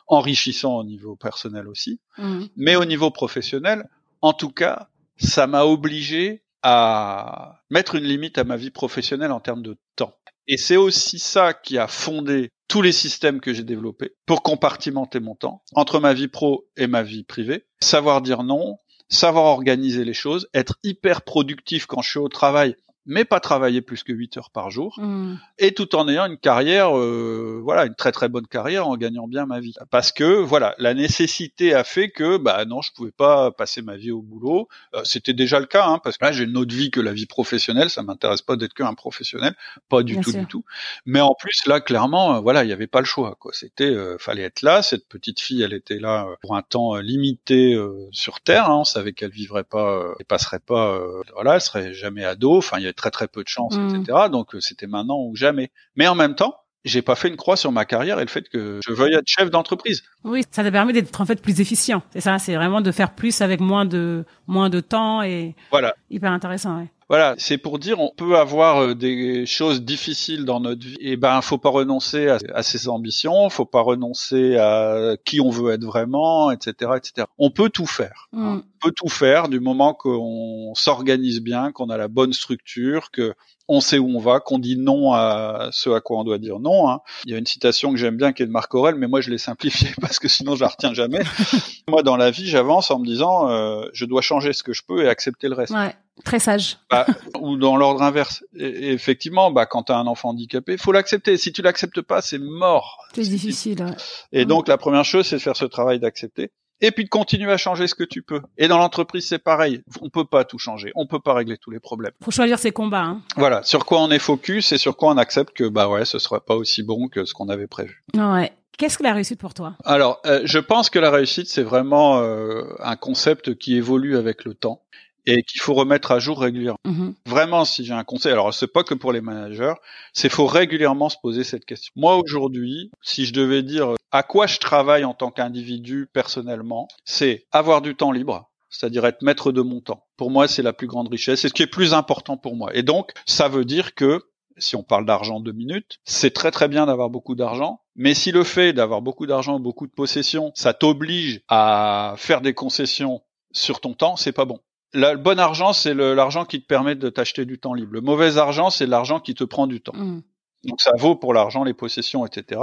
[0.08, 2.46] enrichissant au niveau personnel aussi, mmh.
[2.56, 3.90] mais au niveau professionnel,
[4.22, 9.40] en tout cas, ça m'a obligé à mettre une limite à ma vie professionnelle en
[9.40, 10.14] termes de temps.
[10.48, 15.20] Et c'est aussi ça qui a fondé tous les systèmes que j'ai développés pour compartimenter
[15.20, 18.78] mon temps entre ma vie pro et ma vie privée, savoir dire non,
[19.10, 22.76] savoir organiser les choses, être hyper productif quand je suis au travail
[23.10, 25.36] mais pas travailler plus que 8 heures par jour, mmh.
[25.58, 29.28] et tout en ayant une carrière, euh, voilà, une très très bonne carrière en gagnant
[29.28, 29.74] bien ma vie.
[29.90, 33.98] Parce que voilà, la nécessité a fait que bah non, je pouvais pas passer ma
[33.98, 34.68] vie au boulot.
[34.94, 37.12] Euh, c'était déjà le cas, hein, parce que là j'ai une autre vie que la
[37.12, 37.90] vie professionnelle.
[37.90, 39.56] Ça m'intéresse pas d'être qu'un professionnel,
[39.90, 40.64] pas du tout du tout.
[41.08, 43.36] Mais en plus là, clairement, euh, voilà, il y avait pas le choix.
[43.40, 44.84] Quoi, c'était fallait être là.
[44.84, 47.76] Cette petite fille, elle était là pour un temps limité
[48.12, 48.70] sur Terre.
[48.70, 51.02] Hein, on savait qu'elle vivrait pas, elle passerait pas,
[51.34, 52.58] voilà, elle serait jamais ado.
[52.58, 53.96] Enfin, il y a très très peu de chance, mmh.
[53.96, 54.18] etc.
[54.32, 55.72] Donc euh, c'était maintenant ou jamais.
[55.96, 56.56] Mais en même temps,
[56.86, 59.28] j'ai pas fait une croix sur ma carrière et le fait que je veuille être
[59.28, 60.04] chef d'entreprise.
[60.24, 62.02] Oui, ça te permet d'être en fait plus efficient.
[62.12, 65.96] C'est ça, c'est vraiment de faire plus avec moins de moins de temps et voilà.
[66.10, 66.92] Hyper intéressant, ouais.
[67.10, 71.18] Voilà, c'est pour dire on peut avoir euh, des choses difficiles dans notre vie et
[71.18, 75.84] ben faut pas renoncer à, ses ambitions, faut pas renoncer à qui on veut être
[75.84, 77.28] vraiment, etc., etc.
[77.40, 78.28] On peut tout faire.
[78.32, 78.58] Mm.
[78.58, 83.34] On peut tout faire du moment qu'on s'organise bien, qu'on a la bonne structure, que
[83.70, 86.60] on sait où on va, qu'on dit non à ce à quoi on doit dire
[86.60, 86.90] non.
[86.90, 87.02] Hein.
[87.26, 89.22] Il y a une citation que j'aime bien qui est de Marc Aurel, mais moi
[89.22, 91.22] je l'ai simplifiée parce que sinon je la retiens jamais.
[91.88, 94.82] moi dans la vie j'avance en me disant euh, je dois changer ce que je
[94.86, 95.74] peux et accepter le reste.
[95.74, 96.78] Ouais, très sage.
[96.90, 97.06] Bah,
[97.40, 98.44] ou dans l'ordre inverse.
[98.56, 101.38] Et, effectivement, bah quand tu as un enfant handicapé, faut l'accepter.
[101.38, 102.98] Si tu l'acceptes pas, c'est mort.
[103.14, 103.84] C'est difficile.
[103.84, 103.96] Ouais.
[104.32, 106.52] Et donc la première chose c'est de faire ce travail d'accepter
[106.82, 108.42] et puis de continuer à changer ce que tu peux.
[108.58, 109.82] Et dans l'entreprise, c'est pareil.
[110.02, 110.92] On peut pas tout changer.
[110.96, 112.14] On peut pas régler tous les problèmes.
[112.24, 113.04] Faut choisir ses combats.
[113.04, 113.22] Hein.
[113.36, 113.64] Voilà.
[113.64, 116.40] Sur quoi on est focus et sur quoi on accepte que bah ouais, ce sera
[116.40, 118.04] pas aussi bon que ce qu'on avait prévu.
[118.16, 118.54] Ouais.
[118.78, 119.76] Qu'est-ce que la réussite pour toi?
[119.84, 124.46] Alors, euh, je pense que la réussite, c'est vraiment euh, un concept qui évolue avec
[124.46, 124.84] le temps
[125.26, 126.80] et qu'il faut remettre à jour régulièrement.
[126.86, 127.14] Mm-hmm.
[127.26, 129.74] Vraiment, si j'ai un conseil, alors c'est pas que pour les managers,
[130.14, 131.92] c'est faut régulièrement se poser cette question.
[131.96, 137.46] Moi aujourd'hui, si je devais dire à quoi je travaille en tant qu'individu personnellement, c'est
[137.52, 140.06] avoir du temps libre, c'est-à-dire être maître de mon temps.
[140.18, 142.76] Pour moi, c'est la plus grande richesse, c'est ce qui est plus important pour moi.
[142.76, 144.24] Et donc, ça veut dire que
[144.58, 148.32] si on parle d'argent deux minutes, c'est très très bien d'avoir beaucoup d'argent, mais si
[148.32, 153.22] le fait d'avoir beaucoup d'argent, beaucoup de possessions, ça t'oblige à faire des concessions
[153.52, 154.60] sur ton temps, c'est pas bon
[154.94, 157.94] le bon argent, c'est l'argent qui te permet de t'acheter du temps libre.
[157.94, 159.96] Le mauvais argent, c'est l'argent qui te prend du temps.
[159.96, 160.22] Mmh.
[160.66, 162.62] Donc ça vaut pour l'argent, les possessions, etc.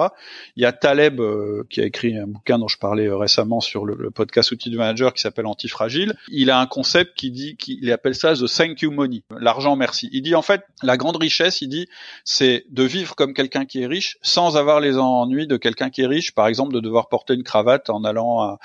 [0.56, 3.60] Il y a Taleb euh, qui a écrit un bouquin dont je parlais euh, récemment
[3.60, 6.14] sur le, podcast outil du manager qui s'appelle Antifragile.
[6.28, 10.10] Il a un concept qui dit qu'il appelle ça the thank you money, l'argent merci.
[10.12, 11.88] Il dit en fait la grande richesse, il dit
[12.24, 16.02] c'est de vivre comme quelqu'un qui est riche sans avoir les ennuis de quelqu'un qui
[16.02, 18.58] est riche, par exemple de devoir porter une cravate en allant à,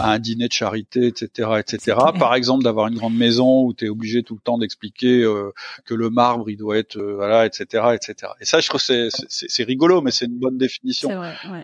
[0.00, 1.98] un dîner de charité, etc., etc.
[2.18, 5.52] Par exemple d'avoir une grande maison où tu es obligé tout le temps d'expliquer euh,
[5.84, 8.32] que le marbre il doit être voilà, etc., etc.
[8.40, 11.10] Et ça je trouve c'est rigolo, mais c'est une bonne définition.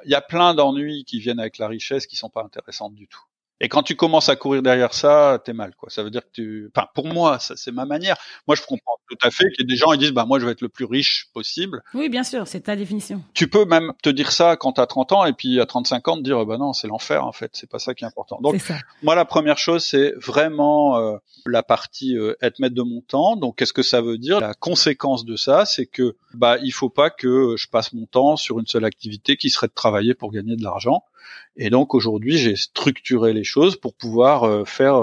[0.05, 3.09] Il y a plein d'ennuis qui viennent avec la richesse qui sont pas intéressantes du
[3.09, 3.23] tout.
[3.61, 5.89] Et quand tu commences à courir derrière ça, t'es mal, quoi.
[5.89, 8.17] Ça veut dire que tu, enfin, pour moi, ça, c'est ma manière.
[8.49, 10.41] Moi, je comprends tout à fait qu'il y ait des gens qui disent, bah, moi,
[10.41, 11.83] je vais être le plus riche possible.
[11.95, 13.23] Oui, bien sûr, c'est ta définition.
[13.33, 16.17] Tu peux même te dire ça quand t'as 30 ans et puis à 35 ans
[16.17, 17.51] te dire, bah non, c'est l'enfer, en fait.
[17.55, 18.41] C'est pas ça qui est important.
[18.43, 18.61] Donc,
[19.03, 21.17] moi, la première chose, c'est vraiment euh,
[21.47, 23.37] la partie euh, être maître de mon temps.
[23.37, 24.41] Donc, qu'est-ce que ça veut dire?
[24.41, 28.37] La conséquence de ça, c'est que, bah, il faut pas que je passe mon temps
[28.37, 31.05] sur une seule activité qui serait de travailler pour gagner de l'argent.
[31.57, 34.97] Et donc aujourd'hui, j'ai structuré les choses pour pouvoir euh, faire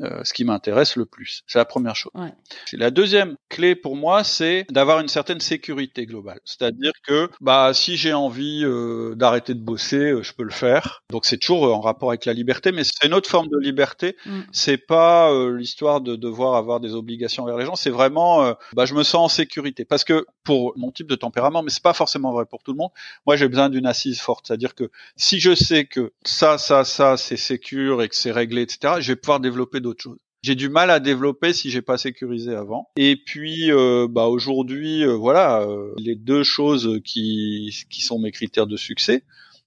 [0.00, 1.42] euh, ce qui m'intéresse le plus.
[1.46, 2.12] C'est la première chose.
[2.14, 2.32] Ouais.
[2.72, 6.40] La deuxième clé pour moi, c'est d'avoir une certaine sécurité globale.
[6.44, 11.02] C'est-à-dire que bah si j'ai envie euh, d'arrêter de bosser, euh, je peux le faire.
[11.10, 13.58] Donc c'est toujours euh, en rapport avec la liberté, mais c'est une autre forme de
[13.58, 14.16] liberté.
[14.26, 14.40] Mm.
[14.52, 17.76] C'est pas euh, l'histoire de devoir avoir des obligations envers les gens.
[17.76, 19.84] C'est vraiment, bah je me sens en sécurité.
[19.84, 22.78] Parce que pour mon type de tempérament, mais c'est pas forcément vrai pour tout le
[22.78, 22.90] monde.
[23.26, 24.46] Moi, j'ai besoin d'une assise forte.
[24.46, 28.62] C'est-à-dire que si je sais que ça, ça, ça, c'est sécure et que c'est réglé,
[28.62, 30.18] etc., je vais pouvoir développer d'autres choses.
[30.42, 32.88] J'ai du mal à développer si j'ai pas sécurisé avant.
[32.96, 38.32] Et puis, euh, bah aujourd'hui, euh, voilà, euh, les deux choses qui qui sont mes
[38.32, 39.22] critères de succès,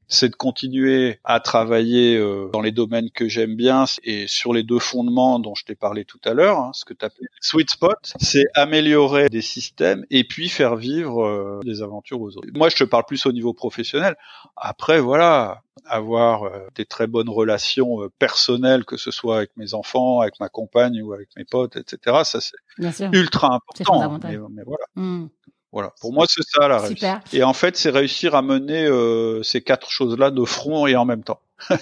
[0.08, 4.64] c'est de continuer à travailler euh, dans les domaines que j'aime bien et sur les
[4.64, 7.70] deux fondements dont je t'ai parlé tout à l'heure, hein, ce que tu appelles sweet
[7.70, 12.48] spot, c'est améliorer des systèmes et puis faire vivre euh, des aventures aux autres.
[12.54, 14.16] Moi, je te parle plus au niveau professionnel.
[14.56, 20.22] Après, voilà, avoir euh, des très bonnes relations personnelles, que ce soit avec mes enfants,
[20.22, 22.22] avec ma compagne ou avec mes potes, etc.
[22.24, 24.20] Ça, c'est ultra important.
[24.24, 25.28] Mais, mais voilà, Mm.
[25.74, 25.92] Voilà.
[26.00, 27.00] Pour moi, c'est ça la réussite.
[27.00, 27.20] Super.
[27.34, 31.04] Et en fait, c'est réussir à mener euh, ces quatre choses-là de front et en
[31.06, 31.42] même temps.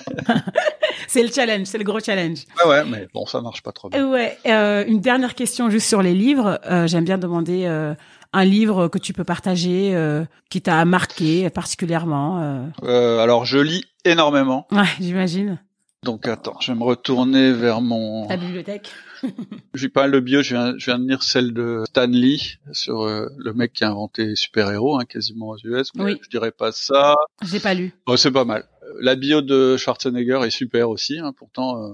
[1.07, 2.39] C'est le challenge, c'est le gros challenge.
[2.63, 4.07] Ouais, ouais, mais bon, ça marche pas trop bien.
[4.09, 4.37] Ouais.
[4.45, 6.59] euh, une dernière question juste sur les livres.
[6.69, 7.93] Euh, J'aime bien demander euh,
[8.31, 12.63] un livre que tu peux partager, euh, qui t'a marqué particulièrement.
[12.83, 14.67] Euh, alors, je lis énormément.
[14.71, 15.59] Ouais, j'imagine.
[16.03, 18.27] Donc, attends, je vais me retourner vers mon.
[18.27, 18.89] Ta bibliothèque.
[19.75, 20.41] J'ai pas de bio.
[20.41, 23.83] Je viens, je viens de lire celle de Stan Lee sur euh, le mec qui
[23.83, 25.91] a inventé super-héros, hein, quasiment aux US.
[25.93, 26.19] Mais Oui.
[26.23, 27.13] Je dirais pas ça.
[27.43, 27.93] Je l'ai pas lu.
[28.07, 28.67] Bon, c'est pas mal.
[28.99, 31.19] La bio de Schwarzenegger est super aussi.
[31.19, 31.89] Hein, pourtant, euh,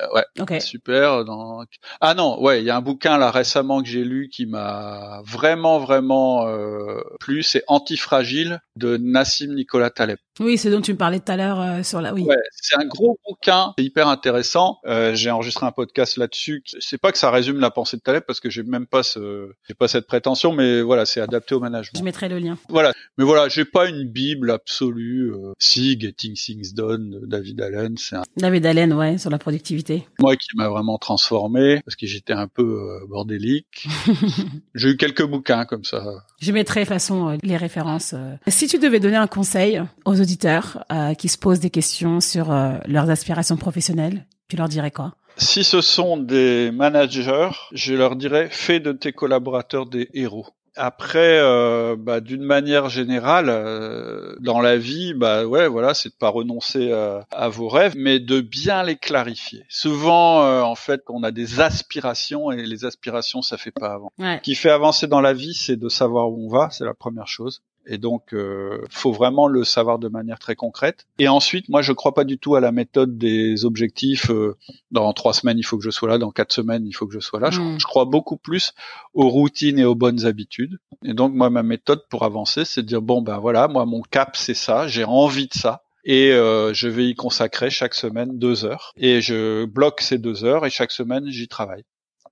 [0.00, 0.24] euh, ouais.
[0.40, 0.54] Ok.
[0.60, 1.24] Super.
[1.26, 1.64] Dans...
[2.00, 5.20] Ah non, ouais, il y a un bouquin là récemment que j'ai lu qui m'a
[5.26, 7.42] vraiment vraiment euh, plu.
[7.42, 10.18] C'est Antifragile de Nassim Nicolas Taleb.
[10.40, 12.14] Oui, ce dont tu me parlais tout à l'heure euh, sur la.
[12.14, 12.22] Oui.
[12.22, 14.78] Ouais, c'est un gros bouquin, c'est hyper intéressant.
[14.86, 16.62] Euh, j'ai enregistré un podcast là-dessus.
[16.80, 19.52] C'est pas que ça résume la pensée de Taleb parce que j'ai même pas ce,
[19.68, 22.02] j'ai pas cette prétention, mais voilà, c'est adapté au Je management.
[22.02, 22.56] mettrai le lien.
[22.70, 25.32] Voilà, mais voilà, j'ai pas une bible absolue.
[25.32, 29.38] Euh, si Getting Things Done de David Allen, c'est un David Allen, ouais, sur la
[29.38, 30.06] productivité.
[30.18, 33.86] moi qui m'a vraiment transformé parce que j'étais un peu euh, bordélique.
[34.74, 36.02] j'ai eu quelques bouquins comme ça.
[36.42, 38.14] Je mettrai de toute façon euh, les références.
[38.14, 38.34] euh.
[38.48, 42.50] Si tu devais donner un conseil aux auditeurs euh, qui se posent des questions sur
[42.50, 45.14] euh, leurs aspirations professionnelles, tu leur dirais quoi?
[45.36, 50.46] Si ce sont des managers, je leur dirais fais de tes collaborateurs des héros.
[50.76, 56.14] Après, euh, bah, d'une manière générale, euh, dans la vie, bah ouais, voilà, c'est de
[56.14, 59.64] pas renoncer à, à vos rêves, mais de bien les clarifier.
[59.68, 64.12] Souvent, euh, en fait, on a des aspirations et les aspirations, ça fait pas avant.
[64.18, 64.38] Ouais.
[64.38, 66.94] Ce qui fait avancer dans la vie, c'est de savoir où on va, c'est la
[66.94, 67.62] première chose.
[67.86, 71.06] Et donc, euh, faut vraiment le savoir de manière très concrète.
[71.18, 74.30] Et ensuite, moi, je crois pas du tout à la méthode des objectifs.
[74.30, 74.56] euh,
[74.90, 76.18] dans trois semaines, il faut que je sois là.
[76.18, 77.50] Dans quatre semaines, il faut que je sois là.
[77.50, 77.78] Je- Mm.
[77.80, 78.72] Je, crois beaucoup plus
[79.14, 80.78] aux routines et aux bonnes habitudes.
[81.04, 84.02] Et donc, moi, ma méthode pour avancer, c'est de dire bon, ben voilà, moi, mon
[84.02, 84.86] cap, c'est ça.
[84.86, 85.82] J'ai envie de ça.
[86.04, 88.92] Et euh, je vais y consacrer chaque semaine deux heures.
[88.96, 91.84] Et je bloque ces deux heures et chaque semaine, j'y travaille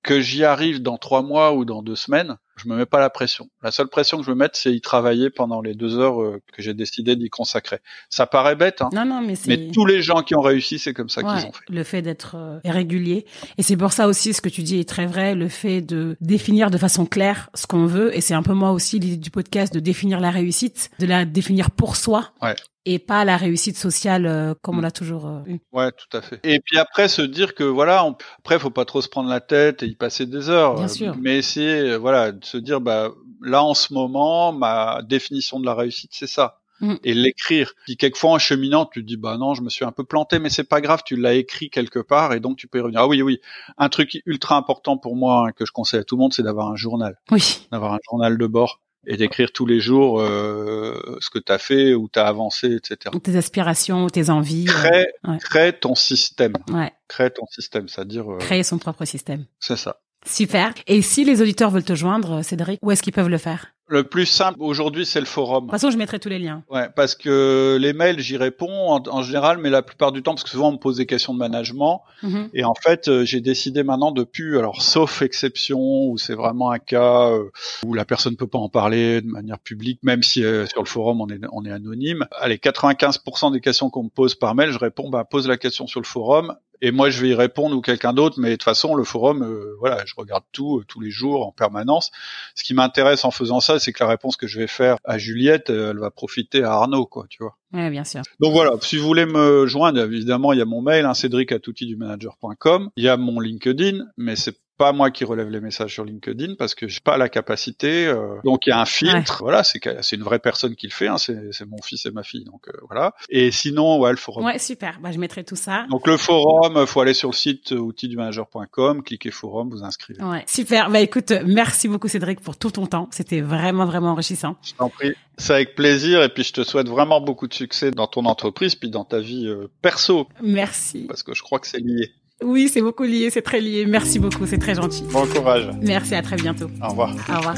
[0.03, 3.11] que j'y arrive dans trois mois ou dans deux semaines, je me mets pas la
[3.11, 3.49] pression.
[3.63, 6.41] La seule pression que je me mets, c'est y travailler pendant les deux heures euh,
[6.53, 7.79] que j'ai décidé d'y consacrer.
[8.11, 9.49] Ça paraît bête, hein, Non, non, mais c'est.
[9.49, 11.65] mais tous les gens qui ont réussi, c'est comme ça Ouais, qu'ils ont fait.
[11.69, 13.25] le fait d'être euh, régulier.
[13.59, 16.17] Et c'est pour ça aussi ce que tu dis est très vrai, le fait de
[16.21, 18.15] définir de façon claire ce qu'on veut.
[18.17, 21.25] Et c'est un peu moi aussi l'idée du podcast de définir la réussite, de la
[21.25, 22.31] définir pour soi.
[22.43, 22.55] Ouais.
[22.87, 25.59] Et pas la réussite sociale euh, comme on l'a toujours euh, eu.
[25.71, 26.41] Ouais, tout à fait.
[26.45, 28.17] Et puis après, se dire que voilà, on...
[28.39, 30.77] après, faut pas trop se prendre la tête et y passer des heures.
[30.77, 31.15] Bien sûr.
[31.21, 33.11] Mais essayer, voilà, de se dire, bah
[33.43, 36.57] là en ce moment, ma définition de la réussite, c'est ça.
[36.83, 36.95] Mm.
[37.05, 37.75] Et l'écrire.
[37.85, 40.39] Puis quelquefois en cheminant, tu te dis bah non, je me suis un peu planté,
[40.39, 43.01] mais c'est pas grave, tu l'as écrit quelque part et donc tu peux y revenir.
[43.01, 43.39] Ah oui, oui.
[43.77, 46.43] Un truc ultra important pour moi hein, que je conseille à tout le monde, c'est
[46.43, 47.67] d'avoir un journal, Oui.
[47.71, 51.59] d'avoir un journal de bord et d'écrire tous les jours euh, ce que tu as
[51.59, 53.15] fait, où tu as avancé, etc.
[53.23, 54.67] Tes aspirations, tes envies.
[54.69, 55.39] euh, Crée, ouais.
[55.39, 56.53] crée ton système.
[56.73, 56.93] ouais.
[57.09, 59.45] Crée ton système, c'est-à-dire euh, Créer son propre système.
[59.59, 60.01] c'est ça.
[60.27, 60.73] Super.
[60.87, 63.67] Et si les auditeurs veulent te joindre, Cédric, où est-ce qu'ils peuvent le faire?
[63.93, 65.65] Le plus simple aujourd'hui, c'est le forum.
[65.65, 66.63] De toute façon, je mettrai tous les liens.
[66.71, 70.33] Ouais, parce que les mails, j'y réponds en, en général, mais la plupart du temps,
[70.33, 72.51] parce que souvent on me pose des questions de management, Mhm.
[72.55, 76.71] et en fait, euh, j'ai décidé maintenant de plus, alors sauf exception où c'est vraiment
[76.71, 77.51] un cas euh,
[77.85, 80.89] où la personne peut pas en parler de manière publique, même si euh, sur le
[80.89, 82.27] forum on est on est anonyme.
[82.39, 85.89] Allez, 95% des questions qu'on me pose par mail, je réponds, bah pose la question
[85.89, 86.55] sur le forum.
[86.81, 88.39] Et moi je vais y répondre ou quelqu'un d'autre.
[88.39, 89.47] Mais de toute façon, le forum,
[89.79, 92.11] voilà, je regarde tout tous les jours en permanence.
[92.55, 95.19] Ce qui m'intéresse en faisant ça, c'est que la réponse que je vais faire à
[95.19, 97.57] Juliette, elle va profiter à Arnaud, quoi, tu vois.
[97.73, 98.23] Oui, bien sûr.
[98.41, 102.91] Donc voilà, si vous voulez me joindre, évidemment, il y a mon mail, hein, cédric@outildumanager.com.
[102.97, 106.55] Il y a mon LinkedIn, mais c'est pas moi qui relève les messages sur LinkedIn
[106.59, 108.07] parce que j'ai pas la capacité.
[108.07, 109.41] Euh, donc il y a un filtre.
[109.43, 111.07] Voilà, c'est c'est une vraie personne qui le fait.
[111.07, 112.45] Hein, c'est mon fils et ma fille.
[112.45, 113.13] Donc euh, voilà.
[113.29, 114.43] Et sinon, ouais, le forum.
[114.43, 114.99] Ouais, super.
[115.03, 115.85] Bah, je mettrai tout ça.
[115.91, 120.23] Donc le forum, faut aller sur le site outildumanager.com, cliquez forum, vous inscrivez.
[120.25, 120.89] Ouais, super.
[120.89, 123.09] Bah écoute, merci beaucoup Cédric pour tout ton temps.
[123.11, 124.57] C'était vraiment vraiment enrichissant.
[124.63, 125.13] Je t'en prie.
[125.37, 128.77] C'est avec plaisir et puis je te souhaite vraiment beaucoup de succès dans ton entreprise
[128.77, 130.27] puis dans ta vie euh, perso.
[130.43, 131.05] Merci.
[131.07, 132.15] Parce que je crois que c'est lié.
[132.43, 133.85] Oui, c'est beaucoup lié, c'est très lié.
[133.87, 135.03] Merci beaucoup, c'est très gentil.
[135.13, 135.69] Bon courage.
[135.83, 136.71] Merci, à très bientôt.
[136.83, 137.15] Au revoir.
[137.29, 137.55] Au revoir.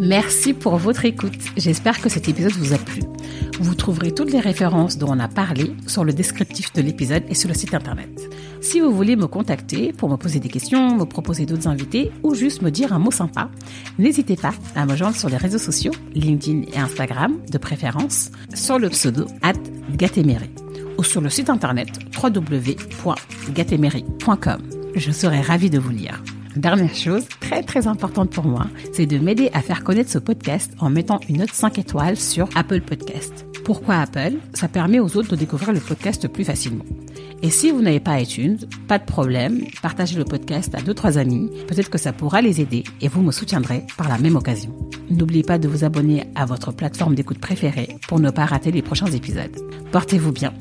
[0.00, 1.32] Merci pour votre écoute.
[1.56, 3.02] J'espère que cet épisode vous a plu.
[3.60, 7.34] Vous trouverez toutes les références dont on a parlé sur le descriptif de l'épisode et
[7.34, 8.10] sur le site internet.
[8.60, 12.34] Si vous voulez me contacter pour me poser des questions, me proposer d'autres invités ou
[12.34, 13.50] juste me dire un mot sympa,
[13.98, 18.78] n'hésitez pas à me joindre sur les réseaux sociaux, LinkedIn et Instagram de préférence, sur
[18.78, 19.52] le pseudo at
[20.98, 21.88] ou sur le site internet
[22.22, 24.62] www.gatemery.com.
[24.94, 26.22] Je serai ravie de vous lire.
[26.56, 30.72] Dernière chose, très très importante pour moi, c'est de m'aider à faire connaître ce podcast
[30.78, 33.44] en mettant une note 5 étoiles sur Apple Podcast.
[33.64, 34.34] Pourquoi Apple?
[34.52, 36.84] Ça permet aux autres de découvrir le podcast plus facilement.
[37.42, 41.18] Et si vous n'avez pas iTunes, pas de problème, partagez le podcast à deux trois
[41.18, 44.72] amis, peut-être que ça pourra les aider et vous me soutiendrez par la même occasion.
[45.10, 48.82] N'oubliez pas de vous abonner à votre plateforme d'écoute préférée pour ne pas rater les
[48.82, 49.56] prochains épisodes.
[49.90, 50.52] Portez-vous bien